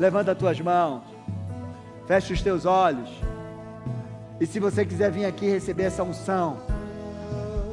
Levanta 0.00 0.32
as 0.32 0.38
tuas 0.38 0.58
mãos, 0.58 1.02
fecha 2.06 2.32
os 2.32 2.40
teus 2.40 2.64
olhos. 2.64 3.10
E 4.40 4.46
se 4.46 4.58
você 4.58 4.82
quiser 4.82 5.10
vir 5.10 5.26
aqui 5.26 5.46
receber 5.46 5.82
essa 5.82 6.02
unção, 6.02 6.56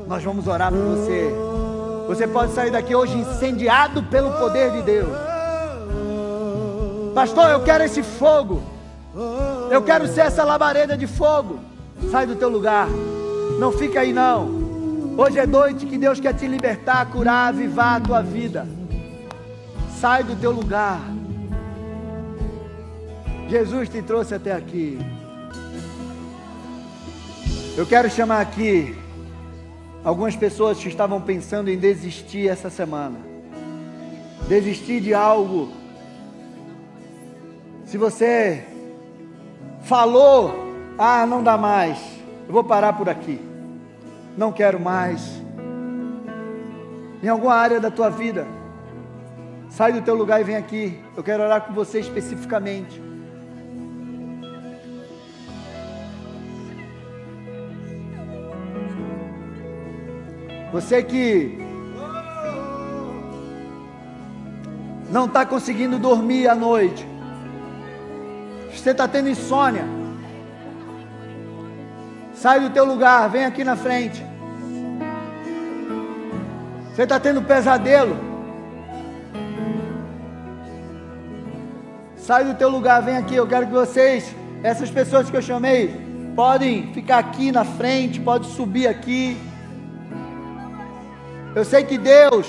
nós 0.05 0.21
vamos 0.21 0.45
orar 0.45 0.69
por 0.69 0.77
você. 0.77 1.31
Você 2.05 2.27
pode 2.27 2.51
sair 2.51 2.69
daqui 2.69 2.93
hoje 2.93 3.17
incendiado 3.17 4.03
pelo 4.03 4.33
poder 4.33 4.71
de 4.71 4.81
Deus. 4.81 5.07
Pastor, 7.15 7.49
eu 7.49 7.63
quero 7.63 7.85
esse 7.85 8.03
fogo. 8.03 8.61
Eu 9.71 9.81
quero 9.81 10.05
ser 10.05 10.21
essa 10.21 10.43
labareda 10.43 10.97
de 10.97 11.07
fogo. 11.07 11.61
Sai 12.11 12.27
do 12.27 12.35
teu 12.35 12.49
lugar. 12.49 12.89
Não 13.57 13.71
fica 13.71 14.01
aí 14.01 14.11
não. 14.11 14.49
Hoje 15.17 15.39
é 15.39 15.47
noite 15.47 15.85
que 15.85 15.97
Deus 15.97 16.19
quer 16.19 16.33
te 16.33 16.45
libertar, 16.45 17.09
curar, 17.09 17.47
avivar 17.47 17.95
a 17.95 18.01
tua 18.01 18.21
vida. 18.21 18.67
Sai 19.97 20.25
do 20.25 20.35
teu 20.35 20.51
lugar. 20.51 20.99
Jesus 23.47 23.89
te 23.89 24.01
trouxe 24.01 24.35
até 24.35 24.51
aqui. 24.51 24.97
Eu 27.77 27.85
quero 27.85 28.09
chamar 28.09 28.41
aqui 28.41 28.95
algumas 30.03 30.35
pessoas 30.35 30.77
que 30.77 30.87
estavam 30.87 31.21
pensando 31.21 31.69
em 31.69 31.77
desistir 31.77 32.47
essa 32.49 32.69
semana. 32.69 33.17
Desistir 34.47 35.01
de 35.01 35.13
algo 35.13 35.71
se 37.87 37.97
você 37.97 38.65
falou, 39.83 40.53
ah, 40.97 41.25
não 41.25 41.41
dá 41.41 41.57
mais, 41.57 41.97
eu 42.45 42.51
vou 42.53 42.61
parar 42.61 42.91
por 42.91 43.07
aqui, 43.07 43.39
não 44.37 44.51
quero 44.51 44.77
mais. 44.77 45.41
Em 47.23 47.29
alguma 47.29 47.55
área 47.55 47.79
da 47.79 47.89
tua 47.89 48.09
vida, 48.09 48.45
sai 49.69 49.93
do 49.93 50.01
teu 50.01 50.15
lugar 50.15 50.41
e 50.41 50.43
vem 50.43 50.57
aqui. 50.57 50.99
Eu 51.15 51.23
quero 51.23 51.43
orar 51.43 51.61
com 51.61 51.73
você 51.73 52.01
especificamente. 52.01 53.01
Você 60.77 61.01
que 61.01 61.57
não 65.09 65.25
está 65.25 65.43
conseguindo 65.43 65.97
dormir 65.97 66.47
à 66.47 66.53
noite, 66.53 67.03
você 68.71 68.91
está 68.91 69.07
tendo 69.07 69.27
insônia. 69.27 69.85
Sai 72.31 72.59
do 72.59 72.69
teu 72.69 72.85
lugar, 72.85 73.27
vem 73.27 73.43
aqui 73.43 73.63
na 73.63 73.75
frente. 73.75 74.23
Você 76.93 77.01
está 77.01 77.19
tendo 77.19 77.41
pesadelo. 77.41 78.15
Sai 82.17 82.43
do 82.45 82.53
teu 82.53 82.69
lugar, 82.69 83.01
vem 83.01 83.17
aqui. 83.17 83.35
Eu 83.35 83.47
quero 83.47 83.65
que 83.65 83.73
vocês, 83.73 84.35
essas 84.61 84.91
pessoas 84.91 85.27
que 85.27 85.35
eu 85.37 85.41
chamei, 85.41 85.91
podem 86.35 86.93
ficar 86.93 87.17
aqui 87.17 87.51
na 87.51 87.65
frente, 87.65 88.19
pode 88.19 88.45
subir 88.45 88.85
aqui. 88.87 89.46
Eu 91.57 91.65
sei 91.65 91.83
que 91.83 91.97
Deus 91.97 92.47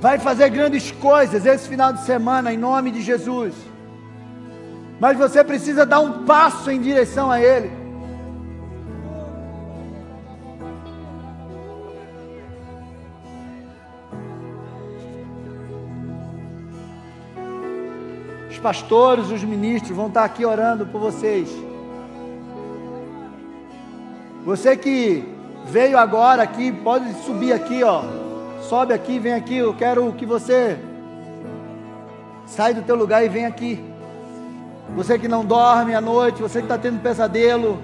vai 0.00 0.16
fazer 0.20 0.48
grandes 0.48 0.92
coisas 0.92 1.44
esse 1.44 1.68
final 1.68 1.92
de 1.92 2.02
semana, 2.02 2.52
em 2.52 2.56
nome 2.56 2.92
de 2.92 3.02
Jesus. 3.02 3.52
Mas 5.00 5.18
você 5.18 5.42
precisa 5.42 5.84
dar 5.84 5.98
um 5.98 6.24
passo 6.24 6.70
em 6.70 6.80
direção 6.80 7.32
a 7.32 7.40
Ele. 7.42 7.72
Os 18.48 18.58
pastores, 18.58 19.32
os 19.32 19.42
ministros 19.42 19.96
vão 19.96 20.06
estar 20.06 20.22
aqui 20.22 20.44
orando 20.44 20.86
por 20.86 21.00
vocês. 21.00 21.69
Você 24.44 24.76
que 24.76 25.24
veio 25.66 25.98
agora 25.98 26.42
aqui, 26.42 26.72
pode 26.72 27.12
subir 27.24 27.52
aqui, 27.52 27.82
ó. 27.82 28.02
Sobe 28.62 28.94
aqui, 28.94 29.18
vem 29.18 29.34
aqui. 29.34 29.56
Eu 29.56 29.74
quero 29.74 30.12
que 30.12 30.24
você 30.24 30.78
sai 32.46 32.74
do 32.74 32.82
teu 32.82 32.96
lugar 32.96 33.24
e 33.24 33.28
vem 33.28 33.46
aqui. 33.46 33.84
Você 34.96 35.18
que 35.18 35.28
não 35.28 35.44
dorme 35.44 35.94
à 35.94 36.00
noite, 36.00 36.42
você 36.42 36.58
que 36.58 36.64
está 36.64 36.76
tendo 36.76 37.00
pesadelo, 37.00 37.78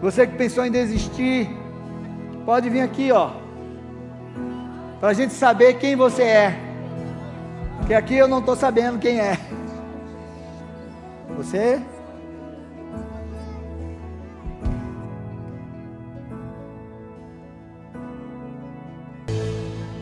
você 0.00 0.26
que 0.26 0.36
pensou 0.36 0.64
em 0.64 0.70
desistir, 0.70 1.48
pode 2.44 2.68
vir 2.68 2.80
aqui, 2.80 3.12
ó, 3.12 3.30
para 4.98 5.10
a 5.10 5.12
gente 5.12 5.32
saber 5.32 5.74
quem 5.74 5.94
você 5.94 6.22
é. 6.22 6.60
Porque 7.78 7.94
aqui 7.94 8.16
eu 8.16 8.26
não 8.26 8.40
estou 8.40 8.56
sabendo 8.56 8.98
quem 8.98 9.20
é. 9.20 9.38
Você 11.36 11.80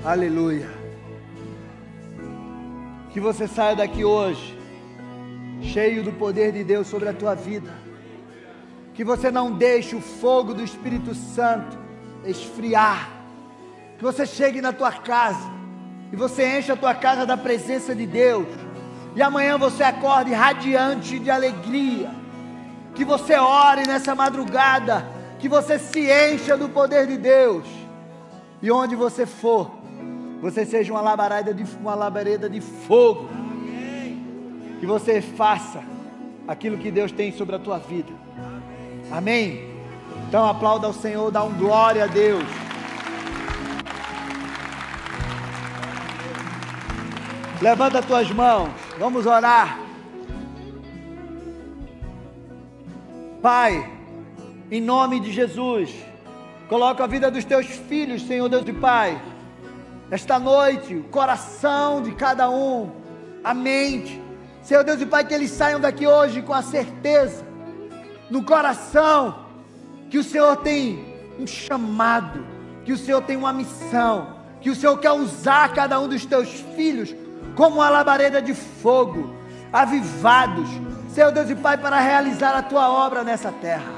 Aleluia. 0.08 0.66
Que 3.10 3.20
você 3.20 3.46
saia 3.46 3.76
daqui 3.76 4.06
hoje 4.06 4.58
cheio 5.60 6.02
do 6.02 6.12
poder 6.12 6.50
de 6.50 6.64
Deus 6.64 6.86
sobre 6.86 7.10
a 7.10 7.12
tua 7.12 7.34
vida. 7.34 7.70
Que 8.94 9.04
você 9.04 9.30
não 9.30 9.52
deixe 9.52 9.94
o 9.94 10.00
fogo 10.00 10.54
do 10.54 10.64
Espírito 10.64 11.14
Santo 11.14 11.76
esfriar. 12.24 13.10
Que 13.98 14.02
você 14.02 14.24
chegue 14.24 14.62
na 14.62 14.72
tua 14.72 14.92
casa 14.92 15.46
e 16.10 16.16
você 16.16 16.58
enche 16.58 16.72
a 16.72 16.76
tua 16.76 16.94
casa 16.94 17.26
da 17.26 17.36
presença 17.36 17.94
de 17.94 18.06
Deus. 18.06 18.48
E 19.14 19.20
amanhã 19.20 19.58
você 19.58 19.82
acorde 19.82 20.32
radiante 20.32 21.18
de 21.18 21.30
alegria. 21.30 22.10
Que 22.94 23.04
você 23.04 23.36
ore 23.36 23.86
nessa 23.86 24.14
madrugada, 24.14 25.06
que 25.38 25.50
você 25.50 25.78
se 25.78 26.10
encha 26.10 26.56
do 26.56 26.70
poder 26.70 27.06
de 27.06 27.18
Deus. 27.18 27.68
E 28.62 28.70
onde 28.70 28.96
você 28.96 29.26
for, 29.26 29.77
você 30.40 30.64
seja 30.64 30.92
uma 30.92 31.00
labareda 31.00 31.52
de, 31.52 31.64
uma 31.80 31.94
labareda 31.94 32.48
de 32.48 32.60
fogo. 32.60 33.28
Que 34.78 34.86
você 34.86 35.20
faça 35.20 35.82
aquilo 36.46 36.78
que 36.78 36.90
Deus 36.90 37.10
tem 37.10 37.32
sobre 37.32 37.56
a 37.56 37.58
tua 37.58 37.78
vida. 37.78 38.12
Amém? 39.10 39.68
Então 40.28 40.46
aplauda 40.46 40.86
ao 40.86 40.92
Senhor, 40.92 41.30
dá 41.30 41.42
um 41.42 41.52
glória 41.54 42.04
a 42.04 42.06
Deus. 42.06 42.44
Levanta 47.60 47.98
as 47.98 48.06
tuas 48.06 48.30
mãos, 48.30 48.70
vamos 48.96 49.26
orar. 49.26 49.80
Pai, 53.42 53.90
em 54.70 54.80
nome 54.80 55.18
de 55.18 55.32
Jesus, 55.32 55.92
coloca 56.68 57.02
a 57.02 57.06
vida 57.08 57.28
dos 57.28 57.44
teus 57.44 57.66
filhos, 57.66 58.22
Senhor 58.22 58.48
Deus 58.48 58.68
e 58.68 58.72
Pai 58.72 59.20
esta 60.10 60.38
noite, 60.38 60.94
o 60.94 61.04
coração 61.04 62.02
de 62.02 62.12
cada 62.12 62.48
um 62.50 62.90
a 63.44 63.52
mente. 63.52 64.22
Senhor 64.62 64.82
Deus 64.84 65.00
e 65.00 65.06
Pai, 65.06 65.24
que 65.24 65.34
eles 65.34 65.50
saiam 65.50 65.80
daqui 65.80 66.06
hoje 66.06 66.42
com 66.42 66.52
a 66.52 66.62
certeza, 66.62 67.44
no 68.30 68.42
coração, 68.42 69.46
que 70.10 70.18
o 70.18 70.24
Senhor 70.24 70.56
tem 70.56 71.04
um 71.38 71.46
chamado, 71.46 72.44
que 72.84 72.92
o 72.92 72.98
Senhor 72.98 73.22
tem 73.22 73.36
uma 73.36 73.52
missão, 73.52 74.36
que 74.60 74.70
o 74.70 74.74
Senhor 74.74 74.96
quer 74.98 75.12
usar 75.12 75.72
cada 75.72 76.00
um 76.00 76.08
dos 76.08 76.26
teus 76.26 76.48
filhos 76.74 77.14
como 77.54 77.76
uma 77.76 77.88
labareda 77.88 78.40
de 78.42 78.54
fogo, 78.54 79.34
avivados, 79.72 80.68
Senhor 81.14 81.32
Deus 81.32 81.50
e 81.50 81.54
Pai, 81.54 81.76
para 81.78 81.98
realizar 82.00 82.54
a 82.54 82.62
tua 82.62 82.90
obra 82.90 83.22
nessa 83.22 83.52
terra. 83.52 83.92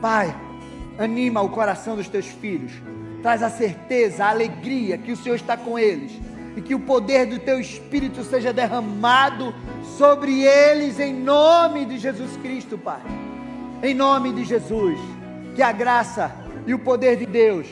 Pai, 0.00 0.34
anima 0.98 1.40
o 1.40 1.48
coração 1.48 1.96
dos 1.96 2.08
teus 2.08 2.26
filhos, 2.26 2.72
traz 3.22 3.42
a 3.42 3.50
certeza, 3.50 4.24
a 4.24 4.30
alegria 4.30 4.98
que 4.98 5.12
o 5.12 5.16
Senhor 5.16 5.36
está 5.36 5.56
com 5.56 5.78
eles 5.78 6.12
e 6.56 6.62
que 6.62 6.74
o 6.74 6.80
poder 6.80 7.26
do 7.26 7.38
teu 7.38 7.60
Espírito 7.60 8.24
seja 8.24 8.52
derramado 8.52 9.54
sobre 9.98 10.42
eles 10.42 10.98
em 10.98 11.12
nome 11.12 11.84
de 11.84 11.98
Jesus 11.98 12.36
Cristo, 12.38 12.78
Pai. 12.78 13.00
Em 13.82 13.94
nome 13.94 14.32
de 14.32 14.44
Jesus, 14.44 14.98
que 15.54 15.62
a 15.62 15.70
graça 15.70 16.34
e 16.66 16.72
o 16.72 16.78
poder 16.78 17.16
de 17.16 17.26
Deus 17.26 17.66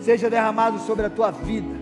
seja 0.00 0.28
derramado 0.28 0.78
sobre 0.80 1.06
a 1.06 1.10
tua 1.10 1.30
vida, 1.30 1.74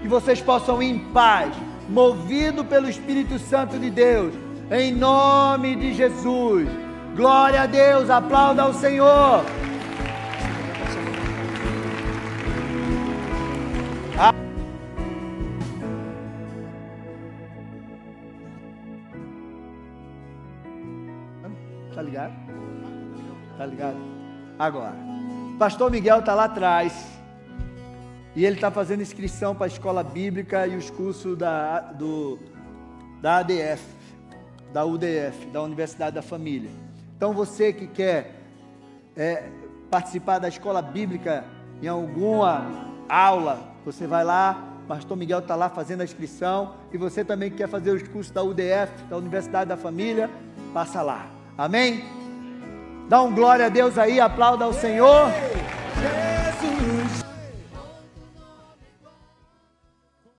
que 0.00 0.08
vocês 0.08 0.40
possam 0.40 0.82
ir 0.82 0.90
em 0.90 0.98
paz, 0.98 1.54
movido 1.88 2.64
pelo 2.64 2.88
Espírito 2.88 3.38
Santo 3.38 3.78
de 3.78 3.90
Deus, 3.90 4.32
em 4.70 4.92
nome 4.92 5.76
de 5.76 5.92
Jesus. 5.92 6.68
Glória 7.14 7.62
a 7.62 7.66
Deus, 7.66 8.08
aplauda 8.08 8.62
ao 8.62 8.72
Senhor. 8.72 9.44
Tá 23.66 23.70
ligado? 23.70 23.96
Agora, 24.56 24.94
Pastor 25.58 25.90
Miguel 25.90 26.20
está 26.20 26.34
lá 26.34 26.44
atrás. 26.44 27.04
E 28.36 28.44
ele 28.44 28.54
está 28.54 28.70
fazendo 28.70 29.02
inscrição 29.02 29.56
para 29.56 29.64
a 29.64 29.66
escola 29.66 30.04
bíblica 30.04 30.66
e 30.68 30.76
os 30.76 30.88
cursos 30.88 31.36
da, 31.36 31.80
do, 31.80 32.38
da 33.20 33.38
ADF, 33.38 33.82
da 34.72 34.84
UDF, 34.84 35.46
da 35.52 35.62
Universidade 35.62 36.14
da 36.14 36.22
Família. 36.22 36.70
Então 37.16 37.32
você 37.32 37.72
que 37.72 37.88
quer 37.88 38.36
é, 39.16 39.48
participar 39.90 40.38
da 40.38 40.48
escola 40.48 40.80
bíblica 40.80 41.44
em 41.82 41.88
alguma 41.88 42.70
aula, 43.08 43.58
você 43.84 44.06
vai 44.06 44.22
lá, 44.22 44.74
Pastor 44.86 45.16
Miguel 45.16 45.40
está 45.40 45.56
lá 45.56 45.68
fazendo 45.68 46.02
a 46.02 46.04
inscrição. 46.04 46.74
E 46.92 46.98
você 46.98 47.24
também 47.24 47.50
que 47.50 47.56
quer 47.56 47.68
fazer 47.68 47.90
os 47.90 48.02
cursos 48.04 48.30
da 48.30 48.44
UDF, 48.44 48.92
da 49.08 49.16
Universidade 49.16 49.68
da 49.68 49.76
Família, 49.76 50.30
passa 50.72 51.02
lá. 51.02 51.26
Amém? 51.58 52.25
Dá 53.08 53.22
um 53.22 53.32
glória 53.32 53.66
a 53.66 53.68
Deus 53.68 53.96
aí, 53.98 54.18
aplauda 54.20 54.64
ao 54.64 54.72
Senhor. 54.72 55.30
Jesus. 56.00 56.75